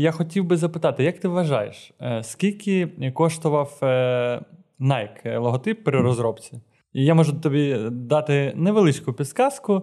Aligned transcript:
Я 0.00 0.10
хотів 0.10 0.44
би 0.44 0.56
запитати, 0.56 1.04
як 1.04 1.18
ти 1.18 1.28
вважаєш, 1.28 1.92
е, 2.00 2.22
скільки 2.22 2.86
коштував 3.14 3.78
е, 3.82 4.40
Nike 4.80 5.38
логотип 5.40 5.84
при 5.84 6.00
розробці? 6.00 6.60
І 6.92 7.04
я 7.04 7.14
можу 7.14 7.40
тобі 7.40 7.78
дати 7.90 8.52
невеличку 8.56 9.12
підсказку. 9.12 9.82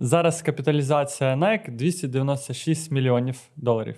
Зараз 0.00 0.42
капіталізація 0.42 1.36
Nike 1.36 1.76
296 1.76 2.90
мільйонів 2.90 3.40
доларів. 3.56 3.96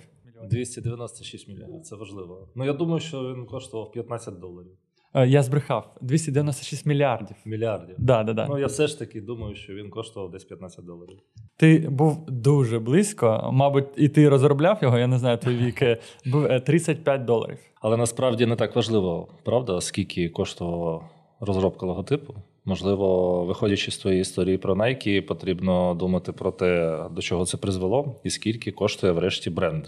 296 0.49 1.47
мільйонів, 1.47 1.81
це 1.81 1.95
важливо. 1.95 2.49
Ну 2.55 2.65
я 2.65 2.73
думаю, 2.73 2.99
що 2.99 3.33
він 3.33 3.45
коштував 3.45 3.91
15 3.91 4.39
доларів. 4.39 4.71
Е, 5.15 5.27
я 5.27 5.43
збрехав 5.43 5.97
296 6.01 6.85
мільярдів. 6.85 7.35
Мільярдів. 7.45 7.95
Да, 7.97 8.23
да, 8.23 8.33
да. 8.33 8.47
Ну 8.49 8.59
я 8.59 8.65
все 8.67 8.87
ж 8.87 8.99
таки 8.99 9.21
думаю, 9.21 9.55
що 9.55 9.73
він 9.73 9.89
коштував 9.89 10.31
десь 10.31 10.43
15 10.43 10.85
доларів. 10.85 11.17
Ти 11.57 11.87
був 11.89 12.25
дуже 12.27 12.79
близько, 12.79 13.49
мабуть, 13.53 13.87
і 13.97 14.09
ти 14.09 14.29
розробляв 14.29 14.79
його, 14.81 14.97
я 14.97 15.07
не 15.07 15.17
знаю, 15.17 15.37
твій 15.37 15.55
вік 15.55 15.99
був 16.25 16.47
35 16.65 17.21
е, 17.21 17.23
доларів. 17.23 17.57
Але 17.81 17.97
насправді 17.97 18.45
не 18.45 18.55
так 18.55 18.75
важливо, 18.75 19.27
правда, 19.43 19.81
скільки 19.81 20.29
коштувала 20.29 21.01
розробка 21.39 21.85
логотипу. 21.85 22.35
Можливо, 22.65 23.45
виходячи 23.45 23.91
з 23.91 23.97
твоєї 23.97 24.21
історії 24.21 24.57
про 24.57 24.75
Nike, 24.75 25.21
потрібно 25.21 25.93
думати 25.93 26.31
про 26.31 26.51
те, 26.51 26.99
до 27.11 27.21
чого 27.21 27.45
це 27.45 27.57
призвело, 27.57 28.15
і 28.23 28.29
скільки 28.29 28.71
коштує 28.71 29.13
врешті 29.13 29.49
бренд. 29.49 29.85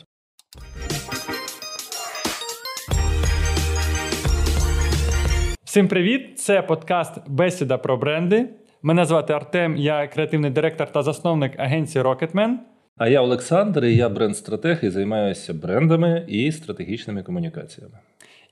Всім 5.78 5.88
привіт! 5.88 6.40
Це 6.40 6.62
подкаст 6.62 7.14
Бесіда 7.28 7.78
про 7.78 7.98
бренди. 7.98 8.50
Мене 8.82 9.06
звати 9.06 9.34
Артем, 9.34 9.78
я 9.78 10.08
креативний 10.08 10.52
директор 10.52 10.92
та 10.92 11.04
засновник 11.04 11.60
агенції 11.60 12.04
Rocketman. 12.04 12.52
А 12.96 13.08
я 13.08 13.22
Олександр, 13.22 13.86
і 13.86 13.96
я 13.96 14.10
бренд-стратег 14.10 14.86
і 14.86 14.90
займаюся 14.90 15.54
брендами 15.54 16.26
і 16.28 16.52
стратегічними 16.52 17.24
комунікаціями. 17.24 17.94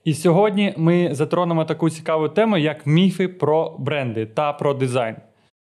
І 0.04 0.14
сьогодні 0.14 0.74
ми 0.76 1.08
затронемо 1.14 1.64
таку 1.64 1.90
цікаву 1.90 2.28
тему, 2.28 2.58
як 2.58 2.86
міфи 2.86 3.28
про 3.28 3.76
бренди 3.78 4.26
та 4.26 4.52
про 4.52 4.74
дизайн. 4.74 5.16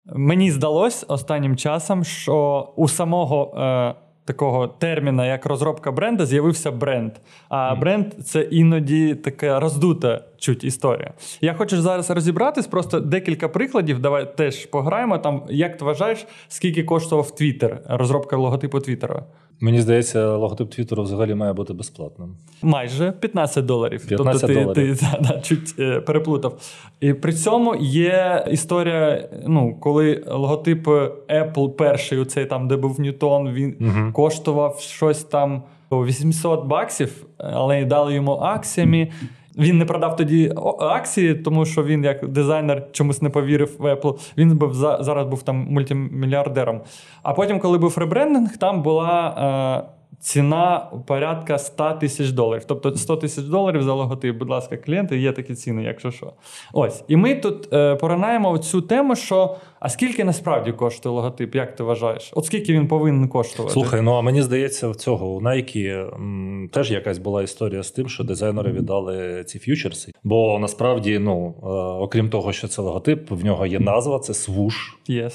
Мені 0.06 0.52
здалось 0.52 1.06
останнім 1.08 1.58
часом, 1.58 2.04
що 2.04 2.74
у 2.76 2.88
самого 2.88 3.56
е, 3.58 3.96
такого 4.26 4.68
терміна, 4.68 5.28
як 5.28 5.46
розробка 5.46 5.92
бренда, 5.92 6.26
з'явився 6.26 6.72
бренд. 6.72 7.12
А 7.50 7.76
бренд 7.76 8.14
це 8.14 8.42
іноді 8.42 9.16
така 9.16 9.60
роздута 9.60 10.22
чуть 10.44 10.64
історія. 10.64 11.14
Я 11.42 11.54
хочу 11.54 11.82
зараз 11.82 12.10
розібратись, 12.10 12.68
просто 12.68 13.00
декілька 13.00 13.50
прикладів. 13.50 14.00
Давай 14.00 14.38
теж 14.38 14.66
пограємо. 14.66 15.18
Там 15.18 15.44
як 15.50 15.78
ти 15.78 15.86
вважаєш, 15.86 16.26
скільки 16.48 16.84
коштував 16.84 17.36
Твіттер, 17.36 17.82
розробка 17.86 18.38
логотипу 18.38 18.80
Твіттера? 18.80 19.24
Мені 19.60 19.82
здається, 19.82 20.36
логотип 20.36 20.70
Твіттеру 20.70 21.04
взагалі 21.04 21.36
має 21.36 21.54
бути 21.54 21.74
безплатним. 21.74 22.36
Майже 22.62 23.12
15 23.12 23.66
доларів. 23.66 24.08
15 24.08 24.42
тобто 24.42 24.48
ти, 24.54 24.64
доларів. 24.64 25.00
ти 25.00 25.08
да, 25.12 25.28
да, 25.28 25.42
чуть 25.42 25.76
е, 25.80 26.02
переплутав. 26.02 26.60
І 27.00 27.14
при 27.14 27.34
цьому 27.34 27.76
є 27.76 28.46
історія, 28.52 29.30
ну, 29.48 29.78
коли 29.80 30.24
логотип 30.28 30.88
Apple 30.88 31.70
перший, 31.70 32.20
оцей 32.20 32.46
там, 32.46 32.68
де 32.68 32.78
був 32.78 33.00
Ньютон, 33.00 33.54
він 33.54 33.76
Угу. 33.82 34.12
коштував 34.14 34.80
щось 34.80 35.24
там 35.24 35.64
800 35.92 36.66
баксів, 36.66 37.26
але 37.38 37.86
дали 37.86 38.14
йому 38.14 38.32
акціями. 38.32 39.12
Він 39.58 39.78
не 39.78 39.86
продав 39.86 40.16
тоді 40.16 40.54
акції, 40.80 41.36
тому 41.36 41.66
що 41.66 41.84
він, 41.84 42.04
як 42.04 42.28
дизайнер, 42.28 42.88
чомусь 42.92 43.22
не 43.22 43.30
повірив 43.30 43.76
в 43.80 43.86
Apple. 43.94 44.34
Він 44.38 44.58
був 44.58 44.74
зараз 44.74 45.28
був 45.28 45.44
там 45.44 45.68
мультимільярдером. 45.70 46.82
А 47.24 47.34
потім, 47.34 47.60
коли 47.60 47.78
був 47.78 47.98
ребрендинг, 47.98 48.58
там 48.58 48.82
була. 48.82 49.90
Ціна 50.24 50.92
порядка 51.08 51.58
100 51.58 51.92
тисяч 51.94 52.30
доларів. 52.30 52.64
Тобто 52.68 52.96
100 52.96 53.16
тисяч 53.16 53.46
доларів 53.46 53.84
за 53.84 53.94
логотип, 53.94 54.38
будь 54.38 54.50
ласка, 54.50 54.78
клієнти, 54.78 55.18
є 55.18 55.32
такі 55.32 55.56
ціни, 55.56 55.84
якщо 55.84 56.12
що. 56.12 56.34
Ось. 56.74 57.04
І 57.08 57.16
ми 57.16 57.36
тут 57.36 57.74
е, 57.74 57.96
поринаємо 57.96 58.58
цю 58.58 58.82
тему, 58.82 59.16
що 59.16 59.56
а 59.80 59.90
скільки 59.90 60.24
насправді 60.24 60.72
коштує 60.72 61.16
логотип, 61.16 61.56
як 61.56 61.76
ти 61.76 61.84
вважаєш? 61.84 62.32
От 62.36 62.46
скільки 62.46 62.74
він 62.74 62.88
повинен 62.88 63.28
коштувати? 63.28 63.74
Слухай, 63.74 64.02
ну 64.02 64.14
а 64.14 64.22
мені 64.22 64.42
здається, 64.42 64.90
в 64.90 64.96
цього 64.96 65.28
у 65.28 65.42
Nike 65.42 66.16
м, 66.16 66.70
теж 66.74 66.92
якась 66.92 67.18
була 67.18 67.44
історія 67.44 67.84
з 67.84 67.92
тим, 67.92 68.10
що 68.10 68.24
дизайнери 68.24 68.72
віддали 68.72 69.44
ці 69.44 69.60
ф'ючерси. 69.60 70.12
Бо 70.24 70.60
насправді, 70.60 71.20
ну 71.20 71.56
е, 71.64 71.66
окрім 72.04 72.30
того, 72.30 72.54
що 72.54 72.68
це 72.68 72.82
логотип, 72.82 73.32
в 73.32 73.46
нього 73.46 73.66
є 73.66 73.80
назва, 73.80 74.20
це 74.20 74.34
свуш. 74.34 74.98
Yes. 75.10 75.34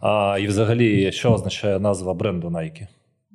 А 0.00 0.38
і 0.40 0.46
взагалі, 0.46 1.12
що 1.12 1.32
означає 1.32 1.78
назва 1.78 2.14
бренду 2.14 2.48
Nike? 2.48 2.86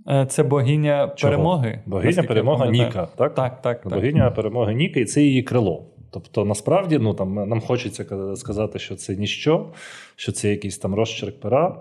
Е, 0.10 0.26
Це 0.26 0.44
богиня 0.44 1.12
Чого? 1.16 1.32
перемоги. 1.32 1.80
Богиня 1.86 2.24
перемога. 2.24 2.68
Ніка, 2.68 3.08
так? 3.16 3.34
Так, 3.34 3.62
так, 3.62 3.82
так. 3.82 3.94
Богиня 3.94 4.32
перемоги 4.32 4.74
Ніка, 4.74 5.00
і 5.00 5.06
це 5.06 5.22
її 5.22 5.44
крило. 5.44 5.86
Тобто, 6.12 6.46
насправді, 6.46 6.98
ну 6.98 7.14
там 7.14 7.34
нам 7.34 7.62
хочеться 7.62 8.06
сказати, 8.36 8.80
що 8.80 8.96
це 8.96 9.16
ніщо, 9.16 9.66
що 10.16 10.32
це 10.32 10.50
якийсь 10.50 10.78
там 10.78 10.96
розчерк 10.96 11.40
пера. 11.40 11.76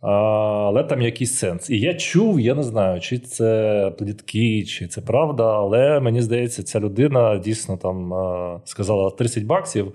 Але 0.00 0.84
там 0.84 1.02
якийсь 1.02 1.34
сенс. 1.34 1.70
І 1.70 1.78
я 1.80 1.94
чув, 1.94 2.40
я 2.40 2.54
не 2.54 2.62
знаю, 2.62 3.00
чи 3.00 3.18
це 3.18 3.92
плітки, 3.98 4.64
чи 4.64 4.86
це 4.86 5.00
правда, 5.00 5.56
але 5.56 6.00
мені 6.00 6.22
здається, 6.22 6.62
ця 6.62 6.80
людина 6.80 7.38
дійсно 7.38 7.76
там 7.76 8.12
сказала 8.64 9.10
30 9.10 9.44
баксів. 9.44 9.92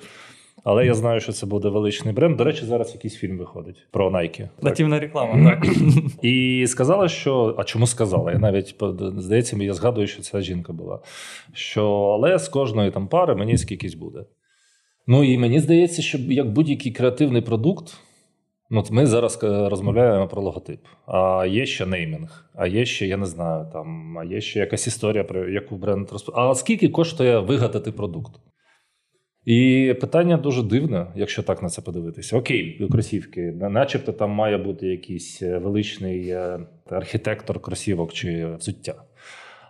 Але 0.64 0.86
я 0.86 0.94
знаю, 0.94 1.20
що 1.20 1.32
це 1.32 1.46
буде 1.46 1.70
величний 1.70 2.14
бренд. 2.14 2.38
До 2.38 2.44
речі, 2.44 2.66
зараз 2.66 2.94
якийсь 2.94 3.16
фільм 3.16 3.38
виходить 3.38 3.88
про 3.92 4.10
Nike. 4.10 4.50
Нативна 4.62 5.00
реклама, 5.00 5.50
так. 5.50 5.68
І 6.22 6.66
сказала, 6.68 7.10
що. 7.10 7.56
А 7.58 7.64
чому 7.64 7.88
сказала? 7.88 8.32
Я 8.32 8.40
навіть 8.40 8.76
здається, 9.18 9.58
я 9.58 9.74
згадую, 9.74 10.08
що 10.08 10.22
ця 10.22 10.42
жінка 10.42 10.74
була. 10.74 11.00
Що 11.54 11.86
але 11.92 12.40
з 12.40 12.50
кожної 12.50 12.92
там 12.92 13.08
пари 13.08 13.36
мені 13.36 13.58
скількись 13.58 13.96
буде. 13.96 14.26
Ну 15.08 15.24
і 15.24 15.38
мені 15.38 15.60
здається, 15.60 16.02
що 16.02 16.18
як 16.18 16.52
будь-який 16.52 16.92
креативний 16.92 17.42
продукт. 17.42 17.98
Ну, 18.72 18.84
ми 18.92 19.06
зараз 19.06 19.40
е, 19.44 19.70
розмовляємо 19.70 20.28
про 20.28 20.42
логотип. 20.42 20.80
А 21.06 21.46
є 21.50 21.66
ще 21.66 21.86
неймінг, 21.86 22.50
а 22.56 22.68
є 22.68 22.86
ще, 22.86 23.08
я 23.08 23.18
не 23.18 23.26
знаю, 23.26 23.68
там, 23.74 24.18
а 24.18 24.24
є 24.24 24.42
ще 24.42 24.60
якась 24.60 24.88
історія, 24.88 25.24
про 25.24 25.50
яку 25.50 25.76
бренд 25.76 26.12
розп... 26.12 26.30
А 26.36 26.56
скільки 26.56 26.90
коштує 26.90 27.40
вигадати 27.40 27.92
продукт? 27.92 28.32
І 29.46 29.94
питання 30.02 30.38
дуже 30.38 30.64
дивне, 30.64 31.08
якщо 31.16 31.44
так 31.44 31.64
на 31.64 31.70
це 31.70 31.82
подивитися. 31.82 32.38
Окей, 32.38 32.88
кросівки, 32.92 33.54
начебто 33.60 34.12
там 34.12 34.32
має 34.32 34.58
бути 34.58 34.88
якийсь 34.88 35.42
е, 35.42 35.58
величний 35.58 36.30
е, 36.30 36.60
архітектор 36.90 37.60
кросівок 37.60 38.14
чи 38.14 38.46
взуття. 38.60 38.96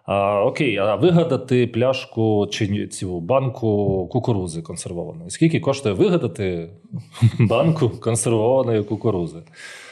А, 0.06 0.44
окей, 0.44 0.78
а 0.78 0.96
вигадати 0.96 1.68
пляшку 1.68 2.48
чи 2.52 2.88
цю 2.88 3.20
банку 3.20 4.08
кукурузи 4.12 4.62
консервованої. 4.62 5.30
Скільки 5.30 5.60
коштує 5.60 5.96
вигадати 5.96 6.70
банку 7.40 7.90
консервованої 7.90 8.84
кукурузи? 8.84 9.40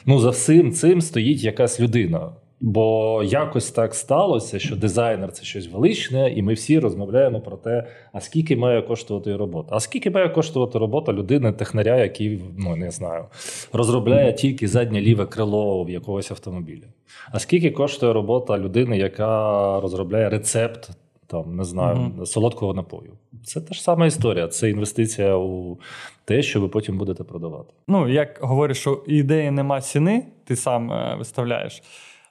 Ну, 0.06 0.20
за 0.20 0.30
всім 0.30 0.72
цим 0.72 1.02
стоїть 1.02 1.44
якась 1.44 1.80
людина. 1.80 2.32
Бо 2.62 3.24
якось 3.24 3.72
так 3.72 3.96
сталося, 3.96 4.60
що 4.60 4.76
дизайнер 4.76 5.32
це 5.32 5.44
щось 5.44 5.72
величне, 5.72 6.34
і 6.34 6.42
ми 6.42 6.54
всі 6.54 6.80
розмовляємо 6.80 7.42
про 7.42 7.58
те, 7.58 7.88
а 8.14 8.22
скільки 8.22 8.56
має 8.58 8.82
коштувати 8.82 9.36
робота. 9.36 9.70
А 9.72 9.80
скільки 9.80 10.12
має 10.12 10.30
коштувати 10.30 10.80
робота 10.80 11.14
людини, 11.14 11.52
технаря, 11.52 11.98
який 11.98 12.42
ну 12.58 12.76
не 12.76 12.92
знаю, 12.92 13.26
розробляє 13.74 14.34
тільки 14.34 14.68
заднє 14.68 15.02
ліве 15.02 15.26
крило 15.26 15.84
в 15.84 15.90
якогось 15.90 16.32
автомобіля. 16.32 16.86
А 17.32 17.40
скільки 17.40 17.72
коштує 17.72 18.14
робота 18.14 18.58
людини, 18.58 18.98
яка 18.98 19.80
розробляє 19.80 20.30
рецепт, 20.30 20.90
там 21.28 21.56
не 21.56 21.64
знаю, 21.64 21.98
Мгм. 21.98 22.26
солодкого 22.26 22.74
напою? 22.74 23.12
Це 23.44 23.62
та 23.62 23.74
ж 23.74 23.84
сама 23.84 24.06
історія. 24.06 24.48
Це 24.48 24.70
інвестиція 24.70 25.36
у 25.38 25.78
те, 26.26 26.42
що 26.42 26.62
ви 26.62 26.68
потім 26.68 26.98
будете 26.98 27.24
продавати. 27.24 27.74
Ну, 27.88 28.10
як 28.10 28.40
говориш, 28.42 28.78
що 28.78 29.04
ідеї 29.08 29.52
нема 29.52 29.82
ціни, 29.82 30.24
ти 30.46 30.56
сам 30.56 30.92
е, 30.92 31.16
виставляєш. 31.18 31.82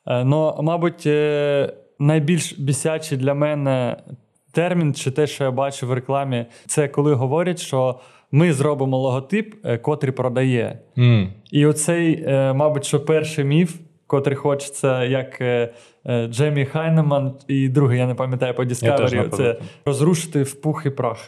Но, 0.06 0.58
мабуть, 0.62 1.06
е, 1.06 1.72
найбільш 1.98 2.58
бісячий 2.58 3.18
для 3.18 3.34
мене 3.34 3.96
термін, 4.52 4.94
чи 4.94 5.10
те, 5.10 5.26
що 5.26 5.44
я 5.44 5.50
бачу 5.50 5.86
в 5.86 5.92
рекламі, 5.92 6.46
це 6.66 6.88
коли 6.88 7.14
говорять, 7.14 7.58
що 7.60 8.00
ми 8.30 8.52
зробимо 8.52 8.98
логотип, 8.98 9.54
е, 9.64 9.78
котрий 9.78 10.12
продає. 10.12 10.78
І 11.50 11.66
оцей, 11.66 12.24
мабуть, 12.54 12.84
що 12.84 13.04
перший 13.04 13.44
міф, 13.44 13.74
котрий 14.06 14.36
хочеться, 14.36 15.04
як 15.04 15.42
Джемі 16.30 16.64
Хайнеман, 16.64 17.34
і 17.48 17.68
другий, 17.68 17.98
я 17.98 18.06
не 18.06 18.14
пам'ятаю 18.14 18.54
по 18.54 18.62
Discovery, 18.64 19.28
це 19.28 19.58
розрушити 19.84 20.42
в 20.42 20.60
пух 20.60 20.86
і 20.86 20.90
прах. 20.90 21.18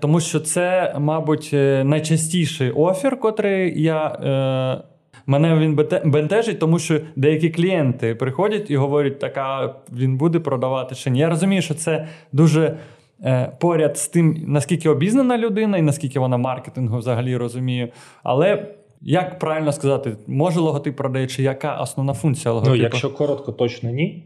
Тому 0.00 0.20
що 0.20 0.40
це, 0.40 0.94
мабуть, 0.98 1.50
найчастіший 1.84 2.70
офер, 2.70 3.20
котрий 3.20 3.82
я. 3.82 4.82
Е, 5.30 5.38
Мене 5.38 5.58
він 5.58 5.74
бентежить, 6.04 6.58
тому 6.58 6.78
що 6.78 7.00
деякі 7.16 7.50
клієнти 7.50 8.14
приходять 8.14 8.70
і 8.70 8.76
говорять, 8.76 9.18
така 9.18 9.74
він 9.92 10.16
буде 10.16 10.40
продавати 10.40 10.94
чи 10.94 11.10
ні. 11.10 11.18
Я 11.18 11.28
розумію, 11.28 11.62
що 11.62 11.74
це 11.74 12.08
дуже 12.32 12.76
е, 13.24 13.52
поряд 13.60 13.98
з 13.98 14.08
тим, 14.08 14.44
наскільки 14.46 14.88
обізнана 14.88 15.38
людина 15.38 15.78
і 15.78 15.82
наскільки 15.82 16.18
вона 16.18 16.36
маркетингу 16.36 16.98
взагалі 16.98 17.36
розуміє. 17.36 17.88
Але 18.22 18.66
як 19.00 19.38
правильно 19.38 19.72
сказати, 19.72 20.16
може 20.26 20.60
логотип 20.60 20.96
продає, 20.96 21.26
чи 21.26 21.42
яка 21.42 21.76
основна 21.76 22.14
функція 22.14 22.52
логотипу? 22.52 22.76
Ну, 22.76 22.82
якщо 22.82 23.10
коротко, 23.10 23.52
точно 23.52 23.90
ні. 23.90 24.24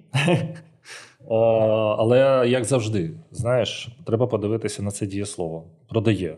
Але 1.98 2.44
як 2.48 2.64
завжди, 2.64 3.10
знаєш, 3.30 3.88
треба 4.06 4.26
подивитися 4.26 4.82
на 4.82 4.90
це 4.90 5.06
дієслово. 5.06 5.64
Продає. 5.88 6.36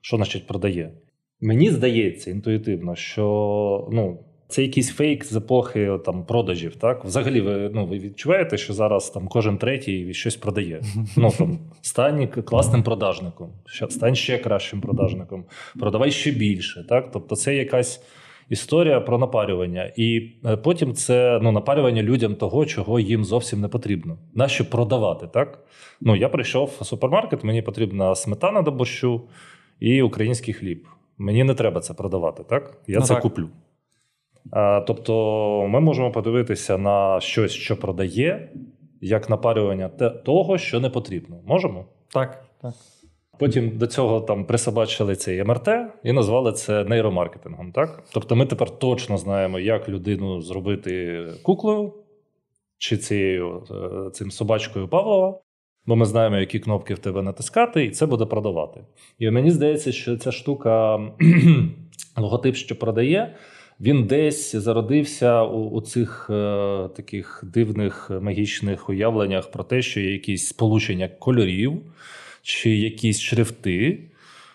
Що 0.00 0.16
значить 0.16 0.46
продає? 0.46 0.90
Мені 1.40 1.70
здається 1.70 2.30
інтуїтивно, 2.30 2.96
що 2.96 3.88
ну, 3.92 4.18
це 4.48 4.62
якийсь 4.62 4.90
фейк 4.90 5.24
з 5.24 5.36
епохи 5.36 5.98
там 6.04 6.26
продажів. 6.26 6.76
Так, 6.76 7.04
взагалі, 7.04 7.40
ви 7.40 7.70
ну 7.74 7.86
ви 7.86 7.98
відчуваєте, 7.98 8.56
що 8.56 8.72
зараз 8.72 9.10
там 9.10 9.28
кожен 9.28 9.58
третій 9.58 10.14
щось 10.14 10.36
продає. 10.36 10.82
Ну 11.16 11.30
там 11.38 11.58
стань 11.80 12.26
класним 12.26 12.82
продажником, 12.82 13.48
стань 13.88 14.14
ще 14.14 14.38
кращим 14.38 14.80
продажником, 14.80 15.44
продавай 15.80 16.10
ще 16.10 16.30
більше. 16.30 16.84
Так, 16.88 17.10
тобто, 17.12 17.36
це 17.36 17.54
якась. 17.54 18.02
Історія 18.50 19.00
про 19.00 19.18
напарювання, 19.18 19.92
і 19.96 20.30
е, 20.44 20.56
потім 20.56 20.94
це 20.94 21.40
ну 21.42 21.52
напарювання 21.52 22.02
людям 22.02 22.34
того, 22.34 22.66
чого 22.66 23.00
їм 23.00 23.24
зовсім 23.24 23.60
не 23.60 23.68
потрібно. 23.68 24.18
Нащо 24.34 24.70
продавати? 24.70 25.26
Так 25.26 25.64
ну 26.00 26.16
я 26.16 26.28
прийшов 26.28 26.76
в 26.80 26.84
супермаркет, 26.84 27.44
мені 27.44 27.62
потрібна 27.62 28.14
сметана 28.14 28.62
до 28.62 28.70
борщу 28.70 29.22
і 29.80 30.02
український 30.02 30.54
хліб. 30.54 30.86
Мені 31.18 31.44
не 31.44 31.54
треба 31.54 31.80
це 31.80 31.94
продавати. 31.94 32.42
Так 32.42 32.78
я 32.86 32.98
ну, 32.98 33.04
це 33.04 33.14
так. 33.14 33.22
куплю. 33.22 33.48
Тобто 34.86 35.66
ми 35.68 35.80
можемо 35.80 36.12
подивитися 36.12 36.78
на 36.78 37.20
щось, 37.20 37.52
що 37.52 37.76
продає, 37.76 38.52
як 39.00 39.30
напарювання 39.30 39.88
того, 40.24 40.58
що 40.58 40.80
не 40.80 40.90
потрібно. 40.90 41.36
Можемо? 41.46 41.84
Так, 42.08 42.44
так. 42.62 42.74
Потім 43.38 43.78
до 43.78 43.86
цього 43.86 44.20
там 44.20 44.44
присобачили 44.44 45.16
цей 45.16 45.44
МРТ 45.44 45.68
і 46.04 46.12
назвали 46.12 46.52
це 46.52 46.84
нейромаркетингом. 46.84 47.72
Так? 47.72 48.02
Тобто 48.12 48.36
ми 48.36 48.46
тепер 48.46 48.70
точно 48.70 49.18
знаємо, 49.18 49.58
як 49.58 49.88
людину 49.88 50.40
зробити 50.40 51.24
куклою 51.42 51.92
чи 52.78 52.96
цією 52.96 53.62
е, 53.70 54.10
цим 54.10 54.30
собачкою 54.30 54.88
Павлова, 54.88 55.40
бо 55.88 55.96
ми 55.96 56.06
знаємо, 56.06 56.36
які 56.36 56.58
кнопки 56.58 56.94
в 56.94 56.98
тебе 56.98 57.22
натискати, 57.22 57.84
і 57.84 57.90
це 57.90 58.06
буде 58.06 58.24
продавати. 58.24 58.80
І 59.18 59.30
мені 59.30 59.50
здається, 59.50 59.92
що 59.92 60.16
ця 60.16 60.32
штука 60.32 61.00
логотип, 62.16 62.56
що 62.56 62.78
продає. 62.78 63.34
Він 63.80 64.04
десь 64.04 64.56
зародився 64.56 65.42
у, 65.42 65.70
у 65.70 65.80
цих 65.80 66.30
е, 66.30 66.88
таких 66.96 67.44
дивних 67.54 68.10
магічних 68.20 68.88
уявленнях 68.88 69.50
про 69.50 69.64
те, 69.64 69.82
що 69.82 70.00
є 70.00 70.12
якісь 70.12 70.46
сполучення 70.46 71.08
кольорів 71.08 71.72
чи 72.42 72.76
якісь 72.76 73.20
шрифти, 73.20 73.98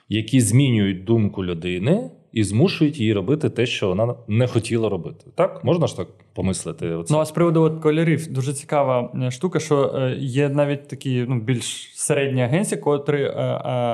які 0.09 0.41
змінюють 0.41 1.03
думку 1.03 1.45
людини 1.45 2.09
і 2.33 2.43
змушують 2.43 2.99
її 2.99 3.13
робити 3.13 3.49
те, 3.49 3.65
що 3.65 3.87
вона 3.87 4.15
не 4.27 4.47
хотіла 4.47 4.89
робити. 4.89 5.25
Так 5.35 5.63
можна 5.63 5.87
ж 5.87 5.97
так 5.97 6.07
помислити? 6.33 6.89
Оце? 6.89 7.13
Ну 7.13 7.19
а 7.19 7.25
з 7.25 7.31
приводу 7.31 7.61
от 7.61 7.79
кольорів 7.79 8.33
дуже 8.33 8.53
цікава 8.53 9.11
е, 9.23 9.31
штука, 9.31 9.59
що 9.59 9.95
е, 9.95 10.15
є 10.19 10.49
навіть 10.49 10.87
такі 10.87 11.25
ну, 11.29 11.39
більш 11.39 11.91
середні 11.95 12.43
агенції, 12.43 12.81
котрі 12.81 13.23
е, 13.23 13.33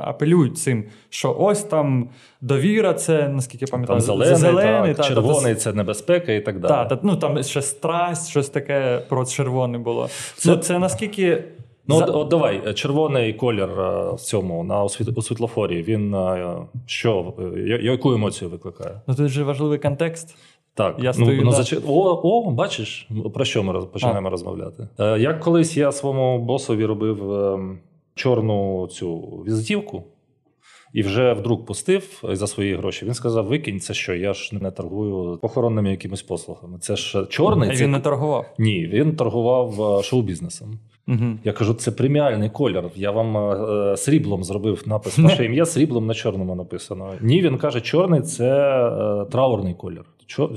апелюють 0.03 0.57
цим, 0.57 0.83
що 1.09 1.35
ось 1.39 1.63
там 1.63 2.09
довіра, 2.41 2.93
це 2.93 3.27
наскільки 3.27 3.65
я 3.65 3.71
пам'ятаю, 3.71 3.99
там 3.99 4.05
зелений, 4.05 4.35
зелений 4.35 4.93
так, 4.93 4.97
та, 4.97 5.03
червоний 5.03 5.53
та, 5.53 5.59
це 5.59 5.73
небезпека 5.73 6.31
і 6.31 6.41
так 6.41 6.59
далі. 6.59 6.71
Так, 6.71 6.89
та, 6.89 6.99
ну 7.03 7.15
там 7.15 7.43
ще 7.43 7.61
страсть, 7.61 8.29
щось 8.29 8.49
таке 8.49 9.01
про 9.09 9.25
червоний 9.25 9.81
було. 9.81 10.09
Це, 10.35 10.57
це 10.57 10.79
наскільки. 10.79 11.43
Ну, 11.89 11.97
За... 11.97 12.05
от, 12.05 12.15
от 12.15 12.27
давай, 12.27 12.73
червоний 12.73 13.33
колір 13.33 13.69
в 14.13 14.19
цьому 14.19 14.63
на 14.63 14.83
у 14.83 14.89
світлофорі. 15.21 15.83
Він 15.83 16.15
що 16.85 17.33
яку 17.81 18.13
емоцію 18.13 18.49
викликає? 18.49 19.01
Ну 19.07 19.15
тут 19.15 19.27
же 19.27 19.43
важливий 19.43 19.79
контекст. 19.79 20.35
Так, 20.73 20.95
я 20.99 21.13
ну, 21.17 21.25
стою, 21.25 21.41
ну, 21.43 21.51
да. 21.51 21.57
зач... 21.57 21.73
о, 21.87 22.21
о, 22.23 22.51
бачиш, 22.51 23.09
про 23.33 23.45
що 23.45 23.63
ми 23.63 23.81
починаємо 23.81 24.27
а. 24.27 24.31
розмовляти? 24.31 24.87
Е, 24.99 25.19
Як 25.19 25.39
колись 25.39 25.77
я 25.77 25.91
своєму 25.91 26.39
босові 26.39 26.85
робив 26.85 27.33
е, 27.33 27.59
чорну 28.15 28.87
цю 28.87 29.17
візитівку 29.19 30.03
і 30.93 31.01
вже 31.01 31.33
вдруг 31.33 31.65
пустив 31.65 32.21
за 32.23 32.47
свої 32.47 32.75
гроші. 32.75 33.05
Він 33.05 33.13
сказав: 33.13 33.45
Викинь, 33.45 33.79
це 33.79 33.93
що? 33.93 34.15
Я 34.15 34.33
ж 34.33 34.55
не 34.55 34.71
торгую 34.71 35.37
похоронними 35.37 35.91
якимись 35.91 36.21
послугами. 36.21 36.79
Це 36.79 36.95
ж 36.95 37.25
чорний. 37.29 37.69
А 37.69 37.73
Він 37.73 37.91
не 37.91 37.99
торгував? 37.99 38.45
Ні, 38.57 38.87
він 38.87 39.15
торгував 39.15 39.99
е, 39.99 40.03
шоу-бізнесом. 40.03 40.79
Угу. 41.09 41.25
Я 41.43 41.53
кажу, 41.53 41.73
це 41.73 41.91
преміальний 41.91 42.49
колір. 42.49 42.83
Я 42.95 43.11
вам 43.11 43.37
е, 43.37 43.97
сріблом 43.97 44.43
зробив 44.43 44.83
напис. 44.85 45.17
Ваше 45.19 45.45
ім'я 45.45 45.65
сріблом 45.65 46.05
на 46.07 46.13
чорному 46.13 46.55
написано. 46.55 47.13
Ні, 47.21 47.41
він 47.41 47.57
каже, 47.57 47.81
чорний 47.81 48.21
це 48.21 48.45
е, 48.87 49.25
траурний 49.25 49.73
колір. 49.73 50.05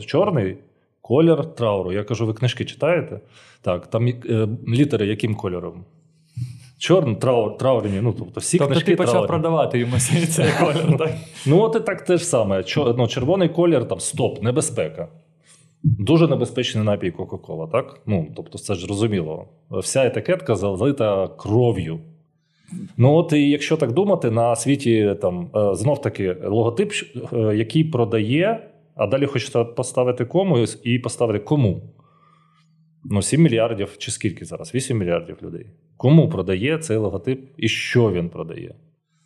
Чорний 0.07 0.57
колір 1.01 1.45
трауру. 1.45 1.93
Я 1.93 2.05
кажу, 2.05 2.27
ви 2.27 2.33
книжки 2.33 2.65
читаєте? 2.65 3.21
Так, 3.63 3.87
там 3.87 4.09
е, 4.09 4.49
літери 4.69 5.07
яким 5.07 5.35
кольором? 5.35 5.85
Чорний, 6.79 7.17
траур, 7.17 7.57
траурні, 7.57 8.01
ну 8.01 8.15
тобто 8.19 8.41
всі 8.41 8.59
тобто 8.59 8.73
книжки 8.73 8.91
ти 8.91 8.97
почав 8.97 9.13
траурні. 9.13 9.29
продавати 9.29 9.79
йому 9.79 9.99
цей 9.99 10.49
колір, 10.61 10.97
так? 10.99 11.11
Ну, 11.47 11.61
от 11.61 11.77
і 11.77 11.81
так 11.81 12.05
те 12.05 12.17
ж 12.17 12.25
саме. 12.25 12.65
ну, 12.77 13.09
Червоний 13.09 13.49
колір, 13.49 13.89
там 13.89 14.01
стоп, 14.01 14.43
небезпека. 14.43 15.09
Дуже 15.83 16.29
небезпечний 16.29 16.85
напій 16.85 17.11
Кока-Кола, 17.11 17.67
так? 17.67 18.01
Ну, 18.07 18.33
тобто, 18.37 18.59
це 18.59 18.75
ж 18.75 18.81
зрозуміло. 18.81 19.49
Вся 19.71 20.07
етикетка 20.07 20.55
залита 20.55 21.29
кров'ю. 21.29 22.01
Ну, 22.97 23.15
от 23.15 23.33
і 23.33 23.51
якщо 23.51 23.77
так 23.77 23.93
думати, 23.93 24.31
на 24.31 24.57
світі 24.57 25.17
там 25.21 25.51
е, 25.57 25.75
знов 25.75 26.01
таки 26.01 26.37
логотип, 26.45 26.93
е, 27.33 27.57
який 27.57 27.85
продає, 27.85 28.69
а 28.95 29.07
далі 29.07 29.27
хочеться 29.27 29.65
поставити 29.65 30.25
комусь 30.25 30.81
і 30.85 30.99
поставити 30.99 31.39
кому. 31.39 31.83
Ну, 33.05 33.23
7 33.23 33.43
мільярдів 33.43 33.97
чи 33.99 34.11
скільки 34.11 34.45
зараз? 34.45 34.75
8 34.75 34.99
мільярдів 34.99 35.37
людей. 35.43 35.67
Кому 35.97 36.29
продає 36.29 36.79
цей 36.79 36.97
логотип 36.97 37.51
і 37.57 37.69
що 37.69 38.13
він 38.13 38.29
продає? 38.29 38.75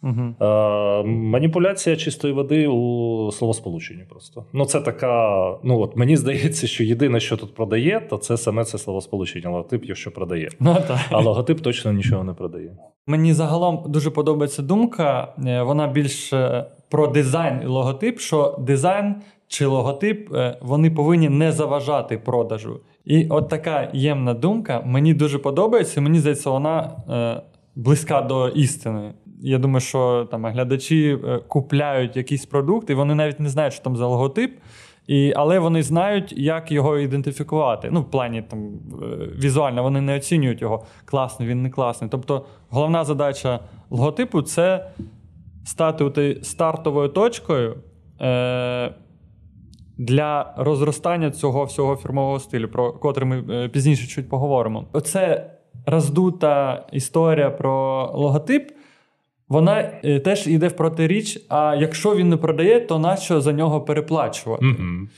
Угу. 0.06 0.47
Е, 0.47 1.03
Маніпуляція 1.05 1.97
чистої 1.97 2.35
води 2.35 2.69
у 2.69 3.31
словосполученні 3.32 4.05
просто. 4.11 4.44
Ну, 4.53 4.64
це 4.64 4.81
така. 4.81 5.37
Ну 5.64 5.81
от 5.81 5.97
мені 5.97 6.17
здається, 6.17 6.67
що 6.67 6.85
єдине, 6.85 7.20
що 7.20 7.37
тут 7.37 7.55
продає, 7.55 8.06
то 8.11 8.17
це 8.17 8.37
саме 8.37 8.64
це 8.64 8.79
словосполучення. 8.79 9.50
Логотип, 9.50 9.85
якщо 9.85 10.11
продає. 10.11 10.49
Ну, 10.61 10.76
так. 10.88 10.99
А 11.11 11.20
логотип 11.20 11.61
точно 11.61 11.93
нічого 11.93 12.25
не 12.25 12.32
продає. 12.32 12.76
Мені 13.06 13.32
загалом 13.32 13.85
дуже 13.88 14.11
подобається 14.11 14.62
думка. 14.62 15.35
Е, 15.47 15.62
вона 15.62 15.87
більш 15.87 16.32
про 16.88 17.06
дизайн 17.06 17.61
і 17.62 17.67
логотип, 17.67 18.20
що 18.20 18.59
дизайн 18.61 19.14
чи 19.49 19.67
логотип 19.67 20.35
е, 20.35 20.59
вони 20.62 20.91
повинні 20.91 21.29
не 21.29 21.52
заважати 21.52 22.19
продажу. 22.19 22.81
І 23.05 23.26
от 23.29 23.49
така 23.49 23.91
ємна 23.93 24.35
думка 24.35 24.82
мені 24.87 25.14
дуже 25.14 25.38
подобається. 25.38 26.00
Мені 26.00 26.19
здається, 26.19 26.50
вона 26.50 26.93
е, 27.11 27.43
близька 27.76 28.23
до 28.23 28.49
істини. 28.49 29.12
Я 29.40 29.59
думаю, 29.59 29.81
що 29.81 30.28
там 30.31 30.47
глядачі 30.47 31.19
е, 31.25 31.38
купляють 31.49 32.16
якийсь 32.16 32.47
продукт, 32.47 32.90
і 32.90 32.95
вони 32.95 33.14
навіть 33.14 33.40
не 33.40 33.49
знають, 33.49 33.75
що 33.75 33.85
там 33.85 33.97
за 33.97 34.07
логотип. 34.07 34.59
І, 35.07 35.33
Але 35.37 35.59
вони 35.59 35.83
знають, 35.83 36.33
як 36.37 36.73
його 36.73 36.99
ідентифікувати. 36.99 37.88
Ну, 37.93 38.00
в 38.00 38.11
плані 38.11 38.43
там 38.43 38.69
е, 38.69 39.07
візуально 39.38 39.83
вони 39.83 40.00
не 40.00 40.16
оцінюють 40.16 40.62
його 40.62 40.85
класний, 41.05 41.49
він 41.49 41.62
не 41.62 41.71
класний. 41.71 42.11
Тобто, 42.11 42.47
головна 42.71 43.05
задача 43.05 43.61
логотипу 43.90 44.43
це 44.43 44.90
стати 45.64 46.38
стартовою 46.43 47.09
точкою 47.09 47.76
е, 48.21 48.95
для 49.99 50.55
розростання 50.57 51.31
цього 51.31 51.64
всього 51.64 51.97
фірмового 51.97 52.40
стилю, 52.40 52.69
про 52.69 52.93
котрий 52.93 53.28
ми 53.28 53.45
е, 53.50 53.69
пізніше 53.69 54.07
чуть 54.07 54.28
поговоримо. 54.28 54.85
Оце 54.93 55.50
роздута 55.87 56.87
історія 56.93 57.50
про 57.50 58.07
логотип. 58.14 58.71
Вона 59.49 59.81
е, 60.05 60.21
теж 60.21 60.47
йде 60.47 60.69
в 60.69 60.76
протиріч. 60.76 61.47
А 61.49 61.76
якщо 61.79 62.17
він 62.17 62.29
не 62.29 62.37
продає, 62.37 62.81
то 62.81 62.99
нащо 62.99 63.41
за 63.41 63.53
нього 63.53 63.81
переплачувати? 63.81 64.67
Mm-hmm. 64.67 65.09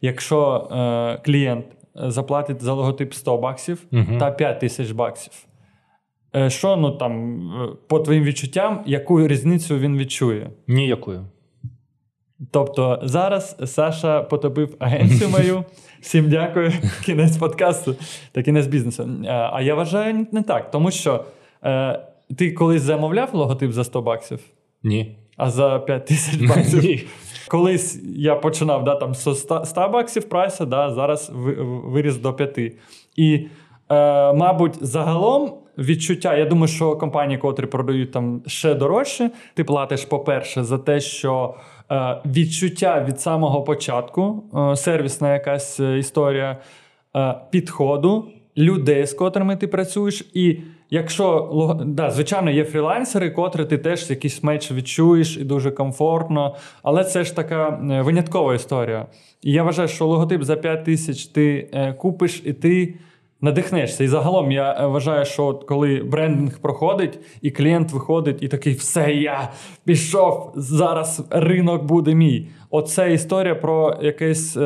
Якщо 0.00 0.68
е, 0.72 1.20
клієнт 1.24 1.66
заплатить 1.94 2.62
за 2.62 2.72
логотип 2.72 3.14
100 3.14 3.38
баксів 3.38 3.86
mm-hmm. 3.92 4.18
та 4.18 4.30
5 4.30 4.60
тисяч 4.60 4.90
баксів, 4.90 5.32
е, 6.36 6.50
що 6.50 6.76
ну 6.76 6.90
там, 6.90 7.40
е, 7.50 7.68
по 7.86 8.00
твоїм 8.00 8.24
відчуттям, 8.24 8.82
яку 8.86 9.28
різницю 9.28 9.78
він 9.78 9.98
відчує? 9.98 10.50
Ніякою. 10.68 11.26
Тобто 12.50 13.00
зараз 13.02 13.56
Саша 13.64 14.22
потопив 14.22 14.76
агенцію 14.78 15.30
мою. 15.30 15.64
Всім 16.00 16.28
дякую. 16.28 16.72
Кінець 17.04 17.36
подкасту 17.36 17.96
та 18.32 18.42
кінець 18.42 18.66
бізнесу. 18.66 19.02
Е, 19.02 19.28
а 19.52 19.62
я 19.62 19.74
вважаю 19.74 20.26
не 20.32 20.42
так, 20.42 20.70
тому 20.70 20.90
що. 20.90 21.24
Е, 21.64 22.00
ти 22.36 22.52
колись 22.52 22.82
замовляв 22.82 23.34
логотип 23.34 23.72
за 23.72 23.84
100 23.84 24.02
баксів? 24.02 24.40
Ні. 24.82 25.16
А 25.36 25.50
за 25.50 25.78
5 25.78 26.06
тисяч 26.06 26.48
баксів? 26.48 26.82
Ні. 26.84 27.04
Колись 27.48 28.02
я 28.16 28.34
починав 28.34 28.84
да, 28.84 28.94
там 28.94 29.14
100, 29.14 29.64
100 29.64 29.88
баксів 29.88 30.28
прайса, 30.28 30.66
да, 30.66 30.90
зараз 30.90 31.32
виріс 31.84 32.16
до 32.16 32.32
5. 32.32 32.58
І, 33.16 33.46
е, 33.90 34.32
мабуть, 34.32 34.74
загалом 34.80 35.52
відчуття, 35.78 36.36
я 36.36 36.44
думаю, 36.44 36.68
що 36.68 36.96
компанії, 36.96 37.38
котрі 37.38 37.66
продають 37.66 38.12
там 38.12 38.42
ще 38.46 38.74
дорожче, 38.74 39.30
ти 39.54 39.64
платиш, 39.64 40.04
по-перше, 40.04 40.64
за 40.64 40.78
те, 40.78 41.00
що 41.00 41.54
е, 41.90 42.20
відчуття 42.26 43.04
від 43.08 43.20
самого 43.20 43.62
початку, 43.62 44.44
е, 44.72 44.76
сервісна 44.76 45.32
якась 45.32 45.80
історія 45.80 46.56
е, 47.16 47.34
підходу 47.50 48.28
людей, 48.56 49.06
з 49.06 49.14
котрими 49.14 49.56
ти 49.56 49.66
працюєш, 49.66 50.30
і 50.34 50.58
якщо 50.90 51.50
да, 51.86 52.10
звичайно, 52.10 52.50
є 52.50 52.64
фрілансери, 52.64 53.30
котрі 53.30 53.64
ти 53.64 53.78
теж 53.78 54.10
якийсь 54.10 54.42
меч 54.42 54.72
відчуєш 54.72 55.36
і 55.36 55.44
дуже 55.44 55.70
комфортно, 55.70 56.56
але 56.82 57.04
це 57.04 57.24
ж 57.24 57.36
така 57.36 57.68
е, 57.68 58.02
виняткова 58.02 58.54
історія. 58.54 59.06
І 59.42 59.52
я 59.52 59.62
вважаю, 59.62 59.88
що 59.88 60.06
логотип 60.06 60.42
за 60.42 60.56
5 60.56 60.84
тисяч 60.84 61.26
ти 61.26 61.68
е, 61.72 61.92
купиш 61.92 62.42
і 62.44 62.52
ти. 62.52 62.94
Надихнешся. 63.40 64.04
І 64.04 64.08
загалом 64.08 64.52
я 64.52 64.72
е, 64.80 64.86
вважаю, 64.86 65.24
що 65.24 65.46
от 65.46 65.64
коли 65.64 66.02
брендинг 66.02 66.58
проходить, 66.58 67.18
і 67.42 67.50
клієнт 67.50 67.92
виходить, 67.92 68.42
і 68.42 68.48
такий 68.48 68.74
все, 68.74 69.12
я 69.12 69.50
пішов, 69.84 70.52
зараз 70.54 71.26
ринок 71.30 71.84
буде 71.84 72.14
мій. 72.14 72.48
Оце 72.70 73.12
історія 73.12 73.54
про 73.54 73.98
якесь 74.02 74.56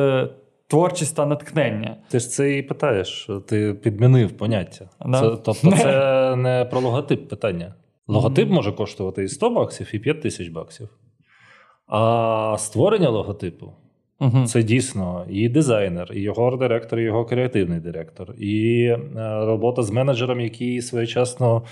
творчість 0.71 1.15
та 1.15 1.25
натхнення. 1.25 1.97
Ти 2.09 2.19
ж 2.19 2.29
це 2.29 2.57
і 2.57 2.63
питаєш, 2.63 3.29
ти 3.47 3.73
підмінив 3.73 4.31
поняття. 4.31 4.89
Да. 5.05 5.19
Це, 5.19 5.29
Тобто, 5.29 5.53
це 5.53 6.35
не 6.37 6.65
про 6.65 6.79
логотип 6.79 7.29
питання. 7.29 7.73
Логотип 8.07 8.49
mm-hmm. 8.49 8.53
може 8.53 8.71
коштувати 8.71 9.23
і 9.23 9.27
100 9.27 9.49
баксів, 9.49 9.89
і 9.93 9.99
5 9.99 10.21
тисяч 10.21 10.47
баксів. 10.47 10.89
А 11.87 12.55
створення 12.59 13.09
логотипу 13.09 13.73
Угу. 14.21 14.45
Це 14.45 14.63
дійсно 14.63 15.25
і 15.29 15.49
дизайнер, 15.49 16.11
і 16.13 16.21
його 16.21 16.47
арт-директор, 16.47 16.99
і 16.99 17.03
його 17.03 17.25
креативний 17.25 17.79
директор, 17.79 18.35
і 18.37 18.83
е, 18.85 19.09
робота 19.45 19.83
з 19.83 19.91
менеджером, 19.91 20.39
який 20.39 20.81
своєчасно 20.81 21.63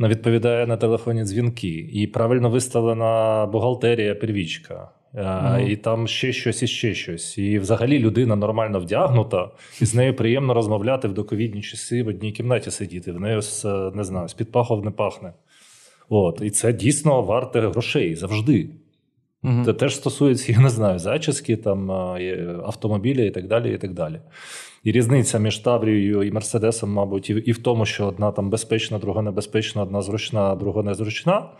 відповідає 0.00 0.66
на 0.66 0.76
телефонні 0.76 1.24
дзвінки, 1.24 1.88
і 1.92 2.06
правильно 2.06 2.50
виставлена 2.50 3.46
бухгалтерія 3.46 4.14
первічка. 4.14 4.90
Mm. 5.14 5.68
І 5.68 5.76
там 5.76 6.08
ще 6.08 6.32
щось 6.32 6.62
і 6.62 6.66
ще 6.66 6.94
щось. 6.94 7.38
І 7.38 7.58
взагалі 7.58 7.98
людина 7.98 8.36
нормально 8.36 8.80
вдягнута, 8.80 9.50
і 9.80 9.84
з 9.84 9.94
нею 9.94 10.14
приємно 10.14 10.54
розмовляти 10.54 11.08
в 11.08 11.12
доковідні 11.12 11.62
часи 11.62 12.02
в 12.02 12.08
одній 12.08 12.32
кімнаті 12.32 12.70
сидіти. 12.70 13.12
В 13.12 13.20
неї 13.20 13.40
не 13.94 14.04
знаю, 14.04 14.28
з-під 14.28 14.52
пахов 14.52 14.84
не 14.84 14.90
пахне. 14.90 15.32
От. 16.08 16.40
І 16.42 16.50
це 16.50 16.72
дійсно 16.72 17.22
варте 17.22 17.60
грошей 17.60 18.14
завжди. 18.14 18.70
Угу. 19.44 19.64
Це 19.64 19.72
теж 19.72 19.96
стосується, 19.96 20.52
я 20.58 20.60
не 20.60 20.68
знаю, 20.68 20.98
зачіски, 20.98 21.56
там, 21.56 21.90
автомобіля 22.64 23.22
і 23.22 23.30
так 23.30 23.46
далі. 23.46 23.74
І 23.74 23.78
так 23.78 23.92
далі. 23.92 24.20
І 24.84 24.92
різниця 24.92 25.38
між 25.38 25.58
Таврією 25.58 26.22
і 26.22 26.30
Мерседесом, 26.30 26.92
мабуть, 26.92 27.30
і 27.30 27.52
в 27.52 27.58
тому, 27.58 27.86
що 27.86 28.06
одна 28.06 28.32
там 28.32 28.50
безпечна, 28.50 28.98
друга 28.98 29.22
небезпечна, 29.22 29.82
одна 29.82 30.02
зручна, 30.02 30.54
друга 30.54 30.82
незручна. 30.82 31.50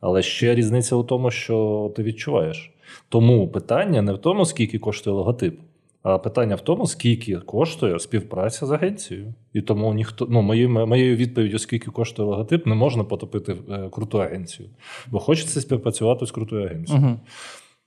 Але 0.00 0.22
ще 0.22 0.54
різниця 0.54 0.96
у 0.96 1.04
тому, 1.04 1.30
що 1.30 1.92
ти 1.96 2.02
відчуваєш. 2.02 2.72
Тому 3.08 3.48
питання 3.48 4.02
не 4.02 4.12
в 4.12 4.18
тому, 4.18 4.44
скільки 4.44 4.78
коштує 4.78 5.16
логотип, 5.16 5.60
а 6.02 6.18
питання 6.18 6.54
в 6.54 6.60
тому, 6.60 6.86
скільки 6.86 7.36
коштує 7.36 7.98
співпраця 7.98 8.66
з 8.66 8.70
агенцією. 8.70 9.34
І 9.52 9.60
тому 9.60 9.94
ніхто 9.94 10.26
ну 10.30 10.42
моєю 10.42 10.70
моєю 10.70 11.16
відповіддю, 11.16 11.58
скільки 11.58 11.90
коштує 11.90 12.28
логотип, 12.28 12.66
не 12.66 12.74
можна 12.74 13.04
потопити 13.04 13.56
е, 13.70 13.88
круту 13.92 14.22
агенцію, 14.22 14.68
бо 15.06 15.18
хочеться 15.18 15.60
співпрацювати 15.60 16.26
з 16.26 16.30
крутою 16.30 16.66
агенцією. 16.66 17.06
Угу. 17.06 17.16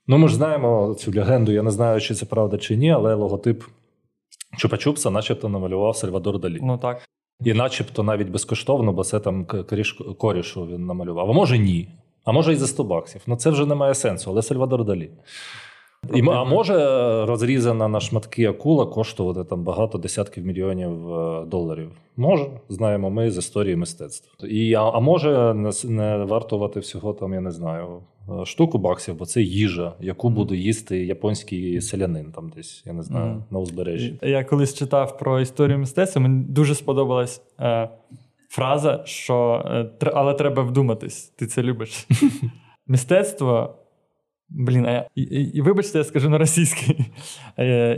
Ну, 0.06 0.18
ми 0.18 0.28
ж 0.28 0.34
знаємо 0.34 0.94
цю 0.98 1.12
легенду. 1.12 1.52
Я 1.52 1.62
не 1.62 1.70
знаю, 1.70 2.00
чи 2.00 2.14
це 2.14 2.26
правда 2.26 2.58
чи 2.58 2.76
ні, 2.76 2.90
але 2.90 3.14
логотип 3.14 3.64
Чупа-Чупса 4.58 5.10
начебто 5.10 5.48
намалював 5.48 5.96
Сальвадор 5.96 6.38
Далі. 6.38 6.58
Ну 6.62 6.78
так. 6.78 7.02
І 7.44 7.54
начебто 7.54 8.02
навіть 8.02 8.28
безкоштовно, 8.28 8.92
бо 8.92 9.04
це 9.04 9.20
там 9.20 9.46
корішу 10.18 10.66
він 10.66 10.86
намалював. 10.86 11.30
А 11.30 11.32
може 11.32 11.58
ні. 11.58 11.88
А 12.24 12.32
може 12.32 12.52
і 12.52 12.56
за 12.56 12.66
100 12.66 12.84
баксів. 12.84 13.22
Ну 13.26 13.36
це 13.36 13.50
вже 13.50 13.66
не 13.66 13.74
має 13.74 13.94
сенсу, 13.94 14.30
але 14.30 14.42
Сальвадор 14.42 14.84
Далі. 14.84 15.10
І, 16.14 16.22
А 16.28 16.44
може 16.44 16.76
розрізана 17.26 17.88
на 17.88 18.00
шматки 18.00 18.44
акула 18.46 18.86
коштувати 18.86 19.44
там 19.44 19.64
багато 19.64 19.98
десятків 19.98 20.46
мільйонів 20.46 21.14
е, 21.14 21.44
доларів? 21.46 21.90
Може, 22.16 22.46
знаємо 22.68 23.10
ми 23.10 23.30
з 23.30 23.38
історії 23.38 23.76
мистецтва. 23.76 24.48
І, 24.48 24.74
А 24.74 24.82
а 24.82 25.00
може 25.00 25.54
не, 25.54 25.70
не 25.84 26.16
вартувати 26.16 26.80
всього 26.80 27.12
там, 27.12 27.32
я 27.34 27.40
не 27.40 27.50
знаю, 27.50 27.86
е, 28.40 28.44
штуку 28.44 28.78
баксів, 28.78 29.14
бо 29.14 29.26
це 29.26 29.42
їжа, 29.42 29.92
яку 30.00 30.30
буде 30.30 30.56
їсти 30.56 31.04
японський 31.04 31.80
селянин 31.80 32.32
там 32.32 32.52
десь, 32.56 32.82
я 32.86 32.92
не 32.92 33.02
знаю, 33.02 33.32
mm. 33.32 33.40
на 33.50 33.58
узбережжі. 33.58 34.18
Я 34.22 34.44
колись 34.44 34.74
читав 34.74 35.18
про 35.18 35.40
історію 35.40 35.78
мистецтва, 35.78 36.22
мені 36.22 36.44
дуже 36.44 36.74
сподобалась. 36.74 37.42
Е... 37.60 37.88
Фраза, 38.52 39.02
що 39.04 39.64
е, 40.02 40.10
але 40.14 40.34
треба 40.34 40.62
вдуматись, 40.62 41.28
ти 41.28 41.46
це 41.46 41.62
любиш. 41.62 42.06
Мистецтво 42.86 43.74
Блин, 44.54 44.86
а 44.86 45.06
и, 45.16 45.22
и, 45.22 45.62
выбачьте, 45.62 45.98
я 45.98 46.04
скажу 46.04 46.30
на 46.30 46.38
російській. 46.38 47.04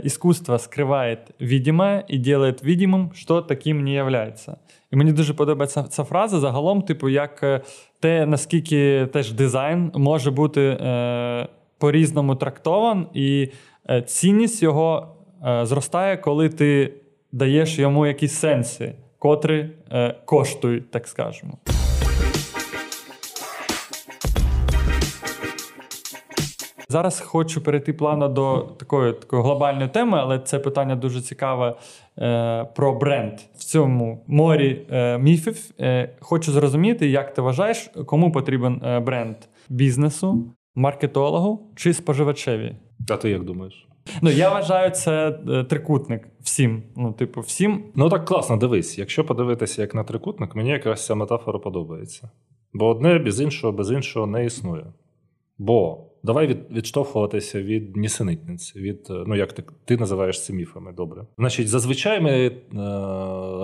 Іскусство 0.03 0.59
скриває 0.59 1.17
видимое 1.39 2.03
і 2.07 2.17
делает 2.17 2.63
видимим, 2.63 3.11
що 3.13 3.41
таким 3.41 3.83
не 3.83 3.91
являється. 3.91 4.57
І 4.91 4.95
мені 4.95 5.11
дуже 5.11 5.33
подобається 5.33 5.83
ця 5.83 6.03
фраза 6.03 6.39
загалом, 6.39 6.81
типу, 6.81 7.09
як 7.09 7.43
е, 7.43 7.61
те, 7.99 8.25
наскільки 8.25 9.07
теж 9.13 9.31
дизайн 9.31 9.91
може 9.95 10.31
бути 10.31 10.61
е, 10.61 11.47
по-різному 11.77 12.35
трактован, 12.35 13.07
і 13.13 13.49
е, 13.89 14.01
цінність 14.01 14.63
його 14.63 15.15
е, 15.45 15.65
зростає, 15.65 16.17
коли 16.17 16.49
ти 16.49 16.93
даєш 17.31 17.79
йому 17.79 18.05
якісь 18.05 18.33
сенси, 18.33 18.95
котрі 19.25 19.69
е, 19.91 20.15
коштують, 20.25 20.91
так 20.91 21.07
скажемо. 21.07 21.57
Зараз 26.89 27.19
хочу 27.19 27.63
перейти 27.63 27.93
плавно 27.93 28.27
до 28.27 28.57
такої 28.57 29.13
такої 29.13 29.41
глобальної 29.41 29.89
теми, 29.89 30.17
але 30.21 30.39
це 30.39 30.59
питання 30.59 30.95
дуже 30.95 31.21
цікаве 31.21 31.75
е, 32.19 32.65
про 32.75 32.93
бренд 32.93 33.33
в 33.55 33.63
цьому 33.63 34.23
морі 34.27 34.85
е, 34.91 35.17
міфів. 35.17 35.71
Е, 35.79 36.15
Хочу 36.19 36.51
зрозуміти, 36.51 37.09
як 37.09 37.33
ти 37.33 37.41
вважаєш, 37.41 37.91
кому 38.05 38.31
потрібен 38.31 38.81
е, 38.85 38.99
бренд 38.99 39.35
бізнесу, 39.69 40.53
маркетологу 40.75 41.71
чи 41.75 41.93
споживачеві? 41.93 42.75
А 43.09 43.17
ти 43.17 43.29
як 43.29 43.43
думаєш? 43.43 43.87
Ну, 44.21 44.29
я 44.29 44.49
вважаю, 44.49 44.91
це 44.91 45.39
е, 45.49 45.63
трикутник 45.63 46.27
всім. 46.41 46.83
Ну, 46.95 47.13
типу, 47.13 47.41
всім. 47.41 47.83
Ну 47.95 48.09
так 48.09 48.25
класно, 48.25 48.57
дивись. 48.57 48.97
Якщо 48.97 49.23
подивитися 49.23 49.81
як 49.81 49.95
на 49.95 50.03
трикутник, 50.03 50.55
мені 50.55 50.69
якраз 50.69 51.05
ця 51.05 51.15
метафора 51.15 51.59
подобається. 51.59 52.29
Бо 52.73 52.87
одне 52.87 53.19
без 53.19 53.41
іншого, 53.41 53.73
без 53.73 53.91
іншого 53.91 54.27
не 54.27 54.45
існує. 54.45 54.85
Бо 55.57 56.05
Давай 56.25 56.47
від, 56.47 56.57
відштовхуватися 56.71 57.61
від 57.61 57.97
нісенітниць, 57.97 58.75
від 58.75 59.07
ну 59.27 59.35
як 59.35 59.53
ти 59.53 59.63
ти 59.85 59.97
називаєш 59.97 60.43
це 60.43 60.53
міфами. 60.53 60.93
Добре. 60.93 61.25
Значить, 61.37 61.67
зазвичай 61.67 62.21
ми 62.21 62.31
е, 62.31 62.51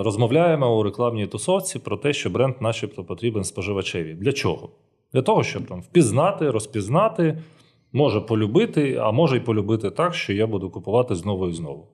розмовляємо 0.03 0.79
у 0.79 0.83
рекламній 0.83 1.27
тусовці 1.27 1.79
про 1.79 1.97
те, 1.97 2.13
що 2.13 2.29
бренд, 2.29 2.55
начебто, 2.59 3.03
потрібен 3.03 3.43
споживачеві. 3.43 4.13
Для 4.13 4.33
чого? 4.33 4.69
Для 5.13 5.21
того, 5.21 5.43
щоб 5.43 5.65
там 5.65 5.81
впізнати, 5.81 6.51
розпізнати, 6.51 7.37
може 7.93 8.21
полюбити, 8.21 8.95
а 8.95 9.11
може 9.11 9.37
й 9.37 9.39
полюбити 9.39 9.91
так, 9.91 10.13
що 10.13 10.33
я 10.33 10.47
буду 10.47 10.69
купувати 10.69 11.15
знову 11.15 11.49
і 11.49 11.53
знову. 11.53 11.87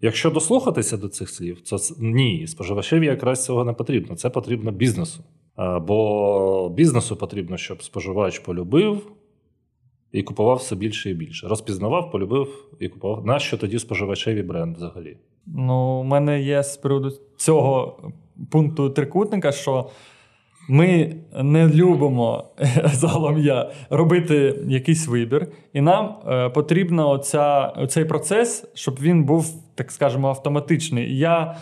Якщо 0.00 0.30
дослухатися 0.30 0.96
до 0.96 1.08
цих 1.08 1.30
слів, 1.30 1.60
то 1.60 1.76
ні, 1.98 2.46
споживачеві 2.46 3.06
якраз 3.06 3.44
цього 3.44 3.64
не 3.64 3.72
потрібно. 3.72 4.16
Це 4.16 4.30
потрібно 4.30 4.70
бізнесу. 4.70 5.24
Бо 5.80 6.68
бізнесу 6.68 7.16
потрібно, 7.16 7.56
щоб 7.56 7.82
споживач 7.82 8.38
полюбив 8.38 9.12
і 10.12 10.22
купував 10.22 10.56
все 10.56 10.76
більше 10.76 11.10
і 11.10 11.14
більше. 11.14 11.48
Розпізнавав, 11.48 12.10
полюбив 12.10 12.68
і 12.80 12.88
купував. 12.88 13.26
Нащо 13.26 13.58
тоді 13.58 13.78
споживачеві 13.78 14.42
бренд 14.42 14.76
взагалі? 14.76 15.16
Ну, 15.46 16.00
у 16.00 16.04
мене 16.04 16.42
є 16.42 16.62
з 16.62 16.76
приводу 16.76 17.12
цього 17.36 17.98
пункту 18.50 18.90
трикутника, 18.90 19.52
що 19.52 19.90
ми 20.68 21.16
не 21.42 21.68
любимо 21.68 22.44
загалом 22.84 23.38
я 23.38 23.70
робити 23.90 24.54
якийсь 24.68 25.06
вибір, 25.06 25.46
і 25.72 25.80
нам 25.80 26.14
е, 26.28 26.48
потрібно 26.48 27.10
оця, 27.10 27.72
цей 27.88 28.04
процес, 28.04 28.70
щоб 28.74 28.98
він 29.00 29.24
був, 29.24 29.46
так 29.74 29.92
скажемо, 29.92 30.28
автоматичний. 30.28 31.18
Я 31.18 31.56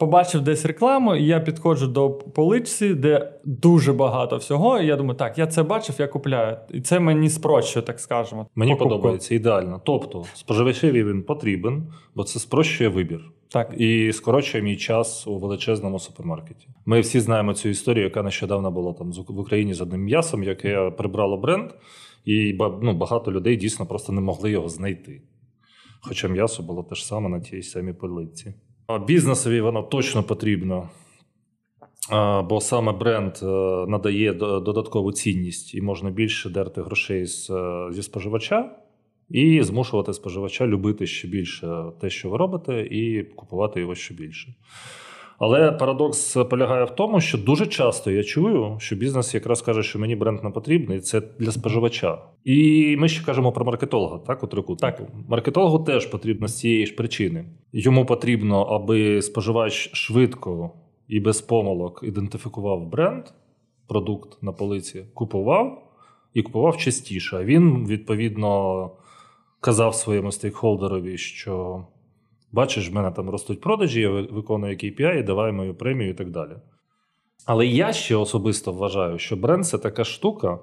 побачив 0.00 0.40
десь 0.40 0.66
рекламу, 0.66 1.16
і 1.16 1.24
я 1.24 1.40
підходжу 1.40 1.86
до 1.86 2.10
поличці, 2.10 2.94
де 2.94 3.32
дуже 3.44 3.92
багато 3.92 4.36
всього. 4.36 4.80
І 4.80 4.86
я 4.86 4.96
думаю, 4.96 5.16
так, 5.16 5.38
я 5.38 5.46
це 5.46 5.62
бачив, 5.62 5.96
я 5.98 6.08
купляю. 6.08 6.56
І 6.70 6.80
це 6.80 7.00
мені 7.00 7.30
спрощує, 7.30 7.86
так 7.86 8.00
скажемо. 8.00 8.46
Мені 8.54 8.72
покупку. 8.72 8.90
подобається 8.90 9.34
ідеально. 9.34 9.80
Тобто, 9.84 10.24
споживачеві 10.34 11.04
він 11.04 11.22
потрібен, 11.22 11.92
бо 12.14 12.24
це 12.24 12.38
спрощує 12.38 12.90
вибір. 12.90 13.20
Так. 13.48 13.74
І 13.76 14.12
скорочує 14.12 14.64
мій 14.64 14.76
час 14.76 15.26
у 15.26 15.38
величезному 15.38 15.98
супермаркеті. 15.98 16.68
Ми 16.86 17.00
всі 17.00 17.20
знаємо 17.20 17.54
цю 17.54 17.68
історію, 17.68 18.04
яка 18.04 18.22
нещодавно 18.22 18.70
була 18.70 18.92
там 18.92 19.12
в 19.28 19.38
Україні 19.38 19.74
з 19.74 19.80
одним 19.80 20.00
м'ясом, 20.00 20.42
яке 20.42 20.90
прибрало 20.90 21.36
бренд, 21.36 21.70
і 22.24 22.58
ну, 22.82 22.94
багато 22.94 23.32
людей 23.32 23.56
дійсно 23.56 23.86
просто 23.86 24.12
не 24.12 24.20
могли 24.20 24.50
його 24.50 24.68
знайти. 24.68 25.22
Хоча 26.02 26.28
м'ясо 26.28 26.62
було 26.62 26.82
те 26.82 26.94
ж 26.94 27.06
саме 27.06 27.28
на 27.28 27.40
тій 27.40 27.62
самій 27.62 27.92
полиці. 27.92 28.54
Бізнесові 28.98 29.60
воно 29.60 29.82
точно 29.82 30.22
потрібно, 30.22 30.88
бо 32.48 32.60
саме 32.60 32.92
бренд 32.92 33.32
е, 33.42 33.46
надає 33.88 34.32
додаткову 34.34 35.12
цінність 35.12 35.74
і 35.74 35.82
можна 35.82 36.10
більше 36.10 36.50
дерти 36.50 36.82
грошей 36.82 37.26
зі 37.90 38.02
споживача 38.02 38.70
і 39.30 39.62
змушувати 39.62 40.12
споживача 40.12 40.66
любити 40.66 41.06
ще 41.06 41.28
більше 41.28 41.84
те, 42.00 42.10
що 42.10 42.30
ви 42.30 42.36
робите, 42.36 42.80
і 42.82 43.24
купувати 43.24 43.80
його 43.80 43.94
ще 43.94 44.14
більше. 44.14 44.54
Але 45.40 45.72
парадокс 45.72 46.36
полягає 46.50 46.84
в 46.84 46.90
тому, 46.90 47.20
що 47.20 47.38
дуже 47.38 47.66
часто 47.66 48.10
я 48.10 48.22
чую, 48.22 48.76
що 48.78 48.96
бізнес 48.96 49.34
якраз 49.34 49.62
каже, 49.62 49.82
що 49.82 49.98
мені 49.98 50.16
бренд 50.16 50.44
не 50.44 50.50
потрібний, 50.50 51.00
це 51.00 51.22
для 51.38 51.52
споживача. 51.52 52.18
І 52.44 52.96
ми 52.98 53.08
ще 53.08 53.24
кажемо 53.24 53.52
про 53.52 53.64
маркетолога, 53.64 54.18
так, 54.18 54.42
у 54.42 54.46
трикутнику. 54.46 54.98
Так. 54.98 55.08
Маркетологу 55.28 55.84
теж 55.84 56.06
потрібно 56.06 56.48
з 56.48 56.58
цієї 56.58 56.86
ж 56.86 56.94
причини. 56.94 57.44
Йому 57.72 58.06
потрібно, 58.06 58.62
аби 58.62 59.22
споживач 59.22 59.90
швидко 59.92 60.70
і 61.08 61.20
без 61.20 61.40
помилок 61.40 62.00
ідентифікував 62.02 62.86
бренд, 62.86 63.24
продукт 63.88 64.42
на 64.42 64.52
полиці, 64.52 65.04
купував 65.14 65.92
і 66.34 66.42
купував 66.42 66.76
частіше. 66.76 67.36
А 67.36 67.44
він, 67.44 67.86
відповідно, 67.86 68.90
казав 69.60 69.94
своєму 69.94 70.32
стейкхолдерові, 70.32 71.18
що 71.18 71.84
бачиш, 72.52 72.90
в 72.90 72.94
мене 72.94 73.10
там 73.10 73.30
ростуть 73.30 73.60
продажі, 73.60 74.00
я 74.00 74.10
виконую 74.10 74.76
KPI, 74.76 75.24
давай 75.24 75.52
мою 75.52 75.74
премію 75.74 76.10
і 76.10 76.14
так 76.14 76.30
далі. 76.30 76.52
Але 77.46 77.66
я 77.66 77.92
ще 77.92 78.16
особисто 78.16 78.72
вважаю, 78.72 79.18
що 79.18 79.36
бренд 79.36 79.66
це 79.66 79.78
така 79.78 80.04
штука, 80.04 80.58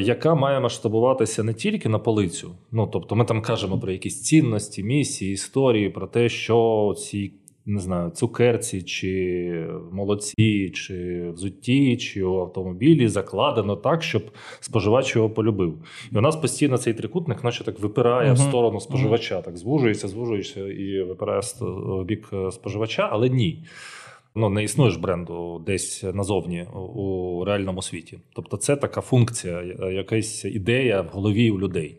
яка 0.00 0.34
має 0.34 0.60
масштабуватися 0.60 1.42
не 1.42 1.54
тільки 1.54 1.88
на 1.88 1.98
полицю. 1.98 2.54
Ну, 2.72 2.86
тобто, 2.86 3.16
ми 3.16 3.24
там 3.24 3.42
кажемо 3.42 3.78
про 3.80 3.92
якісь 3.92 4.22
цінності, 4.22 4.82
місії, 4.82 5.32
історії, 5.32 5.90
про 5.90 6.06
те, 6.06 6.28
що 6.28 6.94
ці 6.98 7.32
не 7.68 7.80
знаю, 7.80 8.10
цукерці, 8.10 8.82
чи 8.82 9.66
молоці, 9.92 10.70
чи 10.74 11.28
взутті, 11.30 11.96
чи 11.96 12.22
у 12.22 12.40
автомобілі 12.40 13.08
закладено 13.08 13.76
так, 13.76 14.02
щоб 14.02 14.22
споживач 14.60 15.16
його 15.16 15.30
полюбив. 15.30 15.74
І 16.12 16.18
у 16.18 16.20
нас 16.20 16.36
постійно 16.36 16.78
цей 16.78 16.94
трикутник, 16.94 17.44
наче 17.44 17.64
так 17.64 17.80
випирає 17.80 18.30
uh-huh. 18.30 18.34
в 18.34 18.38
сторону 18.38 18.80
споживача, 18.80 19.42
так 19.42 19.56
звужується, 19.56 20.08
звужується 20.08 20.68
і 20.68 21.02
випирає 21.02 21.40
в 21.60 22.04
бік 22.04 22.28
е, 22.32 22.50
споживача, 22.52 23.08
але 23.12 23.28
ні. 23.28 23.64
Ну, 24.34 24.48
не 24.48 24.64
існує 24.64 24.90
ж 24.90 25.00
бренду 25.00 25.62
десь 25.66 26.02
назовні 26.02 26.62
у 26.94 27.44
реальному 27.44 27.82
світі. 27.82 28.18
Тобто, 28.34 28.56
це 28.56 28.76
така 28.76 29.00
функція, 29.00 29.62
якась 29.92 30.44
ідея 30.44 31.00
в 31.00 31.06
голові 31.06 31.50
у 31.50 31.58
людей. 31.58 31.98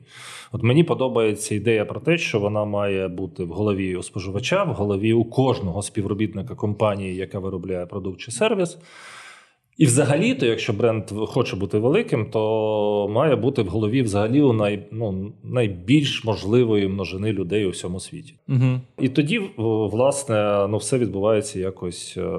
От 0.51 0.63
мені 0.63 0.83
подобається 0.83 1.55
ідея 1.55 1.85
про 1.85 1.99
те, 1.99 2.17
що 2.17 2.39
вона 2.39 2.65
має 2.65 3.07
бути 3.07 3.43
в 3.43 3.49
голові 3.49 3.95
у 3.95 4.03
споживача, 4.03 4.63
в 4.63 4.73
голові 4.73 5.13
у 5.13 5.25
кожного 5.25 5.81
співробітника 5.81 6.55
компанії, 6.55 7.15
яка 7.15 7.39
виробляє 7.39 7.85
продукт 7.85 8.19
чи 8.19 8.31
сервіс. 8.31 8.77
І 9.79 9.85
взагалі-то, 9.85 10.45
якщо 10.45 10.73
бренд 10.73 11.03
хоче 11.27 11.55
бути 11.55 11.79
великим, 11.79 12.25
то 12.25 13.07
має 13.11 13.35
бути 13.35 13.61
в 13.61 13.67
голові 13.67 14.01
взагалі 14.01 14.41
у 14.41 14.53
най, 14.53 14.87
ну, 14.91 15.31
найбільш 15.43 16.23
можливої 16.23 16.87
множини 16.87 17.33
людей 17.33 17.65
у 17.65 17.69
всьому 17.69 17.99
світі. 17.99 18.33
Угу. 18.49 18.79
І 18.99 19.09
тоді, 19.09 19.41
власне, 19.57 20.67
ну, 20.69 20.77
все 20.77 20.97
відбувається 20.97 21.59
якось 21.59 22.17
е, 22.17 22.29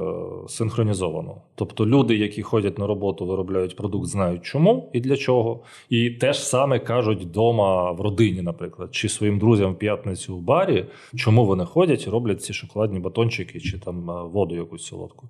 синхронізовано. 0.49 1.37
Тобто 1.54 1.87
люди, 1.87 2.16
які 2.16 2.42
ходять 2.42 2.78
на 2.78 2.87
роботу, 2.87 3.26
виробляють 3.26 3.76
продукт, 3.76 4.06
знають 4.06 4.42
чому 4.42 4.90
і 4.92 5.00
для 5.00 5.16
чого. 5.16 5.61
І 5.90 6.11
те 6.11 6.32
ж 6.32 6.40
саме 6.40 6.78
кажуть 6.78 7.23
вдома 7.23 7.92
в 7.92 8.00
родині, 8.00 8.42
наприклад, 8.42 8.94
чи 8.94 9.09
своїм 9.09 9.38
друзям 9.38 9.73
в 9.73 9.78
п'ятницю 9.78 10.37
в 10.37 10.40
барі, 10.40 10.87
чому 11.16 11.47
вони 11.47 11.64
ходять 11.64 12.06
і 12.06 12.11
роблять 12.11 12.42
ці 12.42 12.52
шоколадні 12.52 12.99
батончики 12.99 13.61
чи 13.61 13.78
там 13.78 14.11
е, 14.11 14.23
воду 14.23 14.54
якусь 14.54 14.82
солодку. 14.82 15.28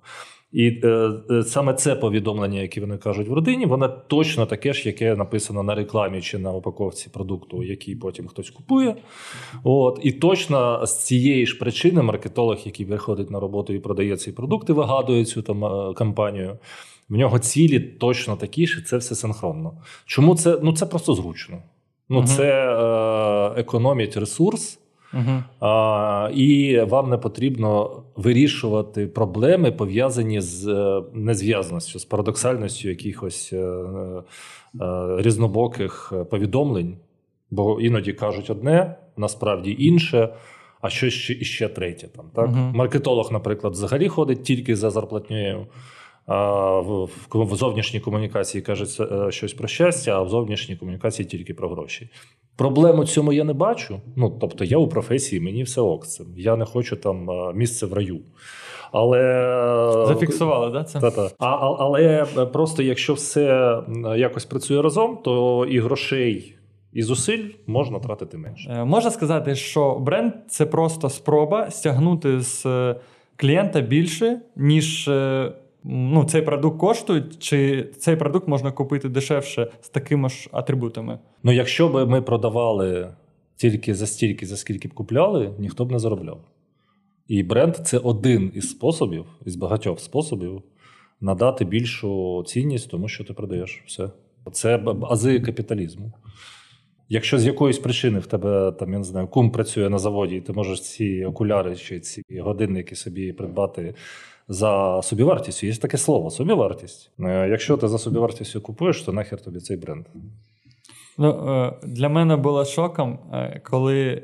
І 0.51 0.79
е, 0.83 1.11
е, 1.31 1.43
саме 1.43 1.73
це 1.73 1.95
повідомлення, 1.95 2.61
яке 2.61 2.81
вони 2.81 2.97
кажуть 2.97 3.27
в 3.27 3.33
родині, 3.33 3.65
воно 3.65 3.87
точно 3.87 4.45
таке 4.45 4.73
ж, 4.73 4.87
яке 4.87 5.15
написано 5.15 5.63
на 5.63 5.75
рекламі 5.75 6.21
чи 6.21 6.37
на 6.37 6.53
упаковці 6.53 7.09
продукту, 7.09 7.63
який 7.63 7.95
потім 7.95 8.27
хтось 8.27 8.49
купує. 8.49 8.95
От 9.63 9.99
І 10.03 10.11
точно 10.11 10.85
з 10.85 11.05
цієї 11.05 11.45
ж 11.45 11.59
причини 11.59 12.01
маркетолог, 12.01 12.57
який 12.65 12.85
приходить 12.85 13.31
на 13.31 13.39
роботу 13.39 13.73
і 13.73 13.79
продає 13.79 14.17
ці 14.17 14.31
продукти, 14.31 14.73
вигадує 14.73 15.25
цю 15.25 15.41
там 15.41 15.65
е, 15.65 15.93
кампанію. 15.93 16.57
В 17.09 17.15
нього 17.15 17.39
цілі 17.39 17.79
точно 17.79 18.35
такі 18.35 18.67
ж, 18.67 18.79
і 18.79 18.83
це 18.83 18.97
все 18.97 19.15
синхронно. 19.15 19.73
Чому 20.05 20.35
це? 20.35 20.59
Ну 20.63 20.73
це 20.73 20.85
просто 20.85 21.13
зручно. 21.13 21.57
Ну, 22.09 22.17
угу. 22.17 22.27
це 22.27 22.43
е, 22.43 23.59
економить 23.59 24.17
ресурс. 24.17 24.80
Угу. 25.13 25.43
А, 25.59 26.29
І 26.33 26.79
вам 26.79 27.09
не 27.09 27.17
потрібно 27.17 28.03
вирішувати 28.15 29.07
проблеми, 29.07 29.71
пов'язані 29.71 30.41
з 30.41 30.67
е, 30.67 31.03
незв'язаністю, 31.13 31.99
з 31.99 32.05
парадоксальністю 32.05 32.89
якихось 32.89 33.53
е, 33.53 33.57
е, 33.57 34.21
різнобоких 35.17 36.13
повідомлень, 36.29 36.97
бо 37.51 37.81
іноді 37.81 38.13
кажуть 38.13 38.49
одне, 38.49 38.95
насправді 39.17 39.75
інше. 39.79 40.29
А 40.81 40.89
що 40.89 41.09
ще 41.09 41.33
іще 41.33 41.67
третє. 41.67 42.07
Там 42.07 42.25
так 42.35 42.49
uh 42.49 42.75
маркетолог, 42.75 43.31
наприклад, 43.31 43.73
взагалі 43.73 44.07
ходить 44.07 44.43
тільки 44.43 44.75
за 44.75 44.89
зарплатнею. 44.89 45.67
А 46.25 46.79
в, 46.79 47.09
в 47.33 47.55
зовнішній 47.55 47.99
комунікації 47.99 48.61
кажуть 48.61 49.01
щось 49.29 49.53
про 49.53 49.67
щастя, 49.67 50.11
а 50.11 50.21
в 50.21 50.29
зовнішній 50.29 50.75
комунікації 50.75 51.25
тільки 51.25 51.53
про 51.53 51.69
гроші. 51.69 52.09
Проблему 52.55 53.05
цьому 53.05 53.33
я 53.33 53.43
не 53.43 53.53
бачу. 53.53 54.01
Ну 54.15 54.37
тобто, 54.41 54.63
я 54.63 54.77
у 54.77 54.87
професії, 54.87 55.41
мені 55.41 55.63
все 55.63 55.81
ок 55.81 56.07
цим. 56.07 56.25
Я 56.37 56.55
не 56.55 56.65
хочу 56.65 56.95
там 56.95 57.29
місце 57.55 57.85
в 57.85 57.93
раю. 57.93 58.19
Але 58.91 60.05
зафіксували, 60.07 60.71
да, 60.71 60.83
це? 60.83 60.99
Та-та. 60.99 61.29
А, 61.39 61.75
Але 61.79 62.25
просто 62.53 62.83
якщо 62.83 63.13
все 63.13 63.77
якось 64.17 64.45
працює 64.45 64.81
разом, 64.81 65.17
то 65.23 65.65
і 65.65 65.79
грошей. 65.79 66.55
І 66.93 67.03
зусиль 67.03 67.43
можна 67.67 67.99
тратити 67.99 68.37
менше. 68.37 68.69
Е, 68.69 68.85
можна 68.85 69.11
сказати, 69.11 69.55
що 69.55 69.99
бренд 69.99 70.33
це 70.47 70.65
просто 70.65 71.09
спроба 71.09 71.71
стягнути 71.71 72.41
з 72.41 72.65
е, 72.65 72.95
клієнта 73.35 73.81
більше, 73.81 74.41
ніж 74.55 75.07
е, 75.07 75.51
ну, 75.83 76.23
цей 76.23 76.41
продукт 76.41 76.79
коштує, 76.79 77.23
чи 77.39 77.89
цей 77.97 78.15
продукт 78.15 78.47
можна 78.47 78.71
купити 78.71 79.09
дешевше 79.09 79.71
з 79.81 79.89
такими 79.89 80.29
ж 80.29 80.49
атрибутами? 80.51 81.19
Ну, 81.43 81.51
якщо 81.51 81.89
б 81.89 82.05
ми 82.05 82.21
продавали 82.21 83.13
тільки 83.55 83.95
за 83.95 84.07
стільки, 84.07 84.45
за 84.45 84.57
скільки 84.57 84.87
б 84.87 84.93
купляли, 84.93 85.53
ніхто 85.59 85.85
б 85.85 85.91
не 85.91 85.99
заробляв. 85.99 86.41
І 87.27 87.43
бренд 87.43 87.75
це 87.75 87.97
один 87.97 88.51
із 88.55 88.69
способів, 88.69 89.25
із 89.45 89.55
багатьох 89.55 89.99
способів 89.99 90.61
надати 91.21 91.65
більшу 91.65 92.43
цінність, 92.47 92.89
тому 92.91 93.07
що 93.07 93.23
ти 93.23 93.33
продаєш 93.33 93.83
все. 93.85 94.09
Це 94.51 94.83
ази 95.09 95.39
капіталізму. 95.39 96.13
Якщо 97.09 97.39
з 97.39 97.45
якоїсь 97.45 97.79
причини 97.79 98.19
в 98.19 98.25
тебе 98.25 98.71
там 98.71 98.93
я 98.93 98.97
не 98.97 99.03
знаю, 99.03 99.27
кум 99.27 99.51
працює 99.51 99.89
на 99.89 99.97
заводі, 99.97 100.35
і 100.35 100.41
ти 100.41 100.53
можеш 100.53 100.81
ці 100.81 101.25
окуляри 101.25 101.75
чи 101.75 101.99
ці 101.99 102.23
годинники 102.39 102.95
собі 102.95 103.33
придбати 103.33 103.95
за 104.47 105.01
собівартістю. 105.03 105.67
Є 105.67 105.75
таке 105.75 105.97
слово 105.97 106.29
собівартість. 106.29 107.11
Е, 107.19 107.47
якщо 107.49 107.77
ти 107.77 107.87
за 107.87 107.97
собівартістю 107.97 108.61
купуєш, 108.61 109.01
то 109.01 109.13
нахер 109.13 109.41
тобі 109.41 109.59
цей 109.59 109.77
бренд. 109.77 110.05
Ну, 111.17 111.29
е, 111.29 111.73
Для 111.83 112.09
мене 112.09 112.35
було 112.35 112.65
шоком, 112.65 113.19
е, 113.33 113.61
коли 113.63 114.23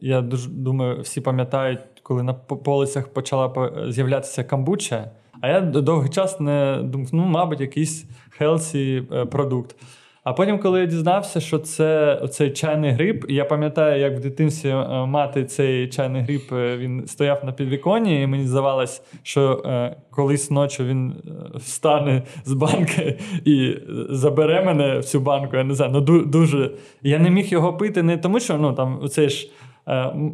я 0.00 0.20
дуже 0.20 0.50
думаю, 0.50 1.00
всі 1.00 1.20
пам'ятають, 1.20 1.80
коли 2.02 2.22
на 2.22 2.34
полицях 2.34 3.08
почала 3.08 3.72
з'являтися 3.88 4.44
камбуча. 4.44 5.10
А 5.40 5.48
я 5.48 5.60
довгий 5.60 6.10
час 6.10 6.40
не 6.40 6.80
думав, 6.82 7.08
ну, 7.12 7.24
мабуть, 7.24 7.60
якийсь 7.60 8.04
хелсі 8.30 9.02
продукт. 9.30 9.76
А 10.26 10.32
потім, 10.32 10.58
коли 10.58 10.80
я 10.80 10.86
дізнався, 10.86 11.40
що 11.40 11.58
це 11.58 12.20
цей 12.30 12.50
чайний 12.50 12.90
гриб, 12.90 13.26
я 13.28 13.44
пам'ятаю, 13.44 14.00
як 14.00 14.16
в 14.16 14.20
дитинстві 14.20 14.68
е, 14.68 15.06
мати 15.06 15.44
цей 15.44 15.88
чайний 15.88 16.22
гриб 16.22 16.40
е, 16.52 16.76
він 16.76 17.06
стояв 17.06 17.44
на 17.44 17.52
підвіконні, 17.52 18.22
і 18.22 18.26
мені 18.26 18.46
здавалось, 18.46 19.02
що 19.22 19.62
е, 19.66 19.96
колись 20.10 20.50
ночі 20.50 20.84
він 20.84 21.14
встане 21.54 22.22
з 22.44 22.52
банки 22.52 23.18
і 23.44 23.74
забере 24.10 24.64
мене 24.64 24.98
в 24.98 25.04
цю 25.04 25.20
банку. 25.20 25.56
Я 25.56 25.64
не 25.64 25.74
знаю, 25.74 25.92
ну 25.94 26.20
дуже. 26.24 26.70
Я 27.02 27.18
не 27.18 27.30
міг 27.30 27.46
його 27.46 27.76
пити, 27.76 28.02
не 28.02 28.16
тому, 28.16 28.40
що 28.40 28.58
ну 28.58 28.72
там 28.72 29.08
цей 29.10 29.28
ж. 29.28 29.50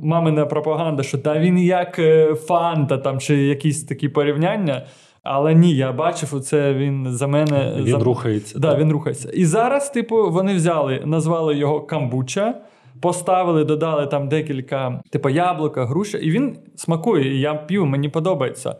Мамина 0.02 0.46
пропаганда, 0.46 1.02
що 1.02 1.18
та 1.18 1.38
він 1.38 1.58
як 1.58 2.00
фанта 2.46 2.98
там 2.98 3.20
чи 3.20 3.36
якісь 3.36 3.84
такі 3.84 4.08
порівняння. 4.08 4.86
Але 5.22 5.54
ні, 5.54 5.74
я 5.74 5.92
бачив, 5.92 6.34
оце 6.34 6.74
він 6.74 7.06
за 7.10 7.26
мене 7.26 7.74
він 7.78 7.86
за... 7.86 7.98
рухається. 7.98 8.58
Да, 8.58 8.76
Він 8.76 8.92
рухається. 8.92 9.30
І 9.34 9.44
зараз, 9.44 9.90
типу, 9.90 10.30
вони 10.30 10.54
взяли, 10.54 11.02
назвали 11.04 11.56
його 11.56 11.80
камбуча, 11.80 12.54
поставили, 13.00 13.64
додали 13.64 14.06
там 14.06 14.28
декілька, 14.28 15.02
типу, 15.10 15.28
яблука, 15.28 15.84
груша, 15.84 16.18
і 16.18 16.30
він 16.30 16.56
смакує. 16.76 17.36
і 17.36 17.40
Я 17.40 17.54
п'ю, 17.54 17.86
мені 17.86 18.08
подобається. 18.08 18.76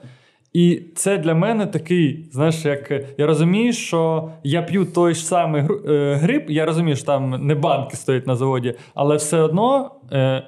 І 0.53 0.83
це 0.95 1.19
для 1.19 1.35
мене 1.35 1.67
такий, 1.67 2.29
знаєш, 2.33 2.65
як 2.65 2.93
я 3.19 3.27
розумію, 3.27 3.73
що 3.73 4.31
я 4.45 4.63
п'ю 4.63 4.85
той 4.85 5.15
ж 5.15 5.25
самий 5.25 5.63
е, 5.89 6.15
гриб, 6.15 6.45
я 6.49 6.67
розумію, 6.67 6.97
що 6.97 7.07
там 7.07 7.47
не 7.47 7.55
банки 7.55 7.97
стоять 7.97 8.27
на 8.27 8.37
заводі, 8.37 8.75
але 8.95 9.17
все 9.17 9.41
одно 9.41 9.91
е, 10.13 10.43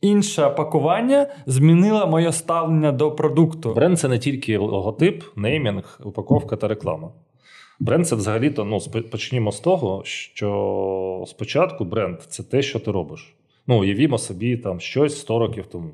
інше 0.00 0.48
пакування 0.48 1.26
змінило 1.46 2.06
моє 2.06 2.32
ставлення 2.32 2.92
до 2.92 3.12
продукту. 3.12 3.74
Бренд 3.74 3.98
це 3.98 4.08
не 4.08 4.18
тільки 4.18 4.58
логотип, 4.58 5.22
неймінг, 5.36 6.00
упаковка 6.04 6.56
та 6.56 6.68
реклама. 6.68 7.10
Бренд 7.80 8.08
це 8.08 8.16
взагалі-то 8.16 8.64
ну, 8.64 8.78
почнімо 9.10 9.52
з 9.52 9.60
того, 9.60 10.00
що 10.04 11.24
спочатку 11.26 11.84
бренд 11.84 12.20
це 12.28 12.42
те, 12.42 12.62
що 12.62 12.80
ти 12.80 12.90
робиш. 12.90 13.34
Ну, 13.66 13.80
уявімо 13.80 14.18
собі 14.18 14.56
там 14.56 14.80
щось 14.80 15.18
100 15.20 15.38
років 15.38 15.66
тому. 15.66 15.90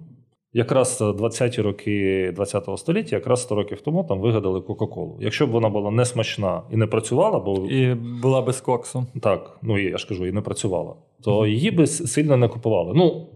Якраз 0.56 1.00
20-ті 1.00 1.62
роки 1.62 2.30
20-го 2.38 2.76
століття, 2.76 3.16
якраз 3.16 3.42
100 3.42 3.54
років 3.54 3.80
тому 3.80 4.04
там 4.04 4.20
вигадали 4.20 4.60
Кока-Колу. 4.60 5.16
Якщо 5.20 5.46
б 5.46 5.50
вона 5.50 5.68
була 5.68 5.90
не 5.90 6.04
смачна 6.04 6.62
і 6.70 6.76
не 6.76 6.86
працювала, 6.86 7.38
бо 7.38 7.54
І 7.54 7.94
була 7.94 8.42
без 8.42 8.60
коксу. 8.60 9.06
так, 9.20 9.58
ну 9.62 9.78
і 9.78 9.84
я 9.90 9.98
ж 9.98 10.08
кажу, 10.08 10.26
і 10.26 10.32
не 10.32 10.40
працювала, 10.40 10.94
то 11.24 11.46
її 11.46 11.70
би 11.70 11.86
сильно 11.86 12.36
не 12.36 12.48
купували. 12.48 12.92
Ну, 12.94 13.26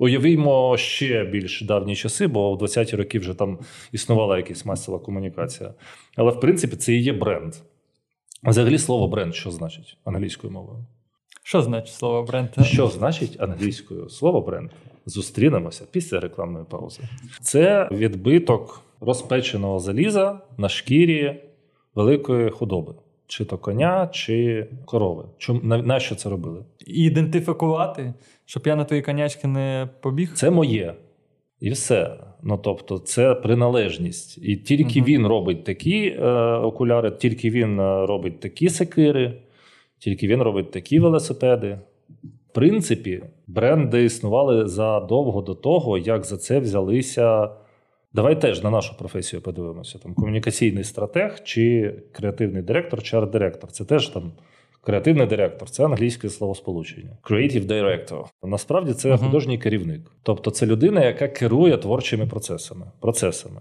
уявімо 0.00 0.76
ще 0.76 1.24
більш 1.24 1.62
давні 1.62 1.96
часи, 1.96 2.26
бо 2.26 2.54
в 2.54 2.62
20-ті 2.62 2.96
роки 2.96 3.18
вже 3.18 3.34
там 3.34 3.58
існувала 3.92 4.36
якась 4.36 4.66
масова 4.66 4.98
комунікація. 4.98 5.74
Але 6.16 6.30
в 6.30 6.40
принципі 6.40 6.76
це 6.76 6.92
і 6.92 7.02
є 7.02 7.12
бренд. 7.12 7.54
Взагалі 8.42 8.78
слово 8.78 9.08
бренд 9.08 9.34
що 9.34 9.50
значить 9.50 9.96
англійською 10.04 10.52
мовою? 10.52 10.86
Що 11.42 11.62
значить 11.62 11.94
слово 11.94 12.22
бренд? 12.22 12.48
Що 12.62 12.86
значить 12.86 13.40
англійською 13.40 14.08
слово 14.08 14.40
бренд? 14.40 14.70
Зустрінемося 15.06 15.84
після 15.90 16.20
рекламної 16.20 16.64
паузи. 16.70 17.02
Це 17.40 17.88
відбиток 17.92 18.82
розпеченого 19.00 19.78
заліза 19.78 20.40
на 20.58 20.68
шкірі 20.68 21.42
великої 21.94 22.50
худоби, 22.50 22.94
чи 23.30 23.44
то 23.44 23.58
коня, 23.58 24.08
чи 24.12 24.66
корови. 24.84 25.24
Чому 25.38 25.60
на, 25.62 25.78
на 25.82 26.00
це 26.00 26.28
робили? 26.28 26.64
І 26.86 27.04
ідентифікувати, 27.04 28.14
щоб 28.44 28.62
я 28.66 28.76
на 28.76 28.84
твої 28.84 29.02
конячки 29.02 29.48
не 29.48 29.88
побіг. 30.00 30.32
Це 30.34 30.50
моє. 30.50 30.94
І 31.60 31.70
все. 31.70 32.16
Ну 32.42 32.60
тобто, 32.62 32.98
це 32.98 33.34
приналежність. 33.34 34.38
І 34.42 34.56
тільки 34.56 34.98
Мгм. 35.00 35.08
він 35.08 35.26
робить 35.26 35.64
такі 35.64 36.06
е, 36.06 36.30
окуляри, 36.54 37.10
тільки 37.10 37.50
він 37.50 37.80
е, 37.80 38.06
робить 38.06 38.40
такі 38.40 38.68
секири, 38.68 39.42
тільки 39.98 40.28
він 40.28 40.42
робить 40.42 40.70
такі 40.70 41.00
велосипеди. 41.00 41.78
В 42.50 42.54
принципі, 42.54 43.22
бренди 43.46 44.04
існували 44.04 44.68
задовго 44.68 45.42
до 45.42 45.54
того, 45.54 45.98
як 45.98 46.24
за 46.24 46.36
це 46.36 46.60
взялися. 46.60 47.50
Давай 48.12 48.40
теж 48.40 48.62
на 48.62 48.70
нашу 48.70 48.98
професію 48.98 49.42
подивимося: 49.42 49.98
там 49.98 50.14
комунікаційний 50.14 50.84
стратег 50.84 51.40
чи 51.44 51.94
креативний 52.12 52.62
директор, 52.62 53.02
чи 53.02 53.16
арт-директор. 53.16 53.70
Це 53.70 53.84
теж 53.84 54.08
там 54.08 54.32
креативний 54.82 55.26
директор, 55.26 55.70
це 55.70 55.84
англійське 55.84 56.28
словосполучення. 56.28 57.18
Creative 57.22 57.66
director. 57.66 58.24
Насправді 58.42 58.92
це 58.92 59.08
Мгм. 59.08 59.18
художній 59.18 59.58
керівник. 59.58 60.00
Тобто 60.22 60.50
це 60.50 60.66
людина, 60.66 61.04
яка 61.04 61.28
керує 61.28 61.76
творчими 61.76 62.26
процесами. 62.26 62.86
процесами. 63.00 63.60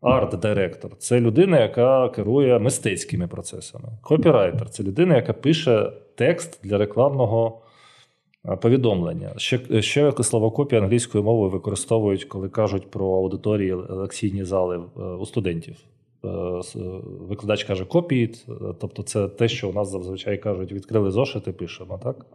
Арт-директор 0.00 0.96
це 0.98 1.20
людина, 1.20 1.60
яка 1.60 2.08
керує 2.08 2.58
мистецькими 2.58 3.28
процесами. 3.28 3.88
Копірайтер 4.02 4.70
це 4.70 4.82
людина, 4.82 5.16
яка 5.16 5.32
пише 5.32 5.92
текст 6.14 6.60
для 6.64 6.78
рекламного 6.78 7.60
повідомлення. 8.60 9.32
Ще, 9.36 9.82
ще 9.82 10.12
словокопія 10.22 10.82
англійською 10.82 11.24
мовою 11.24 11.50
використовують, 11.50 12.24
коли 12.24 12.48
кажуть 12.48 12.90
про 12.90 13.06
аудиторії 13.06 13.72
лекційні 13.72 14.44
зали 14.44 14.76
е, 14.76 15.02
у 15.02 15.26
студентів. 15.26 15.76
Е, 16.24 16.28
е, 16.28 16.62
Викладач 17.20 17.64
каже 17.64 17.84
копіт, 17.84 18.46
тобто 18.80 19.02
це 19.02 19.28
те, 19.28 19.48
що 19.48 19.70
у 19.70 19.72
нас 19.72 19.90
зазвичай 19.90 20.38
кажуть, 20.38 20.72
відкрили 20.72 21.10
зошити, 21.10 21.52
пишемо, 21.52 22.00
так? 22.02 22.26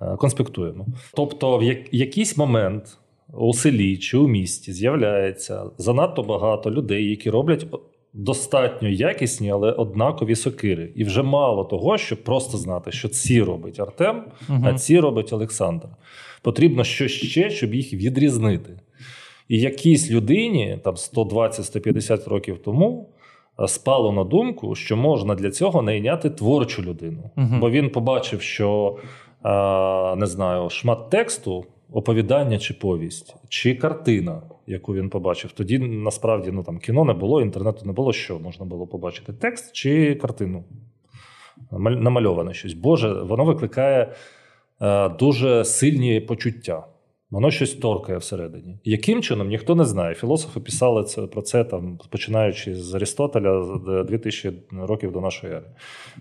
Е, 0.00 0.16
Конспектуємо. 0.16 0.86
Тобто, 1.14 1.58
в 1.58 1.62
якийсь 1.92 2.36
момент 2.36 2.98
у 3.32 3.54
селі 3.54 3.96
чи 3.96 4.18
у 4.18 4.28
місті 4.28 4.72
з'являється 4.72 5.64
занадто 5.78 6.22
багато 6.22 6.70
людей, 6.70 7.10
які 7.10 7.30
роблять 7.30 7.66
достатньо 8.12 8.88
якісні, 8.88 9.50
але 9.50 9.72
однакові 9.72 10.36
сокири. 10.36 10.92
І 10.94 11.04
вже 11.04 11.22
мало 11.22 11.64
того, 11.64 11.98
щоб 11.98 12.24
просто 12.24 12.58
знати, 12.58 12.92
що 12.92 13.08
ці 13.08 13.42
робить 13.42 13.80
Артем, 13.80 14.24
Мгм. 14.48 14.66
а 14.66 14.74
ці 14.74 15.00
робить 15.00 15.32
Олександр. 15.32 15.88
Потрібно 16.42 16.84
щось 16.84 17.12
ще, 17.12 17.50
щоб 17.50 17.74
їх 17.74 17.92
відрізнити. 17.92 18.80
І 19.48 19.58
якійсь 19.60 20.10
людині, 20.10 20.78
там 20.84 20.94
120-150 20.96 22.28
років 22.28 22.58
тому, 22.58 23.08
е, 23.62 23.68
спало 23.68 24.12
на 24.12 24.24
думку, 24.24 24.74
що 24.74 24.96
можна 24.96 25.34
для 25.34 25.50
цього 25.50 25.82
найняти 25.82 26.30
творчу 26.30 26.82
людину. 26.82 27.30
Мгм. 27.36 27.60
Бо 27.60 27.70
він 27.70 27.90
побачив, 27.90 28.42
що 28.42 28.96
е, 29.44 30.16
не 30.16 30.26
знаю, 30.26 30.70
шмат 30.70 31.10
тексту, 31.10 31.64
оповідання 31.92 32.58
чи 32.58 32.74
повість, 32.74 33.36
чи 33.48 33.74
картина, 33.74 34.42
яку 34.66 34.94
він 34.94 35.10
побачив. 35.10 35.52
Тоді 35.52 35.78
насправді 35.78 36.50
ну, 36.50 36.62
там, 36.62 36.78
кіно 36.78 37.04
не 37.04 37.12
було, 37.12 37.42
інтернету 37.42 37.86
не 37.86 37.92
було. 37.92 38.12
Що 38.12 38.38
можна 38.38 38.66
було 38.66 38.86
побачити? 38.86 39.32
Текст 39.32 39.72
чи 39.72 40.14
картину? 40.14 40.64
Намальоване 41.78 42.54
щось. 42.54 42.74
Боже, 42.74 43.12
воно 43.12 43.44
викликає 43.44 44.12
е, 44.80 45.08
дуже 45.08 45.64
сильні 45.64 46.20
почуття. 46.20 46.86
Воно 47.30 47.50
щось 47.50 47.74
торкає 47.74 48.18
всередині. 48.18 48.78
Яким 48.84 49.22
чином 49.22 49.48
ніхто 49.48 49.74
не 49.74 49.84
знає. 49.84 50.14
Філософи 50.14 50.60
писали 50.60 51.04
це 51.04 51.22
про 51.22 51.42
це 51.42 51.64
там, 51.64 51.98
починаючи 52.10 52.74
з 52.74 52.94
Арістотеля 52.94 53.62
з 53.62 54.04
2000 54.08 54.52
років 54.72 55.12
до 55.12 55.20
нашої 55.20 55.52
ери. 55.52 55.66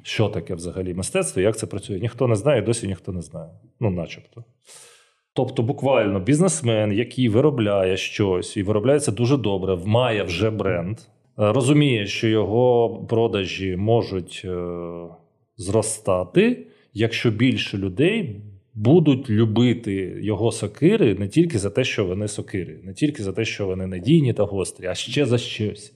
Що 0.03 0.29
таке 0.29 0.55
взагалі 0.55 0.93
мистецтво, 0.93 1.41
як 1.41 1.57
це 1.57 1.67
працює? 1.67 1.99
Ніхто 1.99 2.27
не 2.27 2.35
знає, 2.35 2.61
досі 2.61 2.87
ніхто 2.87 3.11
не 3.11 3.21
знає. 3.21 3.49
Ну, 3.79 3.89
начебто. 3.89 4.43
Тобто, 5.39 5.63
буквально 5.63 6.19
бізнесмен, 6.19 6.93
який 6.93 7.29
виробляє 7.29 7.97
щось 7.97 8.57
і 8.57 8.63
виробляється 8.63 9.11
дуже 9.11 9.37
добре, 9.37 9.75
має 9.85 10.23
вже 10.23 10.49
бренд, 10.49 10.97
е, 10.99 11.03
розуміє, 11.37 12.07
що 12.07 12.27
його 12.27 12.89
продажі 13.09 13.75
можуть 13.75 14.41
е, 14.45 14.57
зростати, 15.57 16.67
якщо 16.93 17.31
більше 17.31 17.77
людей 17.77 18.41
будуть 18.73 19.29
любити 19.29 19.93
його 20.21 20.51
сокири 20.51 21.15
не 21.15 21.27
тільки 21.27 21.59
за 21.59 21.69
те, 21.69 21.83
що 21.83 22.05
вони 22.05 22.27
сокири, 22.27 22.79
не 22.83 22.93
тільки 22.93 23.23
за 23.23 23.33
те, 23.33 23.45
що 23.45 23.65
вони 23.65 23.87
надійні 23.87 24.33
та 24.33 24.43
гострі, 24.43 24.87
а 24.87 24.95
ще 24.95 25.25
за 25.25 25.37
щось. 25.37 25.93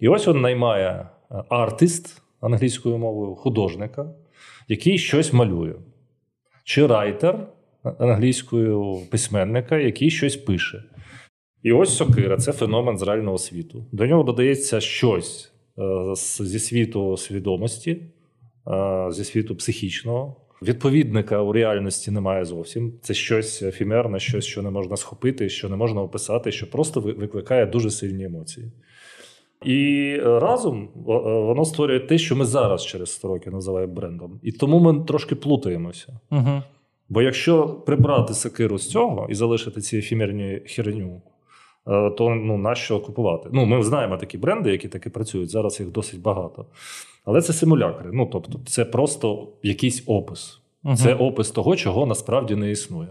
І 0.00 0.08
ось 0.08 0.28
він 0.28 0.40
наймає 0.40 0.88
е, 1.30 1.44
артист 1.48 2.22
англійською 2.40 2.98
мовою, 2.98 3.34
художника, 3.34 4.10
який 4.68 4.98
щось 4.98 5.32
малює, 5.32 5.74
чи 6.64 6.86
райтер 6.86 7.53
англійською 7.98 8.98
письменника, 9.10 9.78
який 9.78 10.10
щось 10.10 10.36
пише. 10.36 10.84
І 11.62 11.72
ось 11.72 11.96
сокира 11.96 12.36
це 12.36 12.52
феномен 12.52 12.98
з 12.98 13.02
реального 13.02 13.38
світу. 13.38 13.86
До 13.92 14.06
нього 14.06 14.22
додається 14.22 14.80
щось 14.80 15.52
е, 15.78 16.14
зі 16.44 16.58
світу 16.58 17.16
свідомості, 17.16 17.90
е, 17.90 19.06
зі 19.10 19.24
світу 19.24 19.56
психічного. 19.56 20.36
Відповідника 20.62 21.42
у 21.42 21.52
реальності 21.52 22.10
немає 22.10 22.44
зовсім. 22.44 22.92
Це 23.02 23.14
щось 23.14 23.62
ефемерне, 23.62 24.20
щось, 24.20 24.44
що 24.44 24.62
не 24.62 24.70
можна 24.70 24.96
схопити, 24.96 25.48
що 25.48 25.68
не 25.68 25.76
можна 25.76 26.02
описати, 26.02 26.52
що 26.52 26.70
просто 26.70 27.00
викликає 27.00 27.66
дуже 27.66 27.90
сильні 27.90 28.24
емоції. 28.24 28.72
І 29.64 30.16
разом 30.20 30.82
е, 30.84 30.90
воно 31.22 31.64
створює 31.64 32.00
те, 32.00 32.18
що 32.18 32.36
ми 32.36 32.44
зараз 32.44 32.86
через 32.86 33.10
100 33.10 33.28
років 33.28 33.52
називаємо 33.52 33.92
брендом. 33.92 34.40
І 34.42 34.52
тому 34.52 34.80
ми 34.80 35.04
трошки 35.04 35.34
плутаємося. 35.34 36.20
Угу. 36.30 36.62
Бо 37.08 37.22
якщо 37.22 37.68
прибрати 37.68 38.34
сакиру 38.34 38.78
з 38.78 38.88
цього 38.88 39.26
і 39.30 39.34
залишити 39.34 39.80
ці 39.80 39.98
ефемерні 39.98 40.60
херню, 40.66 41.22
е, 41.86 42.10
то 42.10 42.30
ну, 42.30 42.58
нащо 42.58 43.00
купувати? 43.00 43.48
Ну, 43.52 43.66
ми 43.66 43.82
знаємо 43.82 44.16
такі 44.16 44.38
бренди, 44.38 44.70
які 44.70 44.88
таки 44.88 45.10
працюють. 45.10 45.50
Зараз 45.50 45.80
їх 45.80 45.90
досить 45.90 46.22
багато. 46.22 46.66
Але 47.24 47.42
це 47.42 47.52
симулякри. 47.52 48.10
Ну, 48.12 48.28
тобто, 48.32 48.60
це 48.66 48.84
просто 48.84 49.48
якийсь 49.62 50.02
опис. 50.06 50.60
Угу. 50.84 50.96
Це 50.96 51.14
опис 51.14 51.50
того, 51.50 51.76
чого 51.76 52.06
насправді 52.06 52.56
не 52.56 52.70
існує. 52.70 53.08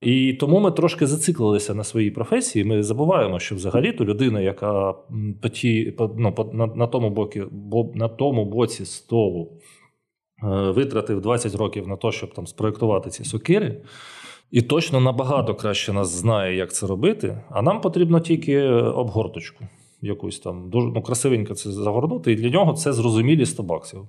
І 0.00 0.32
тому 0.32 0.60
ми 0.60 0.70
трошки 0.70 1.06
зациклилися 1.06 1.74
на 1.74 1.84
своїй 1.84 2.10
професії. 2.10 2.64
Ми 2.64 2.82
забуваємо, 2.82 3.38
що 3.38 3.54
взагалі 3.54 3.92
то 3.92 4.04
людина, 4.04 4.40
яка 4.40 4.94
по 5.42 5.48
ті, 5.48 5.90
по, 5.90 6.14
ну, 6.18 6.32
по, 6.32 6.44
на, 6.44 6.66
на, 6.66 6.86
тому 6.86 7.10
бокі, 7.10 7.42
бо, 7.50 7.90
на 7.94 8.08
тому 8.08 8.44
боці 8.44 8.84
столу 8.84 9.52
витратив 10.42 11.20
20 11.20 11.54
років 11.54 11.88
на 11.88 11.96
те, 11.96 12.12
щоб 12.12 12.34
там 12.34 12.46
спроєктувати 12.46 13.10
ці 13.10 13.24
сокири, 13.24 13.76
і 14.50 14.62
точно 14.62 15.00
набагато 15.00 15.54
краще 15.54 15.92
нас 15.92 16.08
знає, 16.08 16.56
як 16.56 16.72
це 16.72 16.86
робити. 16.86 17.42
А 17.50 17.62
нам 17.62 17.80
потрібно 17.80 18.20
тільки 18.20 18.62
обгорточку. 18.70 19.64
Якусь 20.02 20.40
там 20.40 20.70
дуже 20.70 20.88
ну, 20.88 21.02
красивенько 21.02 21.54
це 21.54 21.72
загорнути, 21.72 22.32
і 22.32 22.36
для 22.36 22.50
нього 22.50 22.72
це 22.72 22.92
зрозумілі 22.92 23.46
100 23.46 23.62
баксів. 23.62 24.08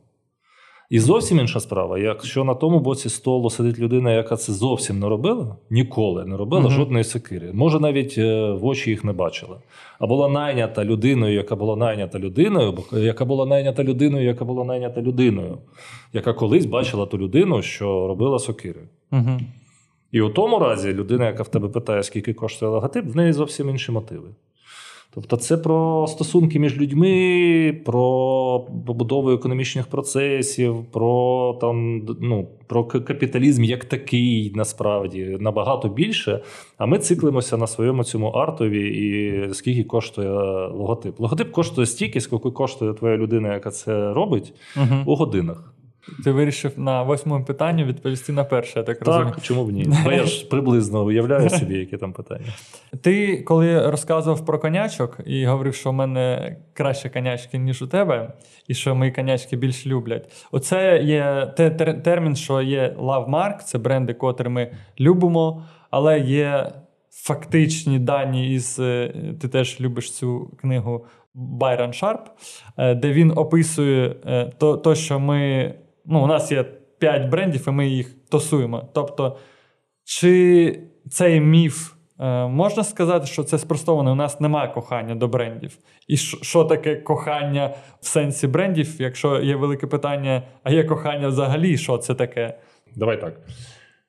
І 0.89 0.99
зовсім 0.99 1.39
інша 1.39 1.59
справа, 1.59 1.99
якщо 1.99 2.43
на 2.43 2.55
тому 2.55 2.79
боці 2.79 3.09
столу 3.09 3.49
сидить 3.49 3.79
людина, 3.79 4.13
яка 4.13 4.35
це 4.35 4.53
зовсім 4.53 4.99
не 4.99 5.09
робила, 5.09 5.55
ніколи 5.69 6.25
не 6.25 6.37
робила 6.37 6.61
Мгм. 6.61 6.71
жодної 6.71 7.03
сокири. 7.03 7.51
Може, 7.53 7.79
навіть 7.79 8.15
е, 8.17 8.51
в 8.51 8.65
очі 8.65 8.89
їх 8.89 9.03
не 9.03 9.13
бачила. 9.13 9.57
А 9.99 10.07
була 10.07 10.29
найнята 10.29 10.85
людиною, 10.85 11.33
яка 11.33 11.55
була 11.55 11.75
найнята 11.75 12.19
людиною, 12.19 12.71
бо- 12.91 12.97
яка 12.97 13.25
була 13.25 13.45
найнята 13.45 13.83
людиною, 13.83 14.25
яка 14.25 14.45
була 14.45 14.63
найнята 14.63 15.01
людиною, 15.01 15.57
яка 16.13 16.33
колись 16.33 16.65
бачила 16.65 17.05
ту 17.05 17.17
людину, 17.17 17.61
що 17.61 18.07
робила 18.07 18.39
сокири. 18.39 18.81
Угу. 19.11 19.39
І 20.11 20.21
у 20.21 20.29
тому 20.29 20.59
разі 20.59 20.93
людина, 20.93 21.25
яка 21.25 21.43
в 21.43 21.47
тебе 21.47 21.67
питає, 21.69 22.03
скільки 22.03 22.33
коштує 22.33 22.71
логотип, 22.71 23.05
в 23.05 23.15
неї 23.15 23.33
зовсім 23.33 23.69
інші 23.69 23.91
мотиви. 23.91 24.27
Тобто, 25.13 25.37
це 25.37 25.57
про 25.57 26.07
стосунки 26.07 26.59
між 26.59 26.77
людьми, 26.77 27.81
про 27.85 28.67
побудову 28.87 29.31
економічних 29.31 29.87
процесів, 29.87 30.85
про 30.91 31.57
там 31.61 32.05
ну, 32.21 32.47
про 32.67 32.83
капіталізм 32.85 33.63
як 33.63 33.85
такий, 33.85 34.51
насправді 34.55 35.37
набагато 35.39 35.89
більше. 35.89 36.43
А 36.77 36.85
ми 36.85 36.99
циклимося 36.99 37.57
на 37.57 37.67
своєму 37.67 38.03
цьому 38.03 38.27
артові 38.27 38.87
і 38.87 39.53
скільки 39.53 39.83
коштує 39.83 40.29
логотип. 40.67 41.19
Логотип 41.19 41.51
коштує 41.51 41.87
стільки, 41.87 42.21
скільки 42.21 42.51
коштує 42.51 42.93
твоя 42.93 43.17
людина, 43.17 43.53
яка 43.53 43.71
це 43.71 44.13
робить 44.13 44.53
угу. 44.77 44.95
у 45.05 45.15
годинах. 45.15 45.73
Ти 46.23 46.31
вирішив 46.31 46.71
на 46.77 47.03
восьмому 47.03 47.45
питанні 47.45 47.83
відповісти 47.83 48.31
на 48.31 48.43
перше, 48.43 48.79
я 48.79 48.83
так, 48.83 48.99
так 48.99 49.07
розумію. 49.07 49.31
Так, 49.35 49.43
чому 49.43 49.65
б 49.65 49.71
ні? 49.71 49.87
Бо 50.03 50.11
я 50.11 50.23
ж 50.23 50.45
приблизно 50.49 51.03
уявляю 51.03 51.49
собі, 51.49 51.77
які 51.77 51.97
там 51.97 52.13
питання. 52.13 52.53
Ти 53.01 53.37
коли 53.37 53.89
розказував 53.89 54.45
про 54.45 54.59
конячок 54.59 55.17
і 55.25 55.45
говорив, 55.45 55.75
що 55.75 55.89
в 55.89 55.93
мене 55.93 56.55
краще 56.73 57.09
конячки, 57.09 57.57
ніж 57.57 57.81
у 57.81 57.87
тебе, 57.87 58.33
і 58.67 58.73
що 58.73 58.95
мої 58.95 59.11
конячки 59.11 59.57
більш 59.57 59.87
люблять. 59.87 60.47
Оце 60.51 61.01
є 61.03 61.53
те 61.57 61.69
термін, 61.93 62.35
що 62.35 62.61
є 62.61 62.95
love 62.99 63.29
mark, 63.29 63.63
це 63.63 63.77
бренди, 63.77 64.13
котрі 64.13 64.49
ми 64.49 64.71
любимо, 64.99 65.63
але 65.89 66.19
є 66.19 66.71
фактичні 67.11 67.99
дані 67.99 68.53
із 68.53 68.79
е, 68.79 69.13
ти 69.41 69.47
теж 69.47 69.81
любиш 69.81 70.11
цю 70.11 70.51
книгу 70.61 71.05
Байрон 71.33 71.93
Шарп, 71.93 72.27
е, 72.77 72.95
де 72.95 73.11
він 73.11 73.33
описує 73.35 74.15
е, 74.25 74.51
то, 74.57 74.77
то 74.77 74.95
що 74.95 75.19
ми 75.19 75.73
ну, 76.09 76.23
у 76.23 76.27
нас 76.27 76.51
є 76.51 76.65
5 76.99 77.29
брендів, 77.29 77.65
і 77.67 77.71
ми 77.71 77.87
їх 77.87 78.15
тасуємо. 78.29 78.89
Тобто, 78.93 79.37
чи 80.03 80.79
цей 81.09 81.39
міф 81.39 81.93
е, 82.19 82.47
можна 82.47 82.83
сказати, 82.83 83.25
що 83.25 83.43
це 83.43 83.57
спростовано? 83.57 84.11
У 84.11 84.15
нас 84.15 84.39
немає 84.39 84.67
кохання 84.67 85.15
до 85.15 85.27
брендів. 85.27 85.77
І 86.07 86.17
що 86.17 86.63
таке 86.63 86.95
кохання 86.95 87.73
в 88.01 88.07
сенсі 88.07 88.47
брендів? 88.47 89.01
Якщо 89.01 89.41
є 89.41 89.55
велике 89.55 89.87
питання, 89.87 90.43
а 90.63 90.71
є 90.71 90.83
кохання 90.83 91.27
взагалі, 91.27 91.77
що 91.77 91.97
це 91.97 92.15
таке? 92.15 92.57
Давай 92.95 93.21
так. 93.21 93.39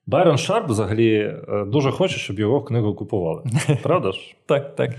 Байрон 0.07 0.39
Шарп 0.39 0.69
взагалі 0.69 1.15
е, 1.15 1.65
дуже 1.67 1.91
хоче, 1.91 2.17
щоб 2.17 2.39
його 2.39 2.61
книгу 2.61 2.95
купували. 2.95 3.43
Правда 3.83 4.13
ж? 4.13 4.35
Так, 4.47 4.77
так. 4.77 4.91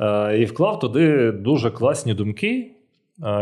Е, 0.00 0.38
і 0.38 0.44
вклав 0.44 0.78
туди 0.78 1.32
дуже 1.32 1.70
класні 1.70 2.14
думки, 2.14 2.70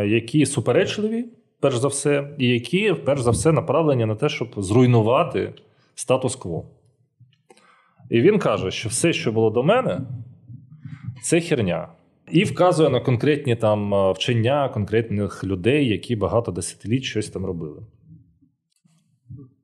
які 0.05 0.47
суперечливі 0.47 1.25
перш 1.61 1.77
за 1.77 1.89
все, 1.89 2.29
і 2.39 2.49
які, 2.49 2.95
перш 3.05 3.21
за 3.21 3.31
все, 3.31 3.53
направлені 3.53 4.07
на 4.07 4.15
те, 4.15 4.29
щоб 4.29 4.49
зруйнувати 4.57 5.53
статус-кво. 5.95 6.65
І 8.11 8.21
він 8.21 8.39
каже, 8.39 8.71
що 8.71 8.89
все, 8.89 9.13
що 9.13 9.33
було 9.33 9.51
до 9.51 9.63
мене, 9.63 10.01
це 11.23 11.41
херня. 11.41 11.89
І 12.31 12.45
вказує 12.45 12.91
на 12.91 13.01
конкретні 13.01 13.57
там 13.57 14.13
вчення 14.13 14.69
конкретних 14.69 15.45
людей, 15.45 15.89
які 15.89 16.17
багато 16.17 16.53
десятиліть 16.53 17.05
щось 17.05 17.31
там 17.31 17.47
робили. 17.47 17.83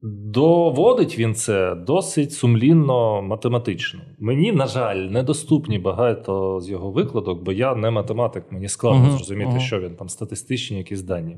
Доводить 0.02 1.18
він 1.18 1.34
це 1.34 1.74
досить 1.74 2.32
сумлінно 2.32 3.22
математично. 3.22 4.00
Мені, 4.18 4.52
на 4.52 4.66
жаль, 4.66 4.96
недоступні 4.96 5.78
багато 5.78 6.60
з 6.60 6.70
його 6.70 6.90
викладок, 6.90 7.42
бо 7.42 7.52
я 7.52 7.74
не 7.74 7.90
математик, 7.90 8.44
мені 8.50 8.68
складно 8.68 9.06
uh-huh, 9.06 9.16
зрозуміти, 9.16 9.50
uh-huh. 9.50 9.60
що 9.60 9.80
він 9.80 9.96
там 9.96 10.08
статистичні 10.08 10.78
якісь 10.78 11.02
дані. 11.02 11.36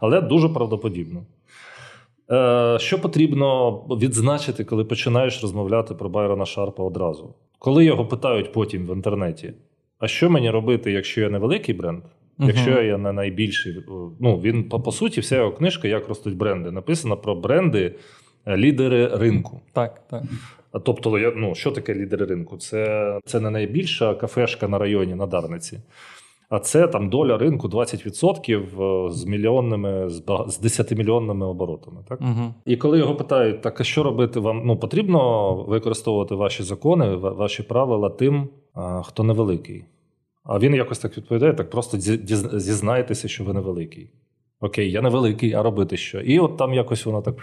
Але 0.00 0.20
дуже 0.20 0.48
правдоподібно. 0.48 1.22
Е, 2.30 2.78
Що 2.80 3.00
потрібно 3.00 3.72
відзначити, 3.72 4.64
коли 4.64 4.84
починаєш 4.84 5.42
розмовляти 5.42 5.94
про 5.94 6.08
Байрона 6.08 6.46
Шарпа 6.46 6.82
одразу? 6.82 7.34
Коли 7.58 7.84
його 7.84 8.06
питають 8.06 8.52
потім 8.52 8.86
в 8.86 8.94
інтернеті: 8.94 9.52
а 9.98 10.08
що 10.08 10.30
мені 10.30 10.50
робити, 10.50 10.92
якщо 10.92 11.20
я 11.20 11.30
невеликий 11.30 11.74
бренд? 11.74 12.02
Якщо 12.46 12.70
uh-huh. 12.70 12.82
я 12.82 12.98
не 12.98 13.12
найбільший, 13.12 13.76
ну 14.20 14.40
він 14.40 14.68
по, 14.68 14.80
по 14.80 14.92
суті, 14.92 15.20
вся 15.20 15.36
його 15.36 15.52
книжка, 15.52 15.88
як 15.88 16.08
ростуть 16.08 16.36
бренди, 16.36 16.70
написана 16.70 17.16
про 17.16 17.34
бренди, 17.34 17.94
е, 18.46 18.56
лідери 18.56 19.06
ринку. 19.06 19.60
Так, 19.72 20.02
так. 20.10 20.22
Тобто, 20.84 21.32
ну, 21.36 21.54
що 21.54 21.70
таке 21.70 21.94
лідери 21.94 22.26
ринку? 22.26 22.56
Це 22.56 23.18
це 23.24 23.40
не 23.40 23.50
найбільша 23.50 24.14
кафешка 24.14 24.68
на 24.68 24.78
районі 24.78 25.14
на 25.14 25.26
Дарниці, 25.26 25.80
а 26.48 26.58
це 26.58 26.88
там 26.88 27.08
доля 27.08 27.38
ринку 27.38 27.68
20% 27.68 29.06
е, 29.06 29.10
з 29.12 29.24
мільйонними, 29.24 30.10
з 30.10 30.20
10-мільйонними 30.62 31.44
оборотами. 31.44 32.00
Так? 32.08 32.20
Угу. 32.20 32.54
І 32.66 32.76
коли 32.76 32.98
його 32.98 33.14
питають, 33.14 33.60
так 33.60 33.80
а 33.80 33.84
що 33.84 34.02
робити 34.02 34.40
вам? 34.40 34.62
Ну, 34.64 34.76
потрібно 34.76 35.54
використовувати 35.54 36.34
ваші 36.34 36.62
закони, 36.62 37.14
ваші 37.14 37.62
правила 37.62 38.10
тим, 38.10 38.48
хто 39.02 39.24
невеликий. 39.24 39.84
А 40.44 40.58
він 40.58 40.74
якось 40.74 40.98
так 40.98 41.16
відповідає: 41.16 41.52
так 41.52 41.70
просто 41.70 41.96
зізнайтеся, 42.58 43.28
що 43.28 43.44
ви 43.44 43.52
невеликий. 43.52 44.10
Окей, 44.60 44.90
я 44.90 45.02
невеликий, 45.02 45.52
а 45.52 45.62
робити 45.62 45.96
що? 45.96 46.20
І 46.20 46.38
от 46.38 46.56
там 46.56 46.74
якось 46.74 47.06
воно 47.06 47.22
так. 47.22 47.36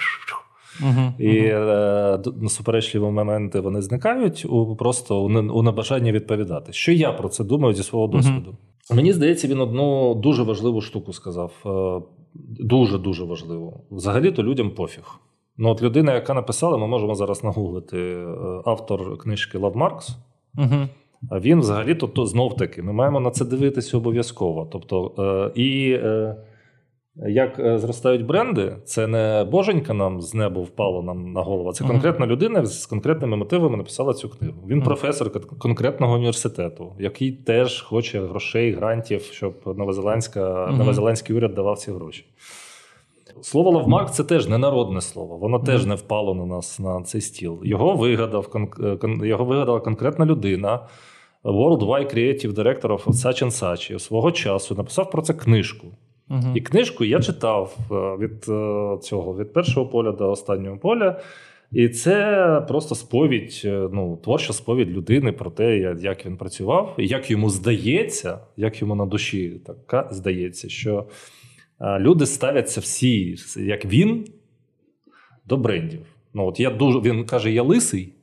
Uh-huh, 0.81 1.21
і 1.21 1.53
uh-huh. 1.53 2.45
е, 2.45 2.49
суперечливі 2.49 3.03
моменти 3.03 3.59
вони 3.59 3.81
зникають 3.81 4.45
у 4.49 4.75
просто 4.75 5.21
у 5.53 5.63
небажанні 5.63 6.11
відповідати. 6.11 6.73
Що 6.73 6.91
я 6.91 7.11
про 7.11 7.29
це 7.29 7.43
думаю 7.43 7.73
зі 7.73 7.83
свого 7.83 8.07
досвіду? 8.07 8.51
Uh-huh. 8.89 8.95
Мені 8.95 9.13
здається, 9.13 9.47
він 9.47 9.59
одну 9.59 10.15
дуже 10.15 10.43
важливу 10.43 10.81
штуку 10.81 11.13
сказав. 11.13 11.51
Е, 11.65 12.01
дуже 12.59 12.97
дуже 12.97 13.23
важливу. 13.23 13.83
Взагалі-то 13.91 14.43
людям 14.43 14.69
пофіг. 14.69 15.19
Ну, 15.57 15.69
от 15.69 15.81
людина, 15.81 16.13
яка 16.13 16.33
написала, 16.33 16.77
ми 16.77 16.87
можемо 16.87 17.15
зараз 17.15 17.43
нагуглити 17.43 17.97
е, 17.97 18.25
автор 18.65 19.17
книжки 19.17 19.57
Лав 19.57 19.77
Маркс. 19.77 20.17
А 21.29 21.39
він 21.39 21.59
взагалі 21.59 21.95
то, 21.95 22.07
то 22.07 22.25
знов 22.25 22.55
таки 22.55 22.81
ми 22.81 22.93
маємо 22.93 23.19
на 23.19 23.31
це 23.31 23.45
дивитися 23.45 23.97
обов'язково. 23.97 24.69
Тобто, 24.71 25.13
е, 25.55 25.61
і 25.61 25.91
е, 25.91 26.35
як 27.15 27.59
е, 27.59 27.77
зростають 27.77 28.25
бренди, 28.25 28.75
це 28.85 29.07
не 29.07 29.47
боженька 29.51 29.93
нам 29.93 30.21
з 30.21 30.33
неба 30.33 30.61
впало 30.61 31.03
нам 31.03 31.33
на 31.33 31.41
голову. 31.41 31.71
Це 31.71 31.83
конкретна 31.83 32.27
людина 32.27 32.65
з 32.65 32.85
конкретними 32.85 33.37
мотивами 33.37 33.77
написала 33.77 34.13
цю 34.13 34.29
книгу. 34.29 34.67
Він 34.67 34.81
професор 34.81 35.31
конкретного 35.57 36.15
університету, 36.15 36.93
який 36.99 37.31
теж 37.31 37.81
хоче 37.81 38.21
грошей, 38.21 38.71
грантів, 38.71 39.21
щоб 39.21 39.53
новозеландська, 39.77 40.73
новозеландський 40.77 41.35
уряд 41.35 41.53
давав 41.53 41.77
ці 41.77 41.91
гроші. 41.91 42.25
Слово 43.41 43.71
лавмарк 43.71 44.11
це 44.11 44.23
теж 44.23 44.47
не 44.47 44.57
народне 44.57 45.01
слово, 45.01 45.37
воно 45.37 45.59
теж 45.59 45.85
не 45.85 45.95
впало 45.95 46.35
на 46.35 46.45
нас 46.45 46.79
на 46.79 47.01
цей 47.01 47.21
стіл. 47.21 47.59
Його 47.63 47.95
вигадав 47.95 48.49
його 49.23 49.45
вигадала 49.45 49.79
конкретна 49.79 50.25
людина. 50.25 50.79
Worldwide 51.43 52.15
Creative 52.15 52.53
Director 52.53 52.87
of 52.87 53.03
Such 53.05 53.43
and 53.43 53.51
Such 53.51 53.99
свого 53.99 54.31
часу 54.31 54.75
написав 54.75 55.11
про 55.11 55.21
це 55.21 55.33
книжку. 55.33 55.87
Uh-huh. 56.29 56.55
І 56.55 56.61
книжку 56.61 57.05
я 57.05 57.19
читав 57.19 57.77
е, 57.91 57.93
від 57.95 58.45
е, 58.49 58.97
цього 59.01 59.37
від 59.37 59.53
першого 59.53 59.85
поля 59.85 60.11
до 60.11 60.31
останнього 60.31 60.77
поля. 60.77 61.19
І 61.71 61.89
це 61.89 62.65
просто 62.67 62.95
сповідь, 62.95 63.61
е, 63.65 63.89
ну, 63.93 64.19
творча 64.23 64.53
сповідь 64.53 64.89
людини 64.89 65.31
про 65.31 65.51
те, 65.51 65.77
як 66.01 66.25
він 66.25 66.37
працював, 66.37 66.95
і 66.97 67.07
як 67.07 67.31
йому 67.31 67.49
здається, 67.49 68.39
як 68.57 68.81
йому 68.81 68.95
на 68.95 69.05
душі 69.05 69.61
так 69.87 70.07
здається, 70.11 70.69
що 70.69 71.05
люди 71.81 72.25
ставляться 72.25 72.81
всі, 72.81 73.35
як 73.57 73.85
він, 73.85 74.27
до 75.45 75.57
брендів. 75.57 76.05
Ну, 76.33 76.47
от 76.47 76.59
я 76.59 76.69
дуже, 76.69 76.99
Він 76.99 77.25
каже, 77.25 77.51
я 77.51 77.63
лисий. 77.63 78.13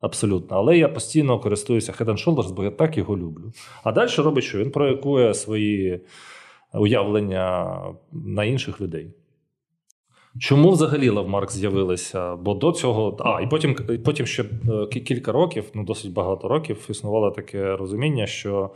Абсолютно, 0.00 0.56
але 0.56 0.78
я 0.78 0.88
постійно 0.88 1.38
користуюся 1.40 1.92
Head 1.92 2.04
and 2.04 2.24
Shoulders, 2.24 2.52
бо 2.52 2.64
я 2.64 2.70
так 2.70 2.96
його 2.96 3.16
люблю. 3.16 3.52
А 3.84 3.92
далі 3.92 4.10
робить 4.18 4.44
що? 4.44 4.58
Він 4.58 4.70
проєкує 4.70 5.34
свої 5.34 6.00
уявлення 6.74 7.78
на 8.12 8.44
інших 8.44 8.80
людей. 8.80 9.14
Чому 10.38 10.70
взагалі 10.70 11.08
Lovemark 11.08 11.50
з'явилася? 11.50 12.36
Бо 12.36 12.54
до 12.54 12.72
цього. 12.72 13.16
А, 13.20 13.40
і 13.40 13.46
потім 13.46 13.76
потім 14.04 14.26
ще 14.26 14.42
е, 14.42 14.86
кілька 14.86 15.32
років, 15.32 15.64
ну 15.74 15.84
досить 15.84 16.12
багато 16.12 16.48
років, 16.48 16.86
існувало 16.90 17.30
таке 17.30 17.76
розуміння, 17.76 18.26
що 18.26 18.70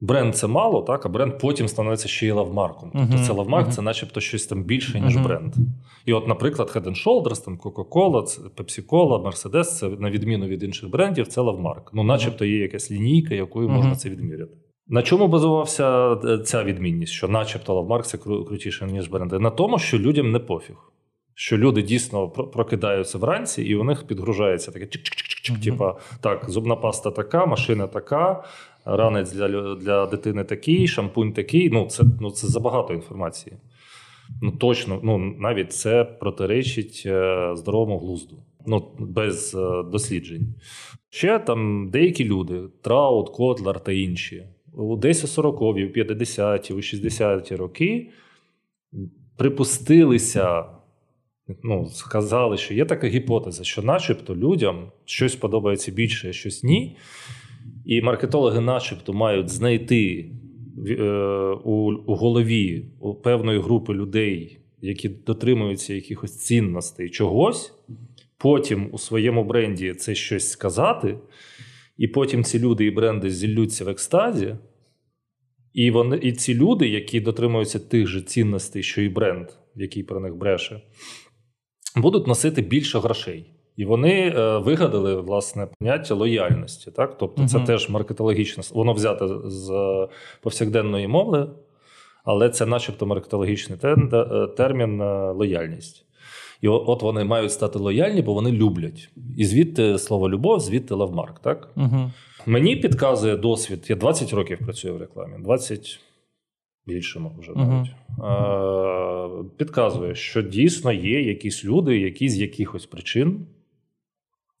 бренд 0.00 0.36
це 0.36 0.46
мало, 0.46 0.82
так, 0.82 1.06
а 1.06 1.08
бренд 1.08 1.38
потім 1.38 1.68
становиться 1.68 2.08
ще 2.08 2.26
й 2.26 2.30
lovemark 2.30 2.74
ом. 2.74 2.90
Тобто 2.94 3.18
це 3.26 3.32
lovemark, 3.32 3.68
uh-huh. 3.68 3.72
це 3.72 3.82
начебто 3.82 4.20
щось 4.20 4.46
там 4.46 4.64
більше, 4.64 5.00
ніж 5.00 5.16
uh-huh. 5.16 5.24
бренд. 5.24 5.54
І 6.04 6.12
от, 6.12 6.28
наприклад, 6.28 6.72
Head 6.74 6.84
and 6.84 7.06
Shoulders, 7.06 7.44
там 7.44 7.58
Coca-Cola, 7.58 8.50
Pepsi-Cola, 8.56 9.22
Mercedes, 9.22 9.64
це 9.64 9.88
на 9.88 10.10
відміну 10.10 10.46
від 10.46 10.62
інших 10.62 10.90
брендів, 10.90 11.26
це 11.26 11.40
lovemark. 11.40 11.90
Ну, 11.94 12.02
начебто 12.02 12.44
є 12.44 12.58
якась 12.58 12.90
лінійка, 12.90 13.34
якою 13.34 13.68
можна 13.68 13.96
це 13.96 14.08
відміряти. 14.08 14.52
На 14.88 15.02
чому 15.02 15.28
базувався 15.28 16.12
е, 16.12 16.38
ця 16.38 16.64
відмінність? 16.64 17.12
Що, 17.12 17.28
начебто, 17.28 17.74
лавмарк 17.74 18.06
це 18.06 18.18
крутіше, 18.18 18.86
ніж 18.86 19.08
бренди? 19.08 19.38
На 19.38 19.50
тому, 19.50 19.78
що 19.78 19.98
людям 19.98 20.32
не 20.32 20.38
пофіг. 20.38 20.76
Що 21.38 21.58
люди 21.58 21.82
дійсно 21.82 22.28
прокидаються 22.28 23.18
вранці, 23.18 23.62
і 23.62 23.74
у 23.74 23.84
них 23.84 24.06
підгружається 24.06 24.72
таке 24.72 24.84
чик-чик-чик-чик, 24.84 25.64
типа 25.64 25.96
так, 26.20 26.50
зубна 26.50 26.76
паста 26.76 27.10
така, 27.10 27.46
машина 27.46 27.86
така, 27.86 28.44
ранець 28.86 29.32
для 29.32 29.74
для 29.74 30.06
дитини 30.06 30.44
такий, 30.44 30.88
шампунь 30.88 31.32
такий. 31.32 31.70
Ну, 31.70 31.86
це 31.86 32.04
ну, 32.20 32.30
це 32.30 32.46
забагато 32.46 32.94
інформації. 32.94 33.56
Ну, 34.42 34.52
Точно, 34.52 35.00
ну, 35.02 35.18
навіть 35.18 35.72
це 35.72 36.04
протиречить 36.04 37.02
е, 37.06 37.50
здоровому 37.56 37.98
глузду, 37.98 38.36
ну, 38.66 38.90
без 38.98 39.54
е, 39.54 39.82
досліджень. 39.92 40.54
Ще 41.10 41.38
там 41.38 41.90
деякі 41.90 42.24
люди, 42.24 42.62
Траут, 42.82 43.30
Котлар 43.30 43.84
та 43.84 43.92
інші, 43.92 44.46
десь 44.98 45.38
у 45.38 45.42
40-ві, 45.42 45.86
у 45.86 45.92
50-ті, 45.92 46.74
у 46.74 46.76
60-ті 46.76 47.56
роки 47.56 48.10
припустилися, 49.36 50.64
ну, 51.62 51.86
сказали, 51.86 52.56
що 52.56 52.74
є 52.74 52.84
така 52.84 53.06
гіпотеза, 53.06 53.64
що 53.64 53.82
начебто 53.82 54.36
людям 54.36 54.92
щось 55.04 55.36
подобається 55.36 55.92
більше, 55.92 56.32
щось 56.32 56.62
ні. 56.62 56.96
І 57.84 58.02
маркетологи, 58.02 58.60
начебто, 58.60 59.12
мають 59.12 59.48
знайти 59.48 60.30
е, 60.88 61.02
у, 61.64 61.92
голові 62.06 62.84
певної 63.22 63.60
групи 63.60 63.94
людей, 63.94 64.58
які 64.80 65.08
дотримуються 65.08 65.94
якихось 65.94 66.38
цінностей 66.38 67.10
чогось, 67.10 67.74
потім 68.38 68.88
у 68.92 68.98
своєму 68.98 69.44
бренді 69.44 69.94
це 69.94 70.14
щось 70.14 70.50
сказати, 70.50 71.18
і 71.98 72.08
потім 72.08 72.44
ці 72.44 72.58
люди 72.58 72.84
і 72.84 72.90
бренди 72.90 73.30
зіллються 73.30 73.84
в 73.84 73.88
екстазі. 73.88 74.56
І 75.72 75.90
вони, 75.90 76.16
і 76.16 76.32
ці 76.32 76.54
люди, 76.54 76.88
які 76.88 77.20
дотримуються 77.20 77.78
тих 77.78 78.06
же 78.06 78.22
цінностей, 78.22 78.82
що 78.82 79.02
і 79.02 79.08
бренд, 79.08 79.48
який 79.74 80.02
про 80.02 80.20
них 80.20 80.36
бреше, 80.36 80.80
будуть 81.96 82.26
носити 82.26 82.62
більше 82.62 82.98
грошей. 82.98 83.55
І 83.76 83.84
вони 83.84 84.28
е, 84.28 84.58
вигадали 84.58 85.20
власне 85.20 85.68
поняття 85.78 86.14
лояльності. 86.14 86.90
Так? 86.90 87.18
Тобто, 87.18 87.42
uh 87.42 87.46
це 87.46 87.60
теж 87.60 87.88
маркетологічне, 87.88 88.62
воно 88.72 88.92
взяте 88.92 89.28
з 89.44 90.08
повсякденної 90.42 91.08
мови, 91.08 91.50
але 92.24 92.48
це, 92.48 92.66
начебто, 92.66 93.06
маркетологічний 93.06 93.78
е, 93.84 94.46
термін 94.56 95.00
е, 95.00 95.30
лояльність. 95.30 96.02
І 96.60 96.68
от 96.68 97.02
вони 97.02 97.24
мають 97.24 97.52
стати 97.52 97.78
лояльні, 97.78 98.22
бо 98.22 98.34
вони 98.34 98.52
люблять. 98.52 99.10
І 99.36 99.44
звідти 99.44 99.98
слово 99.98 100.30
любов, 100.30 100.60
звідти 100.60 100.94
lovemark. 100.94 101.38
Так? 101.38 101.68
uh 101.76 102.10
Мені 102.46 102.76
підказує 102.76 103.36
досвід. 103.36 103.86
Я 103.88 103.96
20 103.96 104.32
років 104.32 104.58
працюю 104.58 104.94
в 104.94 104.96
рекламі, 104.96 105.34
20 105.38 106.00
більше 106.86 107.20
вже 107.38 107.52
навіть. 107.54 107.90
Uh-huh. 108.18 109.44
Підказує, 109.56 110.14
що 110.14 110.42
дійсно 110.42 110.92
є 110.92 111.22
якісь 111.22 111.64
люди, 111.64 111.98
які 111.98 112.28
з 112.28 112.38
якихось 112.38 112.86
причин 112.86 113.46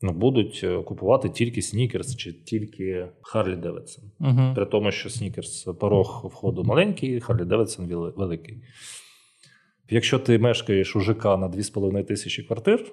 ну, 0.02 0.12
будуть 0.12 0.60
е, 0.64 0.82
купувати 0.82 1.28
тільки 1.28 1.62
снікерс 1.62 2.16
чи 2.16 2.32
тільки 2.32 3.08
Харлі 3.22 3.56
Девідсон. 3.56 4.04
Uh-huh. 4.20 4.54
При 4.54 4.66
тому, 4.66 4.90
що 4.90 5.10
снікерс 5.10 5.68
порог 5.80 6.30
входу 6.32 6.64
маленький, 6.64 7.20
Харлі 7.20 7.44
Девідсон 7.44 7.86
великий. 8.16 8.62
Якщо 9.90 10.18
ти 10.18 10.38
мешкаєш 10.38 10.96
у 10.96 11.00
ЖК 11.00 11.24
на 11.24 11.48
2,5 11.48 12.04
тисячі 12.04 12.42
квартир, 12.42 12.84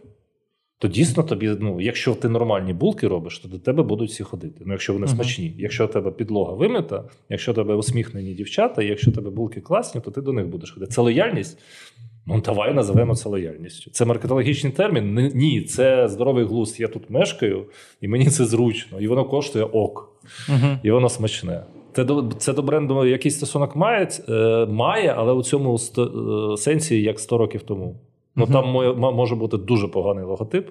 то 0.78 0.88
дійсно 0.88 1.24
тобі, 1.24 1.58
ну, 1.60 1.82
якщо 1.82 2.16
ти 2.16 2.30
нормальні 2.30 2.74
булки 2.74 3.08
робиш, 3.08 3.40
то 3.40 3.48
до 3.48 3.60
тебе 3.60 3.84
будуть 3.84 4.10
всі 4.10 4.24
ходити. 4.24 4.64
Ну, 4.66 4.74
якщо 4.74 4.94
вони 4.94 5.06
uh-huh. 5.06 5.16
смачні. 5.16 5.56
Якщо 5.58 5.86
у 5.86 5.88
тебе 5.88 6.12
підлога 6.12 6.54
вимита, 6.54 7.10
якщо 7.30 7.52
у 7.52 7.56
тебе 7.56 7.76
усміхнені 7.76 8.34
дівчата, 8.34 8.84
якщо 8.84 9.12
у 9.12 9.14
тебе 9.14 9.30
булки 9.30 9.62
класні, 9.62 10.02
то 10.02 10.12
ти 10.12 10.22
до 10.22 10.34
них 10.34 10.48
будеш 10.48 10.72
ходити. 10.72 10.92
Це 10.92 11.02
лояльність. 11.02 11.60
Ну, 12.26 12.42
давай 12.42 12.74
називемо 12.74 13.16
це 13.16 13.30
лояльністю. 13.30 13.92
Це 13.92 14.06
маркетологічний 14.06 14.74
термін? 14.74 15.32
Ні, 15.36 15.62
це 15.62 16.08
здоровий 16.08 16.46
глузд. 16.46 16.80
Я 16.80 16.88
тут 16.88 17.10
мешкаю, 17.10 17.66
і 18.02 18.08
мені 18.08 18.26
це 18.26 18.46
зручно, 18.46 19.00
і 19.00 19.08
воно 19.08 19.26
коштує 19.26 19.66
ок, 19.66 20.10
uh-huh. 20.50 20.78
і 20.84 20.92
воно 20.92 21.10
смачне. 21.10 21.64
Це 21.94 22.04
до 22.04 22.30
це 22.38 22.54
до 22.54 22.62
бренду 22.62 23.06
якийсь 23.06 23.38
стосунок 23.38 23.76
має, 23.76 24.10
е, 24.30 24.66
має, 24.66 25.14
але 25.18 25.34
у 25.34 25.44
цьому 25.44 25.76
е, 25.76 26.58
сенсі 26.58 27.02
як 27.02 27.20
100 27.20 27.38
років 27.38 27.62
тому. 27.62 27.96
Ну 28.36 28.48
там 28.48 28.68
може 28.98 29.36
бути 29.36 29.58
дуже 29.58 29.88
поганий 29.88 30.26
логотип, 30.26 30.70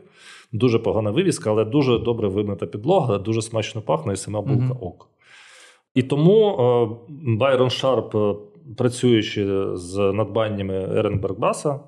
дуже 0.52 0.78
погана 0.78 1.10
вивіска, 1.10 1.50
але 1.50 1.64
дуже 1.64 1.98
добре 1.98 2.28
вимита 2.28 2.66
підлога, 2.66 3.18
дуже 3.18 3.42
смачно 3.42 3.80
пахне 3.80 4.12
і 4.12 4.16
сама 4.16 4.40
булка 4.40 4.64
uh-huh. 4.64 4.86
ок. 4.86 5.08
І 5.94 6.02
тому 6.02 6.98
Байрон 7.08 7.70
Шарп, 7.70 8.14
е, 8.14 8.34
працюючи 8.76 9.66
з 9.74 9.98
надбаннями 9.98 10.74
Еренберг-Басса, 10.74 11.80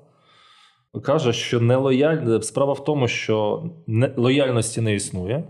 каже, 1.03 1.33
що 1.33 1.59
нелояль... 1.59 2.39
справа 2.39 2.73
в 2.73 2.83
тому, 2.83 3.07
що 3.07 3.63
лояльності 4.17 4.81
не 4.81 4.95
існує. 4.95 5.43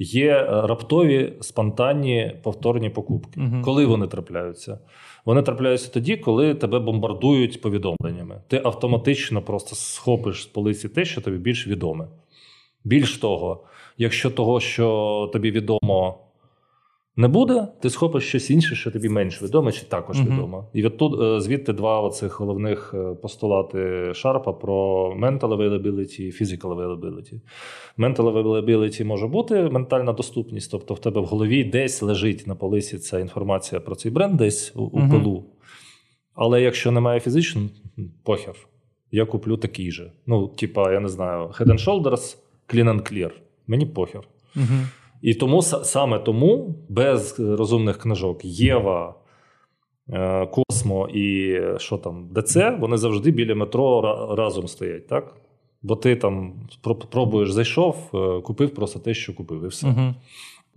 Є 0.00 0.42
раптові 0.42 1.32
спонтанні 1.40 2.40
повторні 2.42 2.90
покупки. 2.90 3.40
uh 3.40 3.62
Коли 3.62 3.86
вони 3.86 4.06
трапляються? 4.06 4.78
Вони 5.24 5.42
трапляються 5.42 5.92
тоді, 5.92 6.16
коли 6.16 6.54
тебе 6.54 6.78
бомбардують 6.78 7.60
повідомленнями. 7.60 8.42
Ти 8.48 8.60
автоматично 8.64 9.42
просто 9.42 9.76
схопиш 9.76 10.42
з 10.42 10.46
полиці 10.46 10.88
те, 10.88 11.04
що 11.04 11.20
тобі 11.20 11.36
більш 11.38 11.66
відоме. 11.66 12.08
Більш 12.84 13.18
того, 13.18 13.64
якщо 13.98 14.30
того, 14.30 14.60
що 14.60 15.30
тобі 15.32 15.50
відомо, 15.50 16.18
не 17.18 17.28
буде, 17.28 17.68
ти 17.80 17.90
схопиш 17.90 18.28
щось 18.28 18.50
інше, 18.50 18.74
що 18.74 18.90
тобі 18.90 19.08
менш 19.08 19.42
відоме, 19.42 19.72
чи 19.72 19.86
також 19.86 20.16
uh-huh. 20.16 20.32
відомо. 20.32 20.68
І 20.72 20.82
тут 20.82 21.20
е, 21.20 21.40
звідти 21.40 21.72
два 21.72 22.00
оцих 22.00 22.40
головних 22.40 22.94
е, 22.94 23.14
постулати 23.14 24.10
Шарпа 24.14 24.52
про 24.52 25.06
mental 25.20 25.38
availability 25.40 26.20
і 26.20 26.30
physical 26.30 26.76
availability. 26.76 27.40
Mental 27.98 28.16
availability 28.16 29.04
може 29.04 29.26
бути 29.26 29.62
ментальна 29.62 30.12
доступність, 30.12 30.70
тобто 30.70 30.94
в 30.94 30.98
тебе 30.98 31.20
в 31.20 31.24
голові 31.24 31.64
десь 31.64 32.02
лежить 32.02 32.46
на 32.46 32.54
полисі 32.54 32.98
ця 32.98 33.18
інформація 33.18 33.80
про 33.80 33.94
цей 33.94 34.12
бренд, 34.12 34.36
десь 34.36 34.72
у, 34.76 34.82
у 34.82 35.00
uh-huh. 35.00 35.10
пилу. 35.10 35.44
Але 36.34 36.62
якщо 36.62 36.90
немає 36.92 37.20
фізично, 37.20 37.62
похер. 38.24 38.54
Я 39.10 39.26
куплю 39.26 39.56
такий 39.56 39.90
же. 39.90 40.12
Ну, 40.26 40.48
типа, 40.48 40.92
я 40.92 41.00
не 41.00 41.08
знаю, 41.08 41.46
Head 41.46 41.66
and 41.66 41.84
Shoulders, 41.86 42.36
Clean 42.68 42.84
and 42.84 43.12
Clear. 43.12 43.30
Мені 43.66 43.86
похер. 43.86 44.22
Uh-huh. 44.56 44.86
І 45.22 45.34
тому 45.34 45.62
саме 45.62 46.18
тому 46.18 46.74
без 46.88 47.40
розумних 47.40 47.98
книжок 47.98 48.44
Єва, 48.44 49.14
е, 50.12 50.46
Космо 50.46 51.08
і 51.08 51.60
що 51.78 51.96
там, 51.98 52.28
ДЦ, 52.34 52.56
вони 52.78 52.96
завжди 52.96 53.30
біля 53.30 53.54
метро 53.54 54.00
разом 54.36 54.68
стоять, 54.68 55.06
так? 55.06 55.34
Бо 55.82 55.96
ти 55.96 56.16
там 56.16 56.52
пробуєш, 57.10 57.52
зайшов, 57.52 57.96
е, 58.14 58.40
купив 58.40 58.74
просто 58.74 58.98
те, 58.98 59.14
що 59.14 59.34
купив, 59.34 59.64
і 59.64 59.66
все. 59.68 59.86
Угу. 59.86 60.14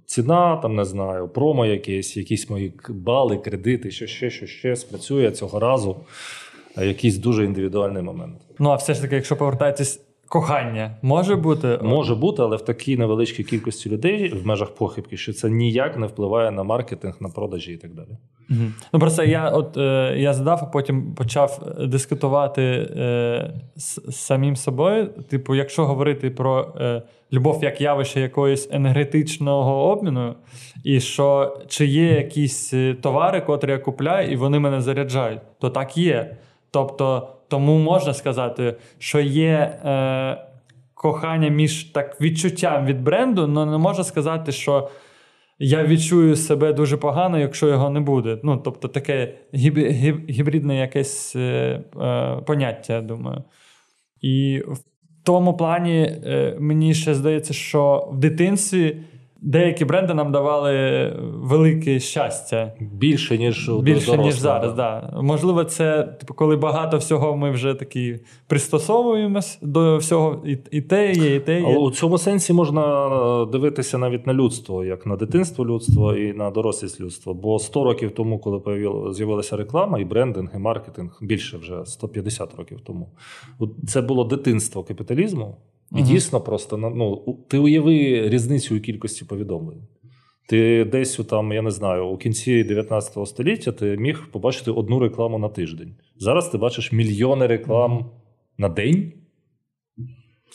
Ціна, 0.06 0.58
там 0.58 0.76
не 0.76 0.86
знаю, 0.86 1.28
промо 1.28 1.66
якесь, 1.66 2.18
якісь 2.18 2.50
мої 2.50 2.74
бали, 2.90 3.38
кредити, 3.38 3.92
що 3.92 4.08
ще, 4.08 4.30
що 4.30 4.48
ще 4.48 4.76
спрацює 4.76 5.32
цього 5.32 5.60
разу. 5.60 5.96
Якийсь 6.78 7.18
дуже 7.18 7.46
індивідуальний 7.46 8.04
момент. 8.04 8.36
Ну 8.60 8.70
а 8.70 8.76
все 8.76 8.94
ж 8.94 9.02
таки, 9.02 9.16
якщо 9.16 9.38
повертатись 9.38 10.02
Кохання 10.32 10.92
може 11.02 11.36
бути 11.36 11.80
може 11.82 12.16
бути, 12.16 12.42
але 12.42 12.58
в 12.58 12.62
такій 12.62 12.98
невеличкій 12.98 13.44
кількості 13.44 13.90
людей 13.90 14.30
в 14.30 14.48
межах 14.48 14.76
похибки, 14.76 15.18
що 15.18 15.34
це 15.34 15.50
ніяк 15.50 15.98
не 15.98 16.08
впливає 16.08 16.52
на 16.52 16.64
маркетинг, 16.64 17.18
на 17.20 17.30
продажі 17.30 17.74
і 17.74 17.78
так 17.78 17.94
далі. 17.94 18.18
Угу. 18.50 18.60
Ну 18.94 19.00
просто 19.00 19.24
я 19.24 19.50
от 19.50 19.78
е, 19.78 20.16
я 20.18 20.34
задав, 20.34 20.60
а 20.62 20.66
потім 20.66 21.14
почав 21.16 21.76
дискутувати 21.80 22.62
е, 22.62 23.54
з 23.76 24.00
самим 24.12 24.56
собою. 24.56 25.08
Типу, 25.08 25.56
якщо 25.56 25.86
говорити 25.86 26.30
про 26.30 26.74
е, 26.80 27.02
любов 27.34 27.64
як 27.64 27.82
явище 27.82 28.22
якоїсь 28.22 28.70
енергетичного 28.72 29.84
обміну, 29.92 30.36
і 30.84 31.00
що 31.00 31.58
чи 31.68 31.86
є 31.86 32.08
якісь 32.08 32.74
е, 32.74 32.96
товари, 33.02 33.42
котрі 33.42 33.72
я 33.72 33.80
купляю, 33.80 34.32
і 34.32 34.36
вони 34.36 34.60
мене 34.60 34.82
заряджають, 34.82 35.42
то 35.60 35.70
так 35.70 35.98
є. 35.98 36.38
Тобто. 36.72 37.28
Тому 37.52 37.78
можна 37.78 38.14
сказати, 38.14 38.76
що 38.98 39.20
є 39.20 39.50
е, 39.50 40.38
кохання 40.94 41.50
між 41.50 41.84
так 41.84 42.22
відчуттям 42.22 42.86
від 42.86 43.02
бренду, 43.02 43.42
але 43.42 43.66
не 43.66 43.78
можна 43.78 44.04
сказати, 44.04 44.52
що 44.52 44.90
я 45.60 45.84
відчую 45.84 46.36
себе 46.36 46.74
дуже 46.74 46.98
погано, 46.98 47.40
якщо 47.40 47.68
його 47.68 47.90
не 47.90 48.00
буде. 48.00 48.38
Ну, 48.44 48.58
Тобто 48.58 48.88
таке 48.88 49.34
гіб, 49.56 49.78
гіб, 49.78 50.30
гібридне 50.30 50.78
якесь 50.78 51.36
е, 51.36 51.40
е, 52.02 52.38
поняття, 52.46 52.94
я 52.94 53.02
думаю. 53.02 53.44
І 54.22 54.64
в 54.68 54.78
тому 55.24 55.58
плані 55.58 56.02
е, 56.02 56.58
мені 56.60 56.94
ще 56.94 57.16
здається, 57.16 57.54
що 57.54 58.10
в 58.12 58.18
дитинстві 58.18 58.98
деякі 59.42 59.86
бренди 59.86 60.14
нам 60.14 60.32
давали 60.32 60.74
велике 61.34 62.00
щастя. 62.00 62.74
Більше, 62.80 63.38
ніж 63.38 63.70
Більше, 63.70 64.18
ніж 64.18 64.34
зараз. 64.34 64.74
Да. 64.74 65.14
Можливо, 65.22 65.64
це 65.64 66.04
типу, 66.04 66.34
коли 66.34 66.56
багато 66.56 66.98
всього 66.98 67.38
ми 67.38 67.52
вже 67.52 67.74
такі 67.74 68.20
пристосовуємось 68.48 69.60
до 69.62 69.98
всього, 69.98 70.44
і 70.46 70.58
і 70.72 70.82
те 70.82 71.12
є, 71.12 71.36
і 71.36 71.40
те 71.40 71.60
є. 71.60 71.66
Але 71.68 71.78
у 71.78 71.92
цьому 71.92 72.18
сенсі 72.18 72.54
можна 72.54 73.08
е, 73.08 73.46
дивитися 73.46 73.98
навіть 73.98 74.28
на 74.28 74.34
людство, 74.34 74.86
як 74.86 75.06
на 75.06 75.16
дитинство 75.16 75.66
людства 75.66 76.18
і 76.18 76.34
на 76.34 76.52
дорослість 76.52 77.02
людства. 77.02 77.34
Бо 77.34 77.60
100 77.60 77.84
років 77.84 78.12
тому, 78.12 78.40
коли 78.40 78.62
з'явилася 79.14 79.58
реклама, 79.58 80.00
і 80.00 80.06
брендинг, 80.06 80.52
і 80.56 80.58
маркетинг 80.58 81.18
більше 81.22 81.58
вже 81.58 81.86
150 81.86 82.56
років 82.56 82.80
тому. 82.82 83.10
Це 83.88 84.02
було 84.02 84.24
дитинство 84.24 84.84
капіталізму. 84.84 85.58
І 85.92 86.00
угу. 86.00 86.08
дійсно 86.08 86.42
просто 86.42 86.78
ну, 86.78 87.38
ти 87.48 87.58
уяви 87.58 88.30
різницю 88.30 88.78
у 88.78 88.80
кількості 88.80 89.26
повідомлень. 89.26 89.88
Ти 90.48 90.86
десь 90.86 91.20
у 91.20 91.24
там, 91.24 91.52
я 91.52 91.62
не 91.62 91.72
знаю, 91.72 92.08
у 92.08 92.18
кінці 92.18 92.64
19 92.64 93.28
століття 93.28 93.72
ти 93.72 93.98
міг 93.98 94.28
побачити 94.32 94.72
одну 94.72 95.00
рекламу 95.00 95.40
на 95.40 95.50
тиждень. 95.50 95.96
Зараз 96.18 96.50
ти 96.50 96.58
бачиш 96.58 96.92
мільйони 96.92 97.48
реклам 97.48 97.94
угу. 97.94 98.12
на 98.58 98.70
день. 98.70 99.14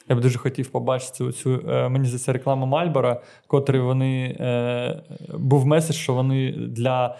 Я 0.09 0.17
б 0.17 0.21
дуже 0.21 0.39
хотів 0.39 0.69
побачити 0.69 1.33
цю, 1.33 1.61
е, 1.69 1.89
мені 1.89 2.05
здається, 2.05 2.33
рекламу 2.33 2.67
Мальбора, 2.67 3.23
котрий 3.47 3.81
вони 3.81 4.37
е, 4.41 5.03
був 5.39 5.67
меседж, 5.67 5.97
що 5.97 6.15
вони 6.15 6.53
для 6.53 7.17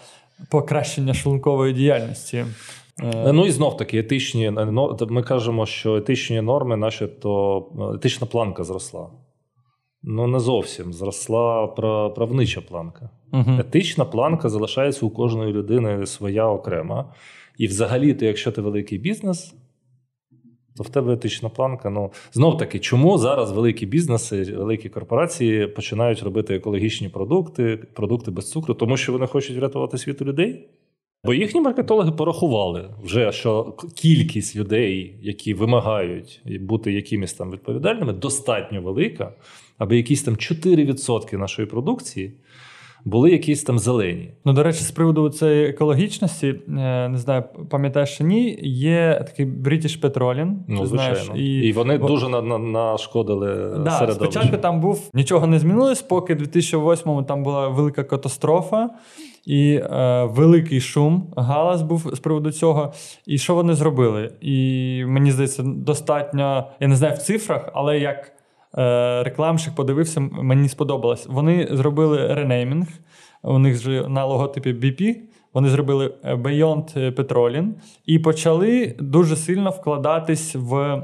покращення 0.49 1.13
шлункової 1.13 1.73
діяльності. 1.73 2.45
Е, 3.03 3.33
ну 3.33 3.45
і 3.45 3.51
знов 3.51 3.77
таки 3.77 3.99
етичні 3.99 4.51
ми 5.09 5.23
кажемо, 5.23 5.65
що 5.65 5.95
етичні 5.95 6.41
норми, 6.41 6.77
начебто 6.77 7.65
етична 7.95 8.27
планка 8.27 8.63
зросла. 8.63 9.09
Ну, 10.03 10.27
не 10.27 10.39
зовсім 10.39 10.93
зросла 10.93 11.67
правнича 12.15 12.61
планка. 12.61 13.09
Угу. 13.33 13.51
Етична 13.59 14.05
планка 14.05 14.49
залишається 14.49 15.05
у 15.05 15.09
кожної 15.09 15.53
людини 15.53 16.05
своя 16.05 16.45
окрема. 16.45 17.13
І 17.57 17.67
взагалі, 17.67 18.13
то 18.13 18.25
якщо 18.25 18.51
ти 18.51 18.61
великий 18.61 18.97
бізнес, 18.97 19.55
то 20.77 20.83
в 20.83 20.89
тебе 20.89 21.13
етична 21.13 21.49
планка. 21.49 21.89
Ну 21.89 22.11
знов 22.33 22.57
таки, 22.57 22.79
чому 22.79 23.17
зараз 23.17 23.51
великі 23.51 23.85
бізнеси, 23.85 24.43
великі 24.43 24.89
корпорації 24.89 25.67
починають 25.67 26.23
робити 26.23 26.55
екологічні 26.55 27.09
продукти, 27.09 27.77
продукти 27.93 28.31
без 28.31 28.51
цукру, 28.51 28.73
тому 28.73 28.97
що 28.97 29.11
вони 29.11 29.27
хочуть 29.27 29.57
врятувати 29.57 29.97
світ 29.97 30.21
у 30.21 30.25
людей? 30.25 30.69
Бо 31.23 31.33
їхні 31.33 31.61
маркетологи 31.61 32.11
порахували 32.11 32.89
вже, 33.03 33.31
що 33.31 33.75
кількість 33.95 34.55
людей, 34.55 35.19
які 35.21 35.53
вимагають 35.53 36.41
бути 36.61 36.93
якимись 36.93 37.33
там 37.33 37.51
відповідальними, 37.51 38.13
достатньо 38.13 38.81
велика, 38.81 39.33
аби 39.77 39.97
якісь 39.97 40.23
там 40.23 40.35
4% 40.35 41.37
нашої 41.37 41.67
продукції 41.67 42.33
були 43.05 43.31
якісь 43.31 43.63
там 43.63 43.79
зелені. 43.79 44.31
Ну, 44.45 44.53
до 44.53 44.63
речі, 44.63 44.83
з 44.83 44.91
приводу 44.91 45.29
цієї 45.29 45.69
екологічності, 45.69 46.47
е, 46.47 47.09
не 47.09 47.17
знаю, 47.17 47.43
пам'ятаєш 47.69 48.17
чи 48.17 48.23
ні, 48.23 48.59
є 48.63 49.23
такий 49.27 49.45
British 49.45 50.01
Petroleum. 50.01 50.55
Ну, 50.67 50.81
ти 50.81 50.87
знаєш, 50.87 51.31
і 51.35 51.45
і 51.45 51.71
вони 51.71 51.97
Бо... 51.97 52.07
дуже 52.07 52.29
на, 52.29 52.41
на, 52.41 52.57
нашкодили 52.57 53.79
да, 53.83 53.91
середовищу. 53.91 54.31
Спочатку 54.31 54.57
там 54.57 54.81
був 54.81 55.09
нічого 55.13 55.47
не 55.47 55.59
змінилось, 55.59 56.01
поки 56.01 56.35
в 56.35 56.41
2008-му 56.41 57.23
там 57.23 57.43
була 57.43 57.67
велика 57.67 58.03
катастрофа. 58.03 58.89
І 59.47 59.73
е, 59.73 60.23
великий 60.23 60.81
шум, 60.81 61.33
галас 61.37 61.81
був 61.81 62.09
з 62.13 62.19
приводу 62.19 62.51
цього. 62.51 62.93
І 63.25 63.37
що 63.37 63.55
вони 63.55 63.73
зробили? 63.73 64.31
І 64.41 65.03
мені 65.07 65.31
здається, 65.31 65.63
достатньо, 65.63 66.67
я 66.79 66.87
не 66.87 66.95
знаю 66.95 67.15
в 67.15 67.17
цифрах, 67.17 67.69
але 67.73 67.99
як 67.99 68.37
Е, 68.77 69.23
рекламщик 69.23 69.75
подивився, 69.75 70.19
мені 70.19 70.69
сподобалось. 70.69 71.27
Вони 71.27 71.67
зробили 71.71 72.33
ренеймінг. 72.33 72.87
У 73.43 73.59
них 73.59 73.81
же 73.81 74.07
на 74.09 74.25
логотипі 74.25 74.73
BP. 74.73 75.15
Вони 75.53 75.69
зробили 75.69 76.13
е, 76.23 76.35
Beyond 76.35 77.15
Petrolin 77.15 77.69
і 78.05 78.19
почали 78.19 78.95
дуже 78.99 79.35
сильно 79.35 79.69
вкладатись 79.69 80.55
в 80.55 81.03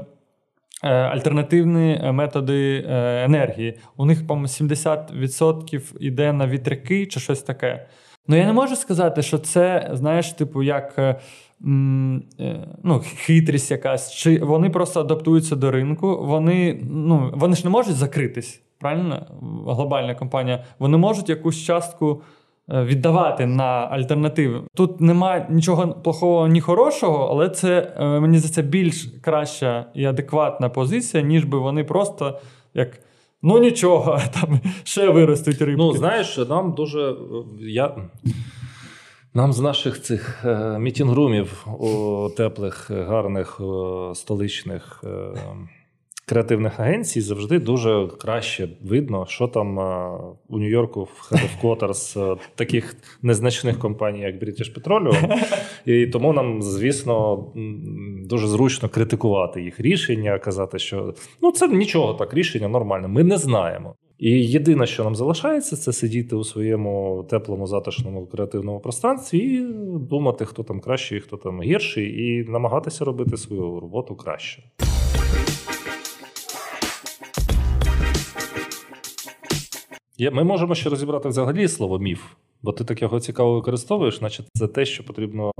е, 0.84 0.88
альтернативні 0.88 2.00
методи 2.12 2.84
енергії. 3.24 3.78
У 3.96 4.04
них, 4.04 4.26
по-моєму, 4.26 4.46
70% 4.46 5.82
йде 6.00 6.32
на 6.32 6.46
вітряки 6.46 7.06
чи 7.06 7.20
щось 7.20 7.42
таке. 7.42 7.86
Ну 8.28 8.36
я 8.36 8.46
не 8.46 8.52
можу 8.52 8.76
сказати, 8.76 9.22
що 9.22 9.38
це, 9.38 9.90
знаєш, 9.92 10.32
типу, 10.32 10.62
як 10.62 11.18
Е, 11.60 12.66
ну, 12.82 13.02
хитрість 13.16 13.70
якась, 13.70 14.12
чи 14.14 14.38
вони 14.38 14.70
просто 14.70 15.00
адаптуються 15.00 15.56
до 15.56 15.70
ринку, 15.70 16.26
вони 16.26 16.80
ну, 16.90 17.30
вони 17.34 17.56
ж 17.56 17.64
не 17.64 17.70
можуть 17.70 17.96
закритись, 17.96 18.62
правильно? 18.78 19.26
Глобальна 19.66 20.14
компанія. 20.14 20.64
Вони 20.78 20.96
можуть 20.96 21.28
якусь 21.28 21.64
частку 21.64 22.22
е, 22.70 22.84
віддавати 22.84 23.46
на 23.46 23.64
альтернативи. 23.64 24.60
Тут 24.74 25.00
немає 25.00 25.46
нічого 25.50 25.88
плохого, 25.92 26.48
ні 26.48 26.60
хорошого, 26.60 27.28
але 27.30 27.48
це 27.48 27.92
е, 27.98 28.20
мені 28.20 28.38
здається 28.38 28.62
більш 28.62 29.08
краща 29.22 29.86
і 29.94 30.04
адекватна 30.04 30.68
позиція, 30.68 31.22
ніж 31.22 31.44
би 31.44 31.58
вони 31.58 31.84
просто 31.84 32.40
як. 32.74 33.00
Ну 33.46 33.58
нічого, 33.58 34.20
там 34.40 34.60
ще 34.84 35.10
виростуть 35.10 35.62
рибки. 35.62 35.76
Ну, 35.76 35.92
знаєш, 35.92 36.38
нам 36.38 36.72
дуже. 36.72 37.16
я... 37.60 37.96
Нам 39.36 39.52
з 39.52 39.60
наших 39.60 40.02
цих 40.02 40.44
е, 40.44 40.78
мітінгрумів 40.78 41.66
у 41.66 42.28
теплих, 42.36 42.90
гарних 42.90 43.60
столичних 44.14 45.04
е, 45.04 45.08
креативних 46.26 46.80
агенцій 46.80 47.20
завжди 47.20 47.58
дуже 47.58 48.08
краще 48.20 48.68
видно, 48.82 49.26
що 49.28 49.48
там 49.48 49.80
е, 49.80 50.18
у 50.48 50.58
Нью-Йорку 50.58 51.02
в 51.02 51.32
Head 51.32 51.82
of 51.82 52.38
таких 52.54 52.96
незначних 53.22 53.78
компаній, 53.78 54.20
як 54.20 54.42
British 54.42 54.80
Petroleum. 54.80 55.44
І 55.86 56.06
тому 56.06 56.32
нам, 56.32 56.62
звісно, 56.62 57.46
дуже 58.24 58.46
зручно 58.46 58.88
критикувати 58.88 59.62
їх 59.62 59.80
рішення, 59.80 60.38
казати, 60.38 60.78
що 60.78 61.14
ну 61.42 61.52
це 61.52 61.68
нічого 61.68 62.14
так, 62.14 62.34
рішення 62.34 62.68
нормальне. 62.68 63.08
Ми 63.08 63.24
не 63.24 63.38
знаємо. 63.38 63.94
І 64.18 64.30
єдине, 64.30 64.86
що 64.86 65.04
нам 65.04 65.14
залишається, 65.14 65.76
це 65.76 65.92
сидіти 65.92 66.36
у 66.36 66.44
своєму 66.44 67.26
теплому, 67.30 67.66
затишному 67.66 68.26
креативному 68.26 68.80
пространстві 68.80 69.38
і 69.38 69.66
думати, 69.98 70.44
хто 70.44 70.62
там 70.62 70.80
кращий, 70.80 71.20
хто 71.20 71.36
там 71.36 71.62
гірший, 71.62 72.24
і 72.24 72.44
намагатися 72.44 73.04
робити 73.04 73.36
свою 73.36 73.80
роботу 73.80 74.14
краще. 74.14 74.62
Ми 80.18 80.44
можемо 80.44 80.74
ще 80.74 80.90
розібрати 80.90 81.28
взагалі 81.28 81.68
слово 81.68 81.98
міф, 81.98 82.22
бо 82.62 82.72
ти 82.72 82.84
так 82.84 83.02
його 83.02 83.20
цікаво 83.20 83.54
використовуєш, 83.54 84.20
наче 84.20 84.44
це 84.54 84.66
те, 84.68 84.84
що 84.84 85.04
потрібно 85.04 85.52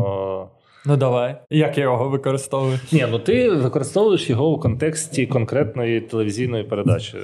Ну 0.87 0.97
давай. 0.97 1.37
Як 1.51 1.79
я 1.79 1.85
його 1.85 2.09
використовую? 2.09 2.79
Ні, 2.93 3.07
ну 3.11 3.19
ти 3.19 3.51
використовуєш 3.51 4.31
його 4.31 4.51
у 4.51 4.59
контексті 4.59 5.27
конкретної 5.27 6.01
телевізійної 6.01 6.65
передачі 6.65 7.19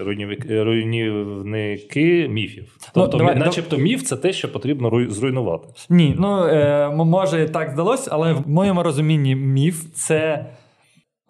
руйнівники 0.51 2.29
міфів. 2.29 2.65
Ну, 2.81 2.89
тобто, 2.95 3.19
ну, 3.19 3.25
давай, 3.25 3.37
начебто, 3.37 3.77
міф 3.77 4.03
це 4.03 4.17
те, 4.17 4.33
що 4.33 4.53
потрібно 4.53 5.07
зруйнувати. 5.09 5.69
Ні, 5.89 6.15
ну 6.19 6.45
е, 6.45 6.91
може 6.91 7.49
так 7.49 7.71
здалося, 7.71 8.11
але 8.13 8.33
в 8.33 8.49
моєму 8.49 8.83
розумінні 8.83 9.37
міф 9.37 9.85
це. 9.95 10.47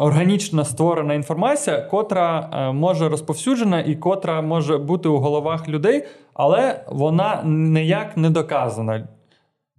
Органічно 0.00 0.64
створена 0.64 1.14
інформація, 1.14 1.82
котра 1.82 2.50
е, 2.52 2.72
може 2.72 3.08
розповсюджена 3.08 3.80
і 3.80 3.96
котра 3.96 4.42
може 4.42 4.78
бути 4.78 5.08
у 5.08 5.18
головах 5.18 5.68
людей, 5.68 6.04
але 6.34 6.84
вона 6.88 7.42
ніяк 7.44 8.16
не 8.16 8.30
доказана 8.30 9.08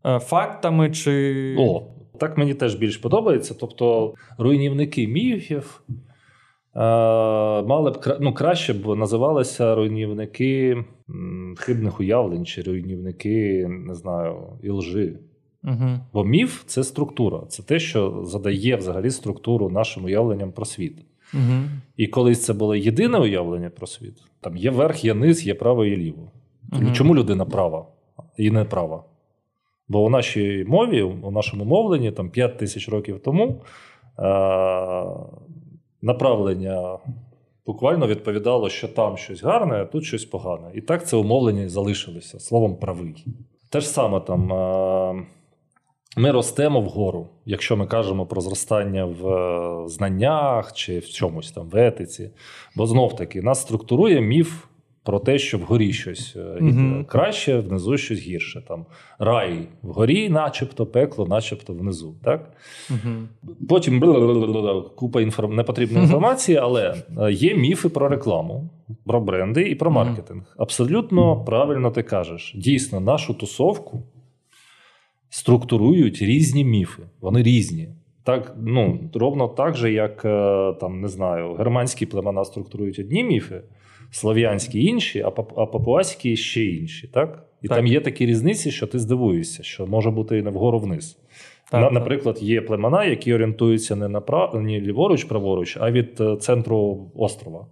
е, 0.06 0.20
фактами 0.20 0.92
чи. 0.92 1.56
О, 1.60 1.84
так 2.20 2.38
мені 2.38 2.54
теж 2.54 2.76
більш 2.76 2.98
подобається. 2.98 3.56
Тобто, 3.60 4.14
руйнівники 4.38 5.08
міфів 5.08 5.82
е, 6.76 6.80
мали 7.62 7.92
б 7.92 8.18
ну, 8.20 8.34
краще 8.34 8.74
б 8.74 8.96
називалися 8.96 9.76
руйнівники 9.76 10.84
хибних 11.58 12.00
уявлень 12.00 12.46
чи 12.46 12.62
руйнівники, 12.62 13.68
не 13.70 13.96
знаю, 13.96 14.36
і 14.64 14.70
лжи. 14.70 15.20
Угу. 15.64 16.00
Бо 16.14 16.24
міф 16.24 16.64
це 16.66 16.84
структура, 16.84 17.42
це 17.48 17.64
те, 17.64 17.80
що 17.80 18.22
задає 18.26 18.76
взагалі 18.76 19.12
структуру 19.12 19.70
нашим 19.70 20.06
уявленням 20.06 20.52
про 20.52 20.66
світ. 20.66 21.06
Угу. 21.34 21.64
І 21.98 22.08
колись 22.08 22.46
це 22.46 22.54
було 22.54 22.76
єдине 22.76 23.18
уявлення 23.18 23.70
про 23.70 23.88
світ. 23.88 24.18
Там 24.42 24.58
є 24.58 24.72
верх, 24.72 25.06
є 25.06 25.14
низ, 25.14 25.48
є 25.48 25.54
право 25.54 25.86
і 25.86 25.98
ліво. 25.98 26.32
Угу. 26.74 26.92
Чому 26.94 27.16
людина 27.16 27.46
права 27.46 27.86
і 28.38 28.52
не 28.52 28.66
права? 28.66 29.04
Бо 29.88 30.04
у 30.04 30.10
нашій 30.10 30.66
мові, 30.68 31.02
у 31.02 31.32
нашому 31.32 31.66
мовленні, 31.66 32.12
там 32.12 32.30
5 32.30 32.58
тисяч 32.58 32.90
років 32.90 33.20
тому 33.20 33.62
е- 34.20 35.06
направлення 36.02 36.98
буквально 37.66 38.08
відповідало, 38.08 38.70
що 38.70 38.88
там 38.88 39.18
щось 39.18 39.44
гарне, 39.44 39.76
а 39.76 39.86
тут 39.86 40.04
щось 40.04 40.26
погане. 40.26 40.72
І 40.74 40.82
так 40.82 41.08
це 41.08 41.18
умовлення 41.18 41.70
залишилося 41.70 42.40
словом 42.40 42.76
правий. 42.76 43.26
Те 43.70 43.80
ж 43.80 43.88
саме 43.88 44.20
там. 44.20 44.54
Е- 44.54 45.26
ми 46.18 46.32
ростемо 46.32 46.82
вгору, 46.82 47.30
якщо 47.46 47.78
ми 47.78 47.88
кажемо 47.88 48.26
про 48.26 48.42
зростання 48.42 49.06
в 49.06 49.28
е, 49.28 49.90
знаннях 49.90 50.74
чи 50.74 51.00
в 51.00 51.10
чомусь 51.10 51.52
там 51.52 51.70
в 51.70 51.76
етиці. 51.76 52.30
Бо 52.76 52.88
знов 52.88 53.16
таки 53.16 53.42
нас 53.42 53.62
структурує 53.62 54.22
міф 54.22 54.66
про 55.04 55.20
те, 55.20 55.40
що 55.40 55.58
вгорі 55.58 55.94
щось 55.94 56.36
uh 56.38 57.06
краще, 57.06 57.60
внизу 57.60 57.98
щось 57.98 58.20
гірше. 58.20 58.64
Там 58.68 58.86
Рай 59.20 59.68
вгорі, 59.82 60.30
начебто, 60.30 60.86
пекло, 60.86 61.28
начебто 61.28 61.74
внизу. 61.74 62.16
Так? 62.24 62.52
uh 62.90 63.26
Потім 63.70 64.00
купа 64.96 65.22
інформ... 65.22 65.56
непотрібної 65.56 66.04
інформації, 66.04 66.58
але 66.58 66.96
е, 67.22 67.32
є 67.32 67.56
міфи 67.56 67.90
про 67.90 68.08
рекламу, 68.08 68.70
про 69.06 69.22
бренди 69.22 69.62
і 69.62 69.76
про 69.76 69.92
маркетинг. 69.92 70.56
Абсолютно 70.58 71.46
правильно 71.46 71.92
ти 71.92 72.04
кажеш. 72.04 72.54
Дійсно, 72.56 73.00
нашу 73.00 73.34
тусовку 73.34 74.04
структурують 75.32 76.22
різні 76.22 76.66
міфи. 76.66 77.04
Вони 77.22 77.44
різні. 77.44 77.90
Так, 78.24 78.56
ну, 78.62 79.00
ровно 79.14 79.48
так 79.48 79.76
же, 79.76 79.92
як 79.92 80.22
там, 80.80 81.02
не 81.02 81.08
знаю, 81.08 81.54
германські 81.54 82.06
племена 82.06 82.46
структурують 82.46 83.00
одні 83.00 83.24
міфи 83.24 83.62
слов'янські 84.12 84.84
інші, 84.84 85.22
а 85.22 85.32
папуаські 85.66 86.38
ще 86.38 86.66
інші. 86.66 87.08
так? 87.08 87.46
І 87.62 87.68
так. 87.68 87.78
там 87.78 87.88
є 87.88 88.02
такі 88.02 88.26
різниці, 88.26 88.72
що 88.72 88.88
ти 88.88 89.00
здивуєшся, 89.00 89.64
що 89.64 89.88
може 89.88 90.12
бути 90.12 90.38
і 90.38 90.42
не 90.42 90.50
вгору 90.50 90.80
вниз. 90.80 91.18
На, 91.74 91.92
наприклад, 91.92 92.38
є 92.42 92.62
племена, 92.62 93.06
які 93.06 93.34
орієнтуються 93.34 93.96
не 93.96 94.08
на 94.08 94.22
прав... 94.22 94.62
не 94.62 94.82
ліворуч, 94.82 95.24
праворуч, 95.24 95.78
а 95.80 95.92
від 95.92 96.22
е, 96.22 96.36
центру 96.36 97.12
острова. 97.16 97.68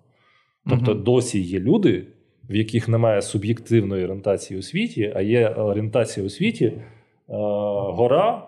Тобто 0.69 0.91
угу. 0.91 1.01
досі 1.01 1.41
є 1.41 1.59
люди, 1.59 2.07
в 2.49 2.55
яких 2.55 2.87
немає 2.87 3.21
суб'єктивної 3.21 4.03
орієнтації 4.03 4.59
у 4.59 4.63
світі, 4.63 5.13
а 5.15 5.21
є 5.21 5.49
орієнтація 5.49 6.25
у 6.25 6.29
світі 6.29 6.65
е, 6.65 6.81
гора 7.29 8.41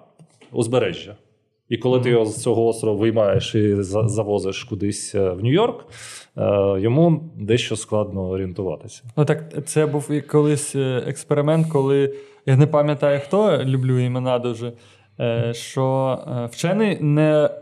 узбережжя. 0.51 1.15
І 1.69 1.77
коли 1.77 1.99
ти 1.99 2.09
його 2.09 2.25
з 2.25 2.43
цього 2.43 2.67
острова 2.67 2.99
виймаєш 2.99 3.55
і 3.55 3.75
завозиш 3.79 4.63
кудись 4.63 5.15
е, 5.15 5.29
в 5.29 5.43
Нью-Йорк, 5.43 5.85
е, 6.37 6.79
йому 6.81 7.23
дещо 7.35 7.75
складно 7.75 8.29
орієнтуватися. 8.29 9.03
Ну 9.17 9.25
так 9.25 9.65
це 9.65 9.85
був 9.85 10.11
колись 10.27 10.75
е, 10.75 11.03
експеримент, 11.07 11.67
коли 11.67 12.13
я 12.45 12.57
не 12.57 12.67
пам'ятаю 12.67 13.21
хто, 13.25 13.63
люблю 13.63 13.99
імена 13.99 14.39
дуже. 14.39 14.73
Що 15.51 16.17
вчений 16.51 16.97
не 17.01 17.49
Е, 17.49 17.60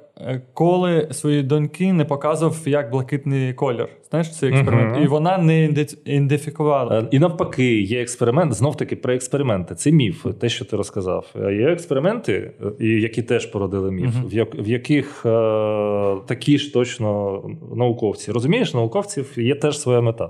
коли 0.54 1.08
свої 1.12 1.44
доньки 1.44 1.94
не 1.94 2.06
показував 2.06 2.58
як 2.66 2.92
блакитний 2.92 3.54
колір. 3.54 3.90
Знаєш, 4.10 4.36
цей 4.36 4.50
експеримент, 4.50 4.98
uh-huh. 4.98 5.04
і 5.04 5.08
вона 5.08 5.38
не 5.38 5.64
ідентифікувала. 6.06 7.00
Е, 7.00 7.08
і 7.12 7.20
навпаки, 7.20 7.82
є 7.82 8.02
експеримент, 8.02 8.54
знов 8.54 8.78
таки 8.78 8.96
про 8.96 9.14
експерименти. 9.14 9.76
Це 9.76 9.92
міф, 9.92 10.26
те, 10.40 10.50
що 10.50 10.66
ти 10.66 10.78
розказав. 10.78 11.26
Е, 11.36 11.54
є 11.54 11.68
експерименти, 11.68 12.52
які 12.80 13.24
теж 13.24 13.46
породили 13.46 13.92
міф, 13.92 14.16
uh-huh. 14.16 14.64
в 14.64 14.68
яких 14.68 15.26
е, 15.26 15.30
такі 16.28 16.58
ж 16.58 16.74
точно 16.74 17.42
науковці. 17.76 18.32
Розумієш, 18.32 18.74
науковців 18.74 19.34
є 19.38 19.56
теж 19.56 19.80
своя 19.80 20.02
мета. 20.02 20.30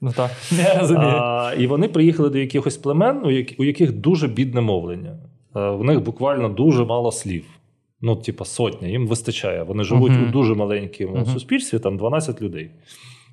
Ну 0.00 0.12
так, 0.16 0.30
я 0.58 0.80
розумію. 0.80 1.14
А, 1.16 1.52
І 1.58 1.66
вони 1.66 1.88
приїхали 1.88 2.30
до 2.30 2.38
якихось 2.38 2.76
племен, 2.76 3.22
у 3.58 3.64
яких 3.64 3.92
дуже 3.92 4.28
бідне 4.28 4.60
мовлення. 4.60 5.18
В 5.54 5.84
них 5.84 6.00
буквально 6.02 6.48
дуже 6.48 6.84
мало 6.84 7.12
слів 7.12 7.44
ну, 8.00 8.16
типа, 8.16 8.44
сотня, 8.44 8.88
їм 8.88 9.06
вистачає. 9.06 9.62
Вони 9.62 9.84
живуть 9.84 10.12
uh-huh. 10.12 10.28
у 10.28 10.32
дуже 10.32 10.54
маленькому 10.54 11.16
uh-huh. 11.16 11.32
суспільстві, 11.32 11.78
там 11.78 11.96
12 11.96 12.42
людей. 12.42 12.70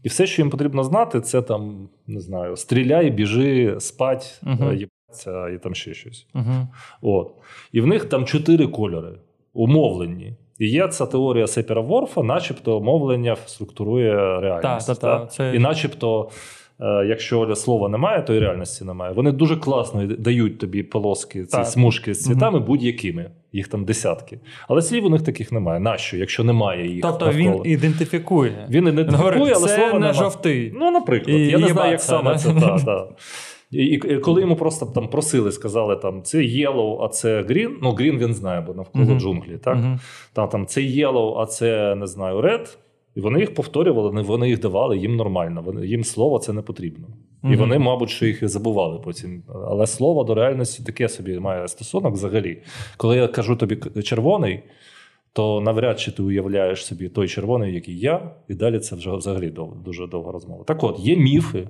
І 0.04 0.08
все, 0.08 0.28
що 0.28 0.42
їм 0.42 0.50
потрібно 0.50 0.84
знати, 0.84 1.22
це 1.22 1.42
там, 1.42 1.90
не 2.08 2.20
знаю, 2.20 2.56
стріляй, 2.56 3.10
біжи, 3.10 3.76
спать, 3.80 4.42
uh-huh. 4.44 4.74
їбаться 4.74 5.50
і 5.50 5.58
там 5.58 5.76
ще 5.76 5.94
щось. 5.94 6.28
От. 7.02 7.32
І 7.72 7.82
в 7.82 7.88
них 7.88 8.06
там 8.06 8.26
чотири 8.26 8.68
кольори, 8.68 9.20
умовлені. 9.54 10.34
І 10.60 10.68
є 10.68 10.88
ця 10.88 11.06
теорія 11.06 11.48
Сепера 11.48 11.82
Ворфа, 11.82 12.24
начебто 12.24 12.82
мовлення 12.82 13.36
структурує 13.46 14.40
реальність. 14.40 14.88
Та, 14.88 14.96
та, 14.96 15.20
та, 15.20 15.26
це... 15.26 15.56
І 15.56 15.60
начебто. 15.60 16.30
Е, 16.80 17.06
якщо 17.06 17.56
слова 17.56 17.90
немає, 17.90 18.22
то 18.22 18.34
і 18.34 18.40
реальності 18.40 18.86
немає. 18.86 19.14
Вони 19.14 19.32
дуже 19.32 19.58
класно 19.58 20.06
дають 20.06 20.60
тобі 20.60 20.84
полоски, 20.84 21.46
ці 21.46 21.52
так. 21.52 21.66
смужки 21.66 22.14
з 22.14 22.24
цвітами 22.24 22.58
угу. 22.58 22.68
будь-якими. 22.68 23.32
Їх 23.52 23.68
там 23.68 23.86
десятки. 23.86 24.40
Але 24.68 24.82
слів 24.82 25.06
у 25.06 25.10
них 25.10 25.22
таких 25.22 25.52
немає. 25.52 25.80
Нащо, 25.80 26.18
якщо 26.18 26.44
немає 26.44 26.88
їх? 26.88 27.02
Тобто 27.02 27.26
навколо? 27.26 27.64
він 27.64 27.72
ідентифікує. 27.72 28.68
Він 28.70 28.88
ідентифікує, 28.88 29.32
Говорить, 29.32 29.54
але 29.58 29.68
це 29.68 29.76
слова 29.76 29.88
не 29.88 30.00
немає. 30.00 30.14
жовтий. 30.14 30.74
Ну, 30.76 30.92
наприклад, 30.92 31.38
і 31.38 31.48
я 31.48 31.58
не 31.58 31.68
знаю, 31.68 31.92
як 31.92 32.02
саме 32.02 32.38
це. 32.38 32.54
Та, 32.54 32.78
та. 32.78 33.08
І, 33.72 33.84
і 33.86 34.18
коли 34.18 34.42
йому 34.42 34.56
просто 34.56 34.86
там 34.86 35.08
просили, 35.08 35.52
сказали, 35.52 35.96
там 35.96 36.24
це 36.24 36.38
yellow, 36.38 37.04
а 37.04 37.08
це 37.08 37.42
green, 37.42 37.70
ну 37.82 37.92
green 37.92 38.18
він 38.18 38.34
знає, 38.34 38.62
бо 38.62 38.74
навколо 38.74 39.06
uh-huh. 39.06 39.20
джунглі. 39.20 39.58
так? 39.58 39.78
Uh-huh. 39.78 40.00
Там, 40.34 40.50
там 40.50 40.66
це 40.66 40.82
yellow, 40.82 41.40
а 41.40 41.46
це 41.46 41.96
не 41.96 42.08
знаю, 42.08 42.42
red. 42.42 42.78
І 43.16 43.22
вони 43.22 43.40
їх 43.40 43.54
повторювали, 43.54 44.22
вони 44.22 44.50
їх 44.50 44.60
давали, 44.60 44.98
їм 44.98 45.16
нормально. 45.16 45.84
Їм 45.84 46.04
слово 46.04 46.40
це 46.40 46.54
не 46.54 46.62
потрібно. 46.62 47.08
І 47.44 47.56
вони, 47.56 47.80
мабуть, 47.80 48.10
що 48.10 48.26
їх 48.26 48.44
і 48.44 48.48
забували 48.48 49.00
потім. 49.04 49.44
Але 49.68 49.88
слово 49.88 50.24
до 50.24 50.36
реальності 50.36 50.84
таке 50.84 51.10
собі 51.10 51.40
має 51.40 51.68
стосунок 51.68 52.14
взагалі. 52.14 52.62
Коли 52.98 53.18
я 53.18 53.28
кажу 53.28 53.56
тобі 53.56 53.78
червоний, 54.04 54.64
то 55.34 55.62
навряд 55.62 56.00
чи 56.00 56.12
ти 56.12 56.24
уявляєш 56.24 56.86
собі 56.86 57.10
той 57.10 57.28
червоний, 57.28 57.74
який 57.74 58.00
я, 58.00 58.32
і 58.48 58.54
далі 58.54 58.80
це 58.80 58.96
вже 58.96 59.12
взагалі 59.12 59.50
дов, 59.50 59.84
дуже 59.84 60.08
довга 60.08 60.32
розмова. 60.32 60.64
Так 60.64 60.84
от, 60.84 61.00
є 61.00 61.16
міфи. 61.16 61.68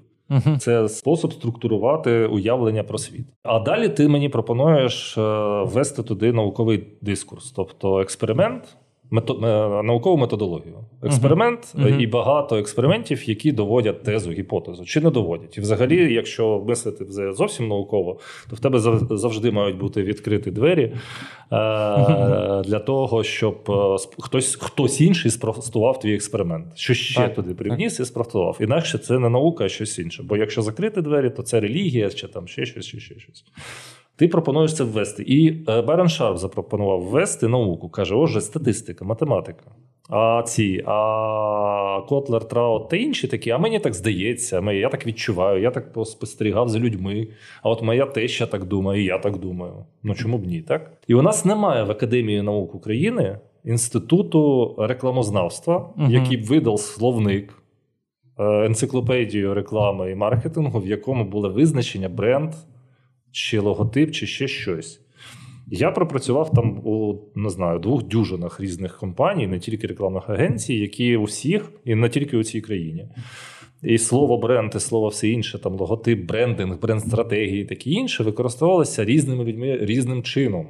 Це 0.59 0.89
спосіб 0.89 1.33
структурувати 1.33 2.25
уявлення 2.25 2.83
про 2.83 2.97
світ. 2.97 3.25
А 3.43 3.59
далі 3.59 3.89
ти 3.89 4.07
мені 4.07 4.29
пропонуєш 4.29 5.17
е, 5.17 5.21
ввести 5.63 6.03
туди 6.03 6.33
науковий 6.33 6.83
дискурс, 7.01 7.51
тобто 7.51 7.99
експеримент, 7.99 8.77
мето... 9.13 9.33
Е, 9.33 9.83
наукову 9.83 10.17
методологію. 10.17 10.75
Експеримент 11.03 11.75
uh-huh. 11.75 11.99
і 11.99 12.07
багато 12.07 12.57
експериментів, 12.57 13.29
які 13.29 13.51
доводять 13.51 14.03
тезу, 14.03 14.31
гіпотезу, 14.31 14.85
чи 14.85 15.01
не 15.01 15.09
доводять. 15.09 15.57
І 15.57 15.61
взагалі, 15.61 16.13
якщо 16.13 16.63
мислити 16.67 17.05
зовсім 17.33 17.67
науково, 17.67 18.19
то 18.49 18.55
в 18.55 18.59
тебе 18.59 18.79
завжди 19.17 19.51
мають 19.51 19.77
бути 19.77 20.03
відкриті 20.03 20.51
двері 20.51 20.93
uh-huh. 21.51 22.63
для 22.63 22.79
того, 22.79 23.23
щоб 23.23 23.71
хтось 24.19 24.55
хтось 24.55 25.01
інший 25.01 25.31
спростував 25.31 25.99
твій 25.99 26.15
експеримент. 26.15 26.65
Що 26.75 26.93
ще 26.93 27.21
так. 27.21 27.35
туди 27.35 27.53
привніс 27.53 27.99
і 27.99 28.05
спростував. 28.05 28.57
Інакше 28.59 28.97
це 28.97 29.19
не 29.19 29.29
наука, 29.29 29.65
а 29.65 29.69
щось 29.69 29.99
інше. 29.99 30.23
Бо 30.23 30.37
якщо 30.37 30.61
закрити 30.61 31.01
двері, 31.01 31.29
то 31.29 31.43
це 31.43 31.59
релігія, 31.59 32.09
чи 32.09 32.27
там 32.27 32.47
ще 32.47 32.65
щось, 32.65 32.85
ще 32.85 32.99
щось. 32.99 33.45
Ти 34.15 34.27
пропонуєш 34.27 34.75
це 34.75 34.83
ввести. 34.83 35.23
І 35.23 35.63
е, 35.69 35.81
Байрон 35.81 36.09
Шарп 36.09 36.37
запропонував 36.37 37.01
ввести 37.01 37.47
науку. 37.47 37.89
Каже: 37.89 38.15
Отже, 38.15 38.41
статистика, 38.41 39.05
математика. 39.05 39.63
А 40.09 40.43
ці, 40.45 40.83
а 40.87 42.01
Котлер, 42.09 42.47
Траут 42.47 42.89
та 42.89 42.97
інші 42.97 43.27
такі, 43.27 43.49
а 43.49 43.57
мені 43.57 43.79
так 43.79 43.93
здається, 43.93 44.71
я 44.71 44.89
так 44.89 45.07
відчуваю, 45.07 45.61
я 45.61 45.71
так 45.71 45.85
спостерігав 46.05 46.69
за 46.69 46.79
людьми. 46.79 47.27
А 47.63 47.69
от 47.69 47.81
моя 47.81 48.05
теща 48.05 48.45
так 48.45 48.63
думає, 48.63 49.01
і 49.01 49.05
я 49.05 49.17
так 49.17 49.37
думаю. 49.37 49.73
Ну 50.03 50.15
чому 50.15 50.37
б 50.37 50.45
ні, 50.45 50.61
так? 50.61 50.91
І 51.07 51.13
у 51.13 51.21
нас 51.21 51.45
немає 51.45 51.83
в 51.83 51.91
Академії 51.91 52.41
наук 52.41 52.75
України 52.75 53.39
інституту 53.65 54.75
рекламознавства, 54.77 55.89
угу. 55.97 56.11
який 56.11 56.37
б 56.37 56.45
видав 56.45 56.79
словник, 56.79 57.63
е, 58.39 58.65
енциклопедію 58.65 59.53
реклами 59.53 60.11
і 60.11 60.15
маркетингу, 60.15 60.79
в 60.79 60.87
якому 60.87 61.23
було 61.23 61.49
визначення 61.49 62.09
бренд 62.09 62.53
чи 63.33 63.59
логотип, 63.59 64.11
чи 64.11 64.27
ще 64.27 64.47
щось. 64.47 64.99
Я 65.67 65.91
пропрацював 65.91 66.51
там 66.51 66.81
у 66.87 67.19
не 67.35 67.49
знаю, 67.49 67.79
двох 67.79 68.03
дюжинах 68.03 68.59
різних 68.59 68.97
компаній, 68.97 69.47
не 69.47 69.59
тільки 69.59 69.87
рекламних 69.87 70.29
агенцій, 70.29 70.73
які 70.73 71.17
у 71.17 71.23
всіх, 71.23 71.71
і 71.85 71.95
не 71.95 72.09
тільки 72.09 72.37
у 72.37 72.43
цій 72.43 72.61
країні. 72.61 73.07
І 73.83 73.97
слово 73.97 74.37
бренд, 74.37 74.71
і 74.75 74.79
слово 74.79 75.07
все 75.07 75.29
інше, 75.29 75.59
там 75.59 75.75
логотип, 75.75 76.25
брендинг, 76.25 76.79
бренд-стратегії 76.79 77.61
і 77.61 77.65
таке 77.65 77.89
інше 77.89 78.23
використовувалися 78.23 79.05
різними 79.05 79.43
людьми 79.43 79.77
різним 79.81 80.23
чином. 80.23 80.67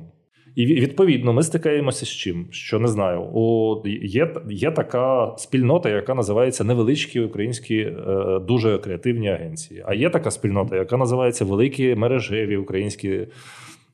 І 0.56 0.66
відповідно 0.66 1.34
ми 1.34 1.44
стикаємося 1.44 2.06
з 2.06 2.10
чим? 2.10 2.46
Що 2.52 2.80
не 2.80 2.88
знаю, 2.88 3.22
у, 3.22 3.82
є 4.02 4.34
є 4.50 4.72
така 4.72 5.34
спільнота, 5.38 5.90
яка 5.90 6.14
називається 6.14 6.64
невеличкі 6.64 7.20
українські 7.20 7.78
е, 7.78 7.96
дуже 8.48 8.78
креативні 8.78 9.30
агенції. 9.30 9.84
А 9.86 9.94
є 9.94 10.10
така 10.10 10.32
спільнота, 10.32 10.76
яка 10.76 10.98
називається 10.98 11.46
великі 11.46 11.96
мережеві 11.96 12.58
українські 12.58 13.10
е, 13.10 13.28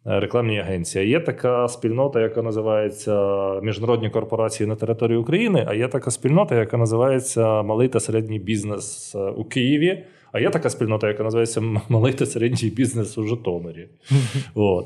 рекламні 0.05 0.59
агенції. 0.59 1.05
А 1.05 1.07
Є 1.07 1.19
така 1.19 1.67
спільнота, 1.67 2.21
яка 2.21 2.41
називається 2.41 3.15
Міжнародні 3.61 4.09
корпорації 4.09 4.67
на 4.67 4.75
території 4.75 5.17
України. 5.17 5.65
А 5.67 5.73
є 5.73 5.87
така 5.87 6.11
спільнота, 6.11 6.55
яка 6.55 6.77
називається 6.77 7.61
Малий 7.63 7.87
та 7.87 7.99
середній 7.99 8.39
бізнес 8.39 9.15
е, 9.15 9.19
у 9.19 9.43
Києві. 9.43 10.03
А 10.31 10.39
є 10.39 10.49
така 10.49 10.69
спільнота, 10.69 11.07
яка 11.07 11.23
називається 11.23 11.61
Малий 11.89 12.13
та 12.13 12.25
середній 12.25 12.69
бізнес 12.69 13.17
у 13.17 13.23
Житомирі. 13.23 13.87
От. 14.55 14.85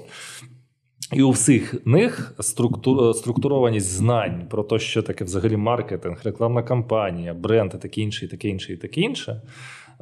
І 1.15 1.21
у 1.21 1.31
всіх 1.31 1.85
них 1.85 2.35
структур, 2.39 3.15
структурованість 3.15 3.91
знань 3.91 4.47
про 4.49 4.63
те, 4.63 4.79
що 4.79 5.01
таке 5.01 5.23
взагалі 5.23 5.57
маркетинг, 5.57 6.21
рекламна 6.23 6.63
кампанія, 6.63 7.33
бренд 7.33 7.71
і 7.75 7.77
таке 7.77 8.01
інше, 8.01 8.25
і 8.25 8.27
таке 8.27 8.49
інше, 8.49 8.73
і 8.73 8.77
таке 8.77 9.01
інше, 9.01 9.41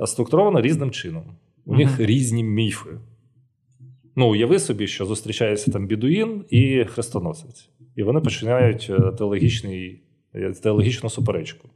структуровано 0.05 0.61
різним 0.61 0.91
чином. 0.91 1.23
У 1.65 1.73
uh-huh. 1.73 1.77
них 1.77 1.99
різні 1.99 2.43
міфи. 2.43 2.89
Ну, 4.15 4.31
уяви 4.31 4.59
собі, 4.59 4.87
що 4.87 5.05
зустрічається 5.05 5.71
там 5.71 5.87
бідуїн 5.87 6.45
і 6.49 6.85
хрестоносець. 6.85 7.69
І 7.95 8.03
вони 8.03 8.19
починають 8.19 8.87
е, 8.89 9.11
теологічний, 9.17 10.01
е, 10.35 10.53
теологічну 10.63 11.09
суперечку. 11.09 11.69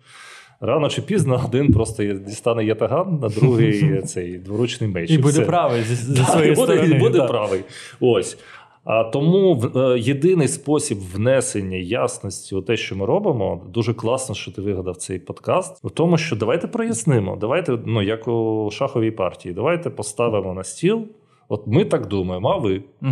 Рано 0.61 0.89
чи 0.89 1.01
пізно 1.01 1.43
один 1.45 1.73
просто 1.73 2.03
дістане 2.03 2.65
ятаган, 2.65 3.19
а 3.23 3.29
другий 3.29 4.01
цей 4.05 4.37
дворучний 4.37 4.89
меч. 4.89 5.09
І, 5.09 5.13
і 5.13 5.17
буде 5.17 5.41
правий 5.41 5.81
зі, 5.83 5.95
зі 5.95 6.23
своєї 6.23 6.55
сторони. 6.55 6.99
Буде 6.99 7.21
правий. 7.21 7.61
Ось. 7.99 8.37
А 8.85 9.03
тому 9.03 9.63
е, 9.75 9.99
єдиний 9.99 10.47
спосіб 10.47 10.97
внесення 11.13 11.77
ясності 11.77 12.55
у 12.55 12.61
те, 12.61 12.77
що 12.77 12.95
ми 12.95 13.05
робимо, 13.05 13.63
дуже 13.69 13.93
класно, 13.93 14.35
що 14.35 14.51
ти 14.51 14.61
вигадав 14.61 14.95
цей 14.95 15.19
подкаст. 15.19 15.79
У 15.83 15.89
тому, 15.89 16.17
що 16.17 16.35
давайте 16.35 16.67
прояснимо, 16.67 17.37
давайте, 17.41 17.77
ну 17.85 18.01
як 18.01 18.27
у 18.27 18.69
шаховій 18.73 19.11
партії, 19.11 19.53
давайте 19.53 19.89
поставимо 19.89 20.53
на 20.53 20.63
стіл. 20.63 21.07
От 21.49 21.67
ми 21.67 21.85
так 21.85 22.07
думаємо, 22.07 22.49
а 22.49 22.57
ви. 22.57 22.83
Угу. 23.01 23.11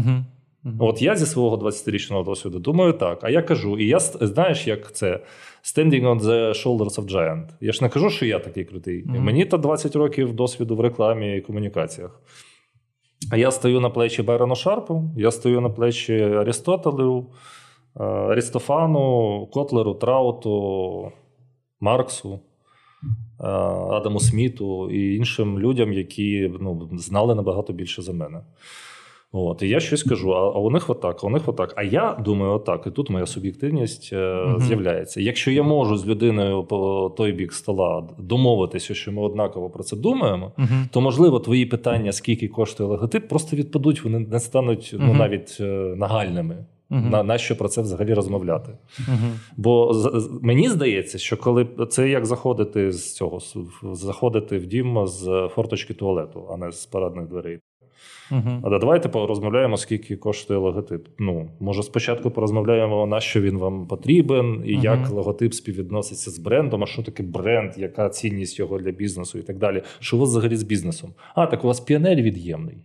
Угу. 0.65 0.75
От 0.79 1.01
я 1.01 1.15
зі 1.15 1.25
свого 1.25 1.57
20-річного 1.57 2.23
досвіду 2.23 2.59
думаю 2.59 2.93
так. 2.93 3.19
А 3.23 3.29
я 3.29 3.41
кажу, 3.41 3.77
і 3.77 3.87
я 3.87 3.99
знаєш, 3.99 4.67
як 4.67 4.93
це 4.93 5.19
standing 5.63 6.03
on 6.03 6.19
the 6.19 6.49
shoulders 6.49 6.99
of 6.99 7.11
giant. 7.11 7.47
Я 7.61 7.71
ж 7.71 7.83
не 7.83 7.89
кажу, 7.89 8.09
що 8.09 8.25
я 8.25 8.39
такий 8.39 8.65
крутий. 8.65 9.03
Угу. 9.03 9.19
Мені 9.19 9.45
то 9.45 9.57
20 9.57 9.95
років 9.95 10.33
досвіду 10.33 10.75
в 10.75 10.79
рекламі 10.79 11.37
і 11.37 11.41
комунікаціях. 11.41 12.21
Я 13.31 13.51
стою 13.51 13.79
на 13.79 13.89
плечі 13.89 14.23
Байрона 14.23 14.55
Шарпу, 14.55 15.03
я 15.17 15.31
стою 15.31 15.61
на 15.61 15.69
плечі 15.69 16.21
Арістотелю, 16.21 17.25
е, 17.99 18.03
Арістофану, 18.03 19.47
Котлеру, 19.53 19.93
Трауту, 19.93 21.11
Марксу, 21.79 22.33
е, 22.33 23.47
Адаму 23.91 24.19
Сміту 24.19 24.91
і 24.91 25.15
іншим 25.15 25.59
людям, 25.59 25.93
які 25.93 26.51
ну, 26.59 26.89
знали 26.93 27.35
набагато 27.35 27.73
більше 27.73 28.01
за 28.01 28.13
мене. 28.13 28.41
От, 29.35 29.61
І 29.63 29.67
я 29.69 29.79
щось 29.79 30.03
кажу, 30.03 30.31
а, 30.33 30.39
а 30.39 30.59
у 30.59 30.69
них 30.69 30.89
отак, 30.89 31.23
а 31.23 31.27
у 31.27 31.29
них 31.29 31.41
отак. 31.47 31.73
А 31.75 31.83
я 31.83 32.17
думаю, 32.25 32.51
отак. 32.51 32.83
І 32.87 32.91
тут 32.91 33.09
моя 33.09 33.25
суб'єктивність 33.25 34.09
е, 34.13 34.45
Мгм. 34.47 34.59
з'являється. 34.61 35.21
Якщо 35.21 35.51
я 35.51 35.63
можу 35.63 35.97
з 35.97 36.07
людиною 36.07 36.63
по 36.63 37.09
той 37.17 37.31
бік 37.31 37.53
стола 37.53 38.07
домовитися, 38.17 38.93
що 38.93 39.11
ми 39.11 39.21
однаково 39.21 39.69
про 39.69 39.83
це 39.83 39.95
думаємо, 39.97 40.51
Угу. 40.57 40.67
то 40.91 41.01
можливо 41.01 41.39
твої 41.39 41.65
питання, 41.65 42.11
скільки 42.11 42.47
коштує 42.47 42.89
логотип, 42.89 43.27
просто 43.29 43.55
відпадуть, 43.55 44.03
вони 44.03 44.19
не 44.19 44.39
стануть 44.39 44.95
ну, 44.99 45.13
навіть 45.13 45.57
е, 45.59 45.63
нагальними. 45.97 46.65
Угу. 46.91 47.01
На, 47.11 47.23
на 47.23 47.37
що 47.37 47.57
про 47.57 47.67
це 47.67 47.81
взагалі 47.81 48.13
розмовляти? 48.13 48.71
Угу. 49.07 49.17
Бо 49.57 49.93
з- 49.93 50.11
з- 50.21 50.39
мені 50.41 50.69
здається, 50.69 51.17
що 51.17 51.37
коли 51.37 51.67
це 51.89 52.09
як 52.09 52.25
заходити 52.25 52.91
з 52.91 53.15
цього, 53.15 53.39
заходити 53.93 54.57
в 54.57 54.65
дім 54.65 55.07
з 55.07 55.49
форточки 55.55 55.93
туалету, 55.93 56.43
а 56.53 56.57
не 56.57 56.71
з 56.71 56.85
парадних 56.85 57.27
дверей. 57.27 57.59
Угу. 58.31 58.61
А 58.63 58.69
да, 58.69 58.79
давайте 58.79 59.09
порозмовляємо, 59.09 59.77
скільки 59.77 60.15
коштує 60.15 60.59
логотип. 60.59 61.07
Ну, 61.19 61.49
може, 61.59 61.83
спочатку 61.83 62.31
порозмовляємо, 62.31 63.05
на 63.07 63.19
що 63.19 63.41
він 63.41 63.57
вам 63.57 63.87
потрібен, 63.87 64.63
і 64.65 64.73
Мгм. 64.73 64.83
як 64.83 65.09
логотип 65.09 65.53
співвідноситься 65.53 66.31
з 66.31 66.39
брендом, 66.39 66.83
а 66.83 66.85
що 66.85 67.03
таке 67.03 67.23
бренд, 67.23 67.71
яка 67.77 68.09
цінність 68.09 68.59
його 68.59 68.79
для 68.79 68.91
бізнесу 68.91 69.37
і 69.39 69.41
так 69.41 69.57
далі. 69.57 69.81
Що 69.99 70.17
у 70.17 70.19
вас 70.19 70.29
взагалі 70.29 70.55
з 70.55 70.63
бізнесом? 70.63 71.13
А, 71.35 71.45
так 71.45 71.63
у 71.63 71.67
вас 71.67 71.79
піонер 71.79 72.15
від'ємний. 72.21 72.77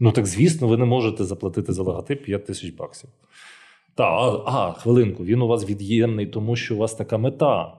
Ну 0.00 0.12
так 0.12 0.26
звісно, 0.26 0.68
ви 0.68 0.76
не 0.76 0.84
можете 0.84 1.24
заплатити 1.24 1.72
за 1.72 1.82
логотип 1.82 2.24
5 2.24 2.46
тисяч 2.46 2.70
баксів. 2.70 3.10
Та, 3.94 4.04
а, 4.04 4.42
а, 4.46 4.72
хвилинку, 4.72 5.24
він 5.24 5.42
у 5.42 5.46
вас 5.46 5.70
від'ємний, 5.70 6.26
тому 6.26 6.56
що 6.56 6.74
у 6.74 6.78
вас 6.78 6.94
така 6.94 7.18
мета. 7.18 7.72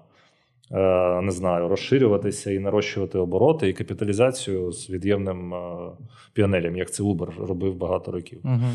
Е, 0.71 1.21
не 1.21 1.31
знаю, 1.31 1.67
розширюватися 1.67 2.51
і 2.51 2.59
нарощувати 2.59 3.17
обороти 3.17 3.69
і 3.69 3.73
капіталізацію 3.73 4.71
з 4.71 4.89
від'ємним 4.89 5.53
е, 5.53 6.77
як 6.77 6.91
це 6.91 7.03
Uber 7.03 7.45
робив 7.47 7.75
багато 7.75 8.11
років. 8.11 8.39
Угу. 8.43 8.69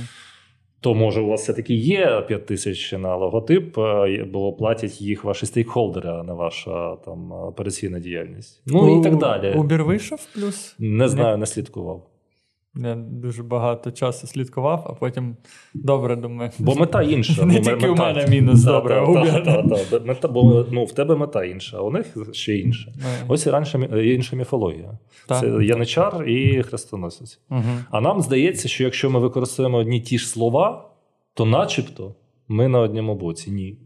То 0.80 0.94
може 0.94 1.20
у 1.20 1.26
вас 1.26 1.42
все-таки 1.42 1.74
є 1.74 2.24
5 2.28 2.46
тисяч 2.46 2.92
на 2.92 3.16
логотип, 3.16 3.78
е, 3.78 4.24
бо 4.32 4.52
платять 4.52 5.00
їх 5.00 5.24
ваші 5.24 5.46
стейкхолдери, 5.46 6.10
а 6.10 6.22
не 6.22 6.32
ваша 6.32 6.96
там 6.96 7.32
операційна 7.32 7.98
діяльність. 7.98 8.62
Ну 8.66 9.00
і 9.00 9.02
так 9.02 9.16
далі. 9.16 9.54
Убір 9.56 9.84
вийшов 9.84 10.28
плюс. 10.34 10.76
Не 10.78 11.08
знаю, 11.08 11.38
не 11.38 11.46
слідкував. 11.46 12.09
Я 12.76 12.94
дуже 12.94 13.42
багато 13.42 13.90
часу 13.90 14.26
слідкував, 14.26 14.86
а 14.90 14.92
потім 14.92 15.36
добре 15.74 16.16
думаю. 16.16 16.50
Бо 16.58 16.74
мета 16.74 17.02
інша. 17.16 17.44
Не 17.44 17.54
Ну, 17.54 17.60
тільки 17.60 17.86
мета- 17.86 17.92
у 17.92 17.94
мене 17.94 18.26
мінус, 18.26 18.64
добре, 18.64 18.94
та, 19.14 19.40
та, 19.40 19.62
та, 19.62 19.84
та. 19.84 20.04
Мета, 20.06 20.28
бо 20.28 20.66
ну, 20.70 20.84
в 20.84 20.92
тебе 20.92 21.16
мета 21.16 21.44
інша, 21.44 21.76
а 21.76 21.80
у 21.80 21.90
них 21.90 22.16
ще 22.32 22.56
інша. 22.56 22.92
Ось 23.28 23.46
і 23.46 23.50
раніше 23.50 23.88
інша 24.04 24.36
міфологія. 24.36 24.98
Це 25.28 25.46
яничар 25.64 26.28
і 26.28 26.62
хрестоносець. 26.62 27.40
Мгм. 27.48 27.84
А 27.90 28.00
нам 28.00 28.20
здається, 28.20 28.68
що 28.68 28.84
якщо 28.84 29.10
ми 29.10 29.18
використовуємо 29.18 29.78
одні 29.78 30.00
ті 30.00 30.18
ж 30.18 30.28
слова, 30.28 30.90
то 31.34 31.44
начебто 31.44 32.14
ми 32.48 32.68
на 32.68 32.78
одному 32.80 33.14
боці. 33.14 33.50
Ні. 33.50 33.78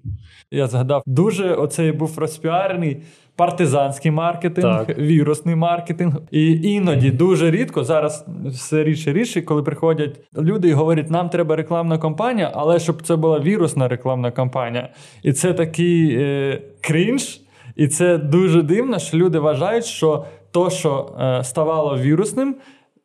Я 0.50 0.66
згадав, 0.66 1.02
дуже 1.06 1.54
оцей 1.54 1.92
був 1.92 2.18
розпіарений 2.18 3.02
партизанський 3.36 4.10
маркетинг, 4.10 4.86
Так. 4.86 4.98
вірусний 4.98 5.54
маркетинг. 5.54 6.14
І 6.30 6.52
іноді 6.62 7.10
дуже 7.10 7.50
рідко 7.50 7.84
зараз 7.84 8.26
все 8.46 8.84
рідше 8.84 9.12
рідше, 9.12 9.42
коли 9.42 9.62
приходять 9.62 10.20
люди 10.38 10.68
і 10.68 10.72
говорять, 10.72 11.10
нам 11.10 11.28
треба 11.28 11.56
рекламна 11.56 11.98
кампанія, 11.98 12.50
але 12.54 12.78
щоб 12.78 13.02
це 13.02 13.16
була 13.16 13.40
вірусна 13.40 13.88
рекламна 13.88 14.30
кампанія. 14.30 14.88
І 15.22 15.32
це 15.32 15.52
такий 15.52 16.16
е, 16.20 16.62
крінж, 16.80 17.40
і 17.76 17.88
це 17.88 18.18
дуже 18.18 18.62
дивно, 18.62 18.98
що 18.98 19.16
люди 19.16 19.38
вважають, 19.38 19.84
що 19.84 20.24
то, 20.50 20.70
що 20.70 21.16
е, 21.20 21.44
ставало 21.44 21.98
вірусним, 21.98 22.56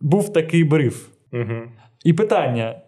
був 0.02 0.34
такий 0.34 0.64
бриф. 0.64 1.08
Угу. 1.34 1.62
І 2.06 2.14
питання: 2.14 2.82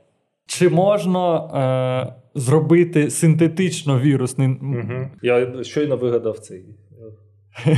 чи 0.45 0.69
можна 0.69 1.37
е, 1.37 2.13
зробити 2.35 3.09
синтетично 3.09 3.99
вірусний 3.99 4.47
Угу. 4.47 5.09
Я 5.21 5.63
щойно 5.63 5.97
вигадав 5.97 6.39
цей 6.39 6.65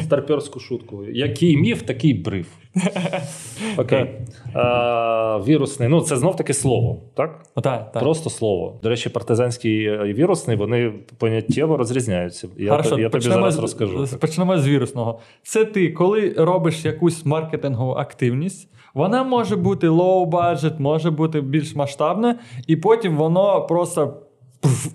старперську 0.04 0.60
шутку. 0.60 1.06
Який 1.06 1.58
міф, 1.58 1.82
такий 1.82 2.14
бриф. 2.14 2.48
Окей. 3.78 4.12
А, 4.54 5.40
вірусний, 5.48 5.90
ну 5.90 6.02
це 6.02 6.18
знов 6.18 6.36
таки 6.36 6.54
слово, 6.54 7.00
так? 7.16 7.44
Отак, 7.56 7.92
так. 7.92 8.04
Просто 8.04 8.30
слово. 8.30 8.80
До 8.84 8.90
речі, 8.90 9.10
партизанський 9.10 9.84
і 9.84 10.14
вірусний, 10.14 10.58
вони 10.58 10.94
поняттєво 11.18 11.78
розрізняються. 11.78 12.48
Я, 12.58 12.72
Хорошо, 12.72 13.00
я 13.00 13.10
тобі 13.10 13.24
зараз 13.24 13.54
з- 13.54 13.60
розкажу. 13.60 14.08
Почнемо 14.20 14.58
з 14.58 14.68
вірусного. 14.68 15.20
Це 15.44 15.66
ти, 15.66 15.92
коли 15.92 16.34
робиш 16.38 16.86
якусь 16.86 17.26
маркетингову 17.26 17.92
активність, 17.92 18.70
вона 18.94 19.24
може 19.24 19.56
бути 19.56 19.90
low 19.90 20.30
budget, 20.30 20.80
може 20.82 21.12
бути 21.12 21.42
більш 21.42 21.76
масштабна, 21.76 22.40
і 22.68 22.76
потім 22.76 23.18
воно 23.18 23.62
просто. 23.62 24.18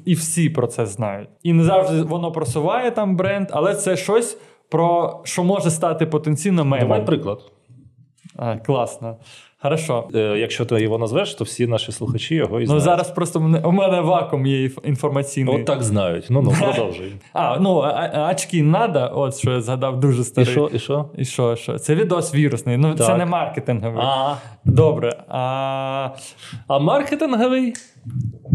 І 0.04 0.14
всі 0.14 0.50
про 0.50 0.66
це 0.66 0.86
знають. 0.86 1.28
І 1.42 1.52
не 1.52 1.64
завжди 1.64 2.02
воно 2.02 2.32
просуває 2.32 2.90
там 2.90 3.16
бренд, 3.16 3.48
але 3.50 3.74
це 3.74 3.96
щось, 3.96 4.38
про 4.68 5.20
що 5.24 5.44
може 5.44 5.70
стати 5.70 6.06
потенційно 6.06 6.64
мемом. 6.64 6.88
Давай 6.88 7.06
приклад. 7.06 7.38
А, 8.36 8.56
класно. 8.56 9.16
Хорошо. 9.62 10.08
Е, 10.14 10.18
Якщо 10.18 10.64
ти 10.64 10.80
його 10.82 10.98
назвеш, 10.98 11.34
то 11.34 11.44
всі 11.44 11.66
наші 11.66 11.92
слухачі 11.92 12.34
його 12.34 12.56
і 12.60 12.62
Ну 12.62 12.66
знають. 12.66 12.84
зараз 12.84 13.10
просто 13.10 13.40
мене- 13.40 13.60
у 13.64 13.72
мене 13.72 14.00
вакуум 14.00 14.46
є 14.46 14.70
інформаційний. 14.84 15.56
От 15.60 15.64
так 15.64 15.82
знають. 15.82 16.26
Ну 16.30 16.42
ну 16.42 16.50
продовжуй. 16.60 17.12
А, 17.32 17.58
ну, 17.58 17.84
очки 18.30 18.62
надо, 18.62 19.10
от 19.14 19.36
що 19.36 19.50
я 19.50 19.60
згадав, 19.60 20.00
дуже 20.00 20.20
І 20.20 20.24
старий. 20.24 20.52
що, 20.52 20.70
і 20.72 20.78
що? 20.78 21.10
І 21.18 21.24
що, 21.24 21.56
що? 21.56 21.78
Це 21.78 21.94
відос 21.94 22.34
вірусний. 22.34 22.76
Ну, 22.76 22.94
це 22.94 23.16
не 23.16 23.26
маркетинговий. 23.26 24.02
А, 24.04 24.34
Добре. 24.64 25.24
А... 25.28 26.08
а 26.68 26.78
маркетинговий? 26.78 27.72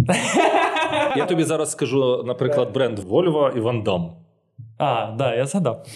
Я 1.18 1.26
тобі 1.26 1.44
зараз 1.44 1.72
скажу, 1.72 2.24
наприклад, 2.28 2.74
бренд 2.74 3.00
Volvo 3.00 3.58
і 3.58 3.62
Van 3.62 3.84
Damme. 3.84 4.10
А, 4.78 5.16
да, 5.18 5.36
я 5.36 5.46
згадав. 5.46 5.86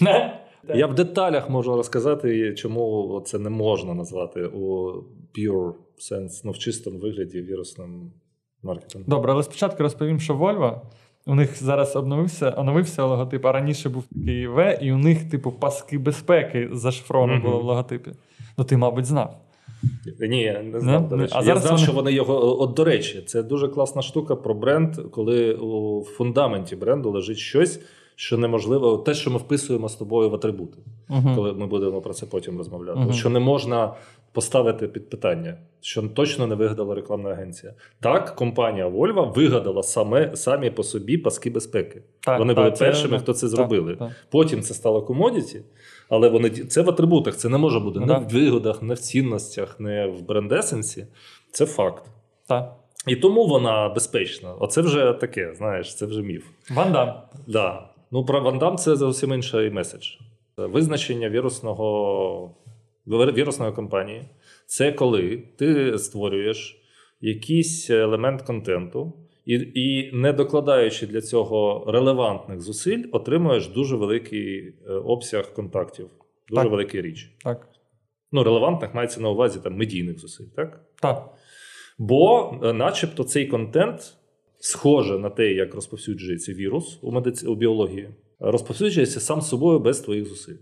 Я 0.74 0.86
в 0.86 0.94
деталях 0.94 1.50
можу 1.50 1.76
розказати, 1.76 2.54
чому 2.54 3.22
це 3.26 3.38
не 3.38 3.50
можна 3.50 3.94
назвати 3.94 4.46
у 4.46 4.92
pure 5.38 5.72
sense, 5.98 6.40
ну 6.44 6.50
в 6.50 6.58
чистому 6.58 6.98
вигляді 6.98 7.40
вірусним 7.40 8.12
маркетингом. 8.62 9.10
Добре, 9.10 9.32
але 9.32 9.42
спочатку 9.42 9.82
розповім, 9.82 10.20
що 10.20 10.34
Volvo. 10.34 10.80
У 11.26 11.34
них 11.34 11.62
зараз 11.62 11.96
обновився, 11.96 12.54
оновився 12.56 13.04
логотип, 13.04 13.46
а 13.46 13.52
раніше 13.52 13.88
був 13.88 14.04
такий 14.04 14.48
V, 14.48 14.78
і 14.82 14.92
у 14.92 14.98
них, 14.98 15.30
типу, 15.30 15.52
паски 15.52 15.98
безпеки 15.98 16.68
зашифровано 16.72 17.40
було 17.42 17.58
в 17.58 17.64
логотипі. 17.64 18.10
Ну, 18.58 18.64
ти, 18.64 18.76
мабуть, 18.76 19.04
знав. 19.04 19.40
Ні, 20.20 20.42
я 20.42 20.62
не 20.62 20.80
знав. 20.80 21.02
Не? 21.02 21.08
До 21.08 21.16
речі. 21.16 21.32
А 21.36 21.38
я 21.38 21.44
зараз 21.44 21.62
знав, 21.62 21.72
вони- 21.72 21.84
що 21.84 21.92
вони 21.92 22.12
його. 22.12 22.62
От 22.62 22.74
до 22.74 22.84
речі, 22.84 23.22
це 23.22 23.42
дуже 23.42 23.68
класна 23.68 24.02
штука 24.02 24.36
про 24.36 24.54
бренд, 24.54 24.96
коли 25.10 25.54
у 25.54 26.04
фундаменті 26.04 26.76
бренду 26.76 27.10
лежить 27.10 27.38
щось, 27.38 27.80
що 28.20 28.38
неможливо, 28.38 28.98
те, 28.98 29.14
що 29.14 29.30
ми 29.30 29.36
вписуємо 29.38 29.88
з 29.88 29.94
тобою 29.94 30.30
в 30.30 30.34
атрибути, 30.34 30.78
Угу. 31.10 31.30
коли 31.36 31.52
ми 31.52 31.66
будемо 31.66 32.00
про 32.00 32.14
це 32.14 32.26
потім 32.26 32.58
розмовляти. 32.58 32.98
Мгм. 33.00 33.12
Що 33.12 33.30
не 33.30 33.38
можна 33.38 33.94
поставити 34.32 34.88
під 34.88 35.10
питання, 35.10 35.58
що 35.80 36.02
точно 36.02 36.46
не 36.46 36.54
вигадала 36.54 36.94
рекламна 36.94 37.30
агенція. 37.30 37.74
Так, 38.00 38.34
компанія 38.36 38.88
Volvo 38.88 39.34
вигадала 39.34 39.82
саме 39.82 40.36
самі 40.36 40.70
по 40.70 40.82
собі 40.82 41.18
паски 41.18 41.50
безпеки. 41.50 42.02
Так, 42.20 42.38
вони 42.38 42.54
так, 42.54 42.64
були 42.64 42.76
це- 42.76 42.84
першими, 42.84 43.18
хто 43.18 43.32
це 43.32 43.48
зробили. 43.48 43.96
так. 43.96 44.10
Потім 44.30 44.62
це 44.62 44.74
стало 44.74 45.02
комодіті, 45.02 45.60
але 46.08 46.28
вони 46.28 46.50
це 46.50 46.82
в 46.82 46.88
атрибутах, 46.90 47.36
це 47.36 47.48
не 47.48 47.58
може 47.58 47.80
бути 47.80 48.00
не 48.00 48.18
в 48.18 48.28
вигодах, 48.28 48.82
не 48.82 48.94
в 48.94 48.98
цінностях, 48.98 49.80
не 49.80 50.06
в 50.06 50.22
брендесенсі. 50.22 51.06
Це 51.50 51.66
факт. 51.66 52.04
Так. 52.48 52.74
І 53.06 53.16
тому 53.16 53.46
вона 53.46 53.88
безпечна. 53.88 54.52
Оце 54.60 54.80
вже 54.80 55.12
таке, 55.12 55.54
знаєш, 55.54 55.94
це 55.96 56.06
вже 56.06 56.22
міф. 56.22 56.44
Вандам. 56.70 57.14
Да. 57.46 57.87
Ну, 58.10 58.24
про 58.24 58.40
Вандам 58.40 58.76
це 58.76 58.96
зовсім 58.96 59.32
інший 59.32 59.70
меседж. 59.70 60.06
Визначення 60.56 61.28
вірусного, 61.28 62.54
вірусної 63.06 63.72
компанії 63.72 64.28
це 64.66 64.92
коли 64.92 65.42
ти 65.56 65.98
створюєш 65.98 66.82
якийсь 67.20 67.90
елемент 67.90 68.42
контенту, 68.42 69.12
і, 69.46 69.54
і 69.74 70.10
не 70.12 70.32
докладаючи 70.32 71.06
для 71.06 71.20
цього 71.20 71.84
релевантних 71.88 72.60
зусиль, 72.60 73.04
отримуєш 73.12 73.68
дуже 73.68 73.96
великий 73.96 74.58
е, 74.58 74.92
обсяг 74.92 75.52
контактів, 75.52 76.08
дуже 76.48 76.62
Так. 76.62 76.70
великий 76.70 77.02
річ. 77.02 77.30
Так. 77.44 77.68
Ну, 78.32 78.44
релевантних 78.44 78.94
мається 78.94 79.20
на 79.20 79.30
увазі 79.30 79.60
там 79.64 79.76
медійних 79.76 80.18
зусиль, 80.18 80.46
так? 80.56 80.80
Так. 81.02 81.34
Бо, 81.98 82.54
е, 82.64 82.72
начебто, 82.72 83.24
цей 83.24 83.46
контент 83.46 84.17
схоже 84.60 85.18
на 85.18 85.30
те, 85.30 85.52
як 85.52 85.74
розповсюджується 85.74 86.52
вірус 86.52 86.98
у 87.02 87.12
медиці 87.12 87.46
у 87.46 87.54
біології. 87.54 88.08
розповсюджується 88.40 89.20
сам 89.20 89.40
собою 89.40 89.78
без 89.78 90.00
твоїх 90.00 90.26
зусиль. 90.28 90.56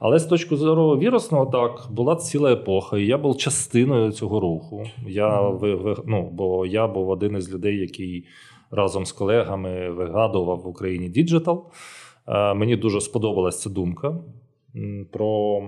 Але 0.00 0.18
з 0.18 0.24
точки 0.24 0.56
зору 0.56 0.98
вірусного, 0.98 1.46
так, 1.46 1.86
була 1.90 2.16
ціла 2.16 2.52
епоха, 2.52 2.98
і 2.98 3.06
я 3.06 3.18
був 3.18 3.36
частиною 3.36 4.12
цього 4.12 4.40
руху. 4.40 4.84
Я, 5.08 5.58
ну, 6.06 6.30
Бо 6.32 6.66
я 6.66 6.86
був 6.88 7.08
один 7.08 7.36
із 7.36 7.54
людей, 7.54 7.76
який 7.76 8.26
разом 8.70 9.06
з 9.06 9.12
колегами 9.12 9.90
вигадував 9.90 10.60
в 10.60 10.66
Україні 10.66 11.08
діджитал. 11.08 11.70
Мені 12.56 12.76
дуже 12.76 13.00
сподобалася 13.00 13.58
ця 13.58 13.70
думка 13.70 14.18
про 15.12 15.62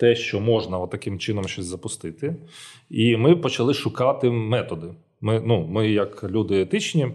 те, 0.00 0.14
що 0.14 0.40
можна 0.40 0.86
таким 0.86 1.18
чином 1.18 1.44
щось 1.44 1.66
запустити. 1.66 2.36
І 2.90 3.16
ми 3.16 3.36
почали 3.36 3.74
шукати 3.74 4.30
методи. 4.30 4.94
Ми, 5.22 5.42
ну, 5.44 5.66
Ми, 5.70 5.88
як 5.88 6.24
люди 6.24 6.60
етичні, 6.60 7.08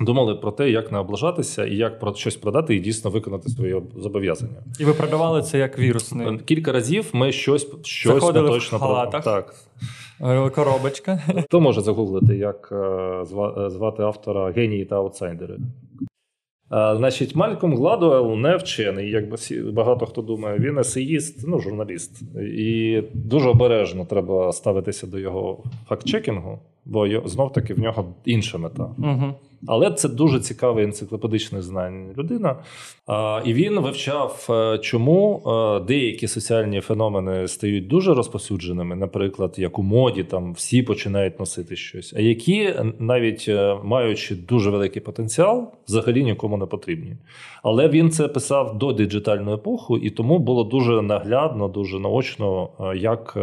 думали 0.00 0.34
про 0.34 0.52
те, 0.52 0.70
як 0.70 0.92
не 0.92 0.98
облажатися 0.98 1.66
і 1.66 1.76
як 1.76 2.00
про 2.00 2.14
щось 2.14 2.36
продати 2.36 2.76
і 2.76 2.80
дійсно 2.80 3.10
виконати 3.10 3.48
своє 3.48 3.82
зобов'язання. 3.96 4.62
І 4.80 4.84
ви 4.84 4.92
продавали 4.92 5.42
це 5.42 5.58
як 5.58 5.78
вірусний? 5.78 6.38
Кілька 6.38 6.72
разів 6.72 7.10
ми 7.12 7.32
щось 7.32 7.66
щось 7.82 8.14
Заходили 8.14 8.48
точно 8.48 8.78
в 8.78 8.80
халатах. 8.80 9.24
Так. 9.24 9.54
Е, 10.20 10.50
коробочка. 10.50 11.22
Хто 11.44 11.60
може 11.60 11.80
загуглити, 11.80 12.36
як 12.36 12.68
е, 12.72 13.24
звати 13.70 14.02
автора 14.02 14.52
генії 14.52 14.84
та 14.84 14.96
аутсайдери? 14.96 15.58
Значить, 16.70 17.34
Мальком 17.34 17.76
Гладуел 17.76 18.36
не 18.36 18.56
вчений, 18.56 19.10
як 19.10 19.24
багато 19.72 20.06
хто 20.06 20.22
думає, 20.22 20.58
він 20.58 20.78
есеїст, 20.78 21.48
ну, 21.48 21.60
журналіст. 21.60 22.22
І 22.42 23.02
дуже 23.14 23.48
обережно 23.48 24.04
треба 24.04 24.52
ставитися 24.52 25.06
до 25.06 25.18
його 25.18 25.64
фактчекінгу, 25.88 26.58
бо 26.88 27.28
знов 27.28 27.52
таки 27.52 27.74
в 27.74 27.78
нього 27.78 28.14
інша 28.24 28.58
мета. 28.58 28.90
Угу. 28.98 29.34
Але 29.66 29.90
це 29.90 30.08
дуже 30.08 30.40
цікавий 30.40 30.84
енциклопедичний 30.84 31.62
знань 31.62 32.14
людина. 32.18 32.56
І 33.44 33.54
він 33.54 33.80
вивчав, 33.80 34.46
е, 34.50 34.78
чому 34.78 35.42
е, 35.46 35.80
деякі 35.80 36.28
соціальні 36.28 36.80
феномени 36.80 37.48
стають 37.48 37.86
дуже 37.86 38.14
розповсюдженими, 38.14 38.96
наприклад, 38.96 39.54
як 39.58 39.78
у 39.78 39.82
моді, 39.82 40.24
там 40.24 40.52
всі 40.52 40.82
починають 40.82 41.40
носити 41.40 41.76
щось, 41.76 42.14
а 42.16 42.20
які, 42.20 42.74
навіть 42.98 43.44
е, 43.48 43.76
маючи 43.84 44.36
дуже 44.36 44.70
великий 44.70 45.02
потенціал, 45.02 45.72
взагалі 45.88 46.24
нікому 46.24 46.56
не 46.56 46.66
потрібні. 46.66 47.16
Але 47.62 47.88
він 47.88 48.10
це 48.10 48.28
писав 48.28 48.78
до 48.78 48.92
диджитальної 48.92 49.56
епохи, 49.56 49.94
і 50.02 50.10
тому 50.10 50.38
було 50.38 50.64
дуже 50.64 51.02
наглядно, 51.02 51.68
дуже 51.68 51.98
наочно, 51.98 52.68
як 52.96 53.38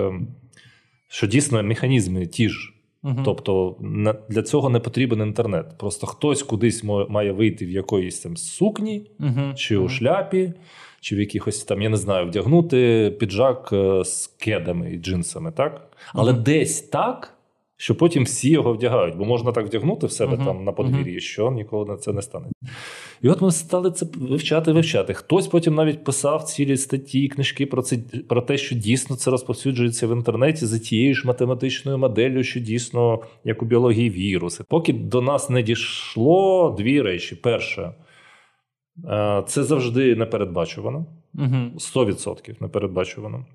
що 1.07 1.27
дійсно 1.27 1.63
механізми 1.63 2.25
ті 2.25 2.49
ж. 2.49 2.74
Угу. 3.05 3.21
Тобто 3.25 3.75
для 4.29 4.41
цього 4.43 4.69
не 4.69 4.79
потрібен 4.79 5.21
інтернет. 5.21 5.65
Просто 5.77 6.07
хтось 6.07 6.43
кудись 6.43 6.83
має 7.09 7.31
вийти 7.31 7.65
в 7.65 7.69
якоїсь 7.69 8.19
там 8.19 8.37
сукні, 8.37 9.11
угу. 9.19 9.53
чи 9.55 9.77
у 9.77 9.89
шляпі, 9.89 10.53
чи 11.01 11.15
в 11.15 11.19
якихось 11.19 11.63
там, 11.63 11.81
я 11.81 11.89
не 11.89 11.97
знаю, 11.97 12.27
вдягнути 12.27 13.11
піджак 13.19 13.69
е, 13.73 14.03
з 14.03 14.27
кедами 14.27 14.93
і 14.93 14.97
джинсами, 14.97 15.51
так? 15.51 15.87
Але 16.13 16.31
угу. 16.31 16.41
десь 16.41 16.81
так. 16.81 17.31
Що 17.77 17.95
потім 17.95 18.23
всі 18.23 18.49
його 18.49 18.73
вдягають, 18.73 19.15
бо 19.15 19.25
можна 19.25 19.51
так 19.51 19.65
вдягнути 19.65 20.07
в 20.07 20.11
себе 20.11 20.35
uh-huh. 20.35 20.45
там 20.45 20.63
на 20.63 20.71
подвір'ї, 20.71 21.15
uh-huh. 21.15 21.19
що 21.19 21.51
ніколи 21.51 21.85
на 21.85 21.97
це 21.97 22.13
не 22.13 22.21
стане. 22.21 22.45
І 23.21 23.29
от 23.29 23.41
ми 23.41 23.51
стали 23.51 23.91
це 23.91 24.05
вивчати, 24.15 24.71
вивчати. 24.71 25.13
Хтось 25.13 25.47
потім 25.47 25.75
навіть 25.75 26.03
писав 26.03 26.43
цілі 26.43 26.77
статті, 26.77 27.27
книжки 27.27 27.65
про 27.65 27.81
це 27.81 27.97
про 28.27 28.41
те, 28.41 28.57
що 28.57 28.75
дійсно 28.75 29.15
це 29.15 29.31
розповсюджується 29.31 30.07
в 30.07 30.11
інтернеті 30.11 30.65
за 30.65 30.79
тією 30.79 31.15
ж 31.15 31.27
математичною 31.27 31.97
моделлю, 31.97 32.43
що 32.43 32.59
дійсно 32.59 33.19
як 33.43 33.61
у 33.61 33.65
біології 33.65 34.09
віруси. 34.09 34.63
Поки 34.69 34.93
до 34.93 35.21
нас 35.21 35.49
не 35.49 35.63
дійшло 35.63 36.75
дві 36.77 37.01
речі: 37.01 37.35
перше, 37.35 37.91
е, 39.05 39.43
це 39.47 39.63
завжди 39.63 40.15
непередбачувано, 40.15 41.05
uh-huh. 41.35 41.73
100% 41.73 42.61
непередбачувано. 42.61 43.45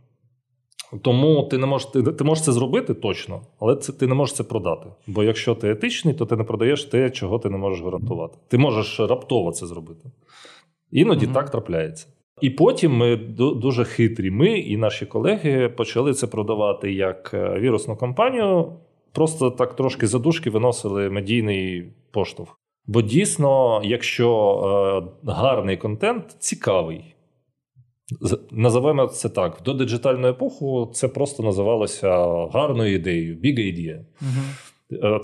Тому 1.03 1.43
ти 1.43 1.59
не 1.59 1.67
можеш 1.67 1.89
ти, 1.89 2.03
ти 2.03 2.25
можеш 2.25 2.45
це 2.45 2.53
зробити 2.53 2.95
точно, 2.95 3.41
але 3.61 3.77
це 3.77 3.93
ти 3.93 4.07
не 4.07 4.15
можеш 4.15 4.37
це 4.37 4.45
продати. 4.45 4.87
Бо 5.07 5.25
якщо 5.25 5.55
ти 5.55 5.71
етичний, 5.71 6.15
то 6.15 6.27
ти 6.27 6.37
не 6.37 6.45
продаєш 6.45 6.85
те, 6.85 7.11
чого 7.11 7.39
ти 7.39 7.51
не 7.51 7.59
можеш 7.59 7.85
гарантувати. 7.85 8.39
Ти 8.49 8.59
можеш 8.59 9.01
раптово 9.01 9.53
це 9.53 9.67
зробити. 9.67 10.11
Іноді 10.91 11.27
mm-hmm. 11.27 11.33
так 11.33 11.51
трапляється. 11.51 12.07
І 12.41 12.51
потім 12.51 12.97
ми 12.97 13.17
дуже 13.37 13.85
хитрі. 13.85 14.31
Ми 14.31 14.59
і 14.59 14.77
наші 14.77 15.07
колеги 15.07 15.69
почали 15.69 16.15
це 16.15 16.27
продавати 16.27 16.93
як 16.93 17.31
е, 17.35 17.59
вірусну 17.61 17.97
кампанію. 17.97 18.73
Просто 19.13 19.51
так 19.51 19.77
трошки 19.77 20.07
задушки 20.07 20.51
виносили 20.51 21.11
медійний 21.11 21.93
поштовх. 22.11 22.59
Бо 22.87 23.03
дійсно, 23.03 23.81
якщо 23.85 25.09
е, 25.27 25.31
гарний 25.33 25.77
контент 25.77 26.37
цікавий. 26.39 27.15
Називаємо 28.51 29.07
це 29.07 29.29
так. 29.29 29.61
До 29.65 29.75
диджитальної 29.75 30.33
епоху 30.33 30.91
це 30.95 31.09
просто 31.09 31.43
називалося 31.43 32.09
гарною 32.53 32.95
ідеєю, 32.95 33.37
big 33.37 33.59
idea. 33.59 33.99
Угу. 34.23 34.41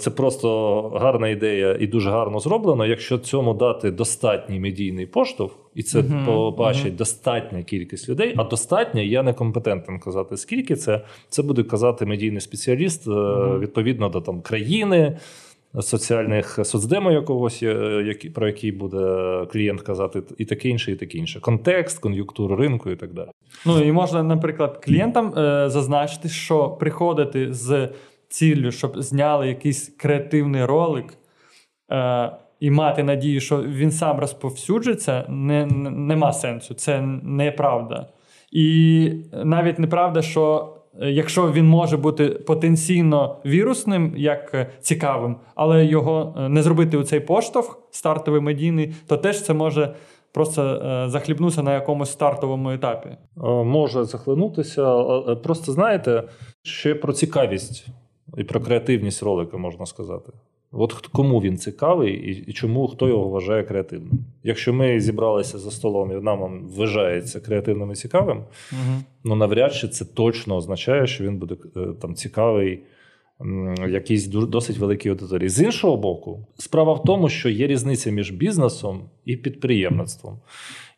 Це 0.01 0.11
просто 0.11 0.81
гарна 1.01 1.29
ідея 1.29 1.77
і 1.81 1.87
дуже 1.87 2.11
гарно 2.11 2.41
зроблено. 2.41 2.87
Якщо 2.87 3.19
цьому 3.19 3.55
дати 3.55 3.91
достатній 3.91 4.61
медійний 4.61 5.07
поштовх, 5.07 5.53
і 5.75 5.83
це 5.83 5.99
uh 5.99 6.27
побачить 6.27 6.93
uh 6.93 6.97
достатня 6.97 7.63
кількість 7.63 8.09
людей, 8.09 8.35
а 8.37 8.45
достатня, 8.45 9.03
я 9.03 9.23
не 9.23 9.33
компетентен 9.33 9.99
казати, 10.01 10.37
скільки 10.37 10.77
це. 10.77 11.05
Це 11.29 11.43
буде 11.43 11.63
казати 11.63 12.07
медійний 12.07 12.41
спеціаліст 12.41 13.09
uh 13.09 13.59
відповідно 13.59 14.09
до 14.09 14.21
там 14.21 14.41
країни 14.41 15.19
соціальних 15.83 16.59
соцдемо 16.65 17.13
якогось, 17.13 17.63
е, 17.63 18.15
про 18.35 18.47
який 18.47 18.73
буде 18.73 18.99
клієнт 19.53 19.81
казати, 19.81 20.23
і 20.39 20.45
таке 20.45 20.69
інше, 20.69 20.93
і 20.93 20.97
таке 20.97 21.19
інше. 21.19 21.41
Контекст, 21.41 21.99
кон'юнктуру 21.99 22.57
ринку 22.57 22.91
і 22.91 22.97
так 22.97 23.13
далі. 23.13 23.29
Ну 23.67 23.83
і 23.83 23.93
можна, 23.93 24.23
наприклад, 24.23 24.85
клієнтам 24.85 25.39
е, 25.39 25.71
зазначити, 25.71 26.29
що 26.29 26.69
приходити 26.69 27.53
з 27.53 27.89
ціллю, 28.29 28.73
щоб 28.73 29.03
зняли 29.03 29.49
якийсь 29.49 29.89
креативний 29.89 30.65
ролик. 30.65 31.15
Е, 31.93 32.31
і 32.61 32.71
мати 32.71 33.03
надію, 33.03 33.41
що 33.41 33.63
він 33.63 33.91
сам 33.91 34.21
розповсюджиться, 34.21 35.25
не, 35.29 35.67
не, 35.67 35.91
нема 35.91 36.33
сенсу. 36.33 36.75
Це 36.75 37.01
неправда. 37.23 38.09
І 38.53 39.11
навіть 39.45 39.79
неправда, 39.79 40.23
що 40.23 40.76
якщо 41.01 41.53
він 41.53 41.67
може 41.67 41.97
бути 41.97 42.29
потенційно 42.29 43.37
вірусним, 43.47 44.15
як 44.17 44.55
е, 44.55 44.71
цікавим, 44.81 45.37
але 45.55 45.85
його 45.85 46.35
е, 46.39 46.49
не 46.49 46.63
зробити 46.63 46.97
у 46.97 47.03
цей 47.03 47.21
поштовх 47.21 47.79
стартовий 47.91 48.41
медійний, 48.41 48.95
то 49.07 49.17
теж 49.17 49.43
це 49.43 49.55
може. 49.55 49.95
Просто 50.33 50.81
захлібнутися 51.09 51.63
на 51.63 51.75
якомусь 51.75 52.11
стартовому 52.11 52.71
етапі. 52.71 53.09
Може 53.65 54.05
захлинутися. 54.05 55.03
Просто 55.43 55.73
знаєте, 55.73 56.23
ще 56.63 56.95
про 56.95 57.13
цікавість 57.13 57.87
і 58.37 58.45
про 58.45 58.61
креативність 58.61 59.23
ролика 59.23 59.57
можна 59.57 59.87
сказати. 59.87 60.33
От 60.73 60.93
кому 60.93 61.41
він 61.41 61.57
цікавий 61.57 62.15
і 62.47 62.53
чому 62.53 62.89
хто 62.89 63.09
його 63.09 63.29
вважає 63.29 63.63
креативним? 63.63 64.25
Якщо 64.43 64.73
ми 64.73 65.01
зібралися 65.01 65.59
за 65.59 65.71
столом 65.71 66.13
і 66.13 66.15
нам 66.15 66.69
вважається 66.77 67.41
креативним 67.41 67.93
і 67.93 67.95
цікавим, 67.95 68.37
угу. 68.73 69.03
ну 69.25 69.35
навряд 69.35 69.75
чи 69.75 69.89
це 69.89 70.05
точно 70.05 70.57
означає, 70.57 71.07
що 71.07 71.25
він 71.25 71.37
буде 71.37 71.57
е, 71.77 71.81
там 72.01 72.15
цікавий 72.15 72.83
якійсь 73.89 74.27
досить 74.27 74.79
великій 74.79 75.09
аудиторії. 75.09 75.49
З 75.49 75.63
іншого 75.63 75.97
боку, 75.97 76.47
справа 76.59 76.93
в 76.93 77.03
тому, 77.03 77.29
що 77.29 77.49
є 77.49 77.67
різниця 77.67 78.11
між 78.11 78.31
бізнесом 78.31 79.01
і 79.25 79.37
підприємництвом. 79.37 80.39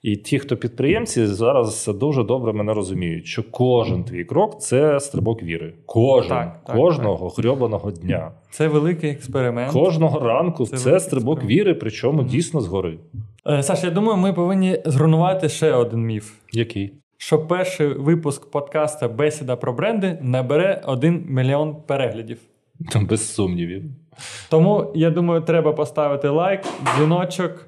І 0.02 0.16
ті, 0.16 0.38
хто 0.38 0.56
підприємці, 0.56 1.26
зараз 1.26 1.90
дуже 1.94 2.24
добре 2.24 2.52
мене 2.52 2.74
розуміють, 2.74 3.26
що 3.26 3.42
кожен 3.50 4.04
твій 4.04 4.24
крок 4.24 4.60
це 4.60 5.00
стрибок 5.00 5.42
віри. 5.42 5.74
Кожен 5.86 6.28
так, 6.28 6.64
так, 6.66 6.76
кожного 6.76 7.30
так. 7.30 7.38
грьобаного 7.38 7.90
дня. 7.90 8.32
Це 8.50 8.68
великий 8.68 9.10
експеримент. 9.10 9.72
Кожного 9.72 10.20
ранку 10.20 10.66
це, 10.66 10.76
це 10.76 11.00
стрибок 11.00 11.38
експеримент. 11.38 11.60
віри, 11.60 11.74
причому 11.74 12.22
mm-hmm. 12.22 12.28
дійсно 12.28 12.60
згори. 12.60 12.98
Е, 13.46 13.62
Саш, 13.62 13.84
я 13.84 13.90
думаю, 13.90 14.18
ми 14.18 14.32
повинні 14.32 14.82
зруйнувати 14.84 15.48
ще 15.48 15.72
один 15.72 16.00
міф. 16.00 16.32
Який? 16.52 16.92
Що 17.16 17.38
перший 17.38 17.86
випуск 17.86 18.50
подкаста 18.50 19.08
Бесіда 19.08 19.56
про 19.56 19.72
бренди 19.72 20.18
набере 20.22 20.82
1 20.86 21.26
мільйон 21.28 21.76
переглядів. 21.86 22.38
Без 23.08 23.34
сумнівів. 23.34 23.84
Тому 24.50 24.92
я 24.94 25.10
думаю, 25.10 25.40
треба 25.40 25.72
поставити 25.72 26.28
лайк, 26.28 26.60
дзвіночок 26.96 27.67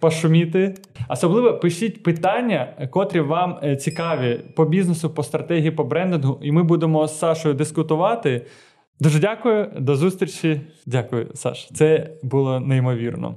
пошуміти. 0.00 0.74
Особливо 1.08 1.58
пишіть 1.58 2.02
питання, 2.02 2.88
котрі 2.90 3.20
вам 3.20 3.58
е, 3.62 3.76
цікаві 3.76 4.40
по 4.54 4.64
бізнесу, 4.64 5.10
по 5.10 5.22
стратегії, 5.22 5.70
по 5.70 5.84
брендингу, 5.84 6.38
і 6.42 6.52
ми 6.52 6.62
будемо 6.62 7.06
з 7.06 7.18
Сашою 7.18 7.54
дискутувати. 7.54 8.46
Дуже 9.00 9.18
дякую, 9.18 9.72
до 9.78 9.96
зустрічі. 9.96 10.60
Дякую, 10.86 11.30
Саш. 11.34 11.68
Це 11.74 12.10
було 12.22 12.60
неймовірно. 12.60 13.34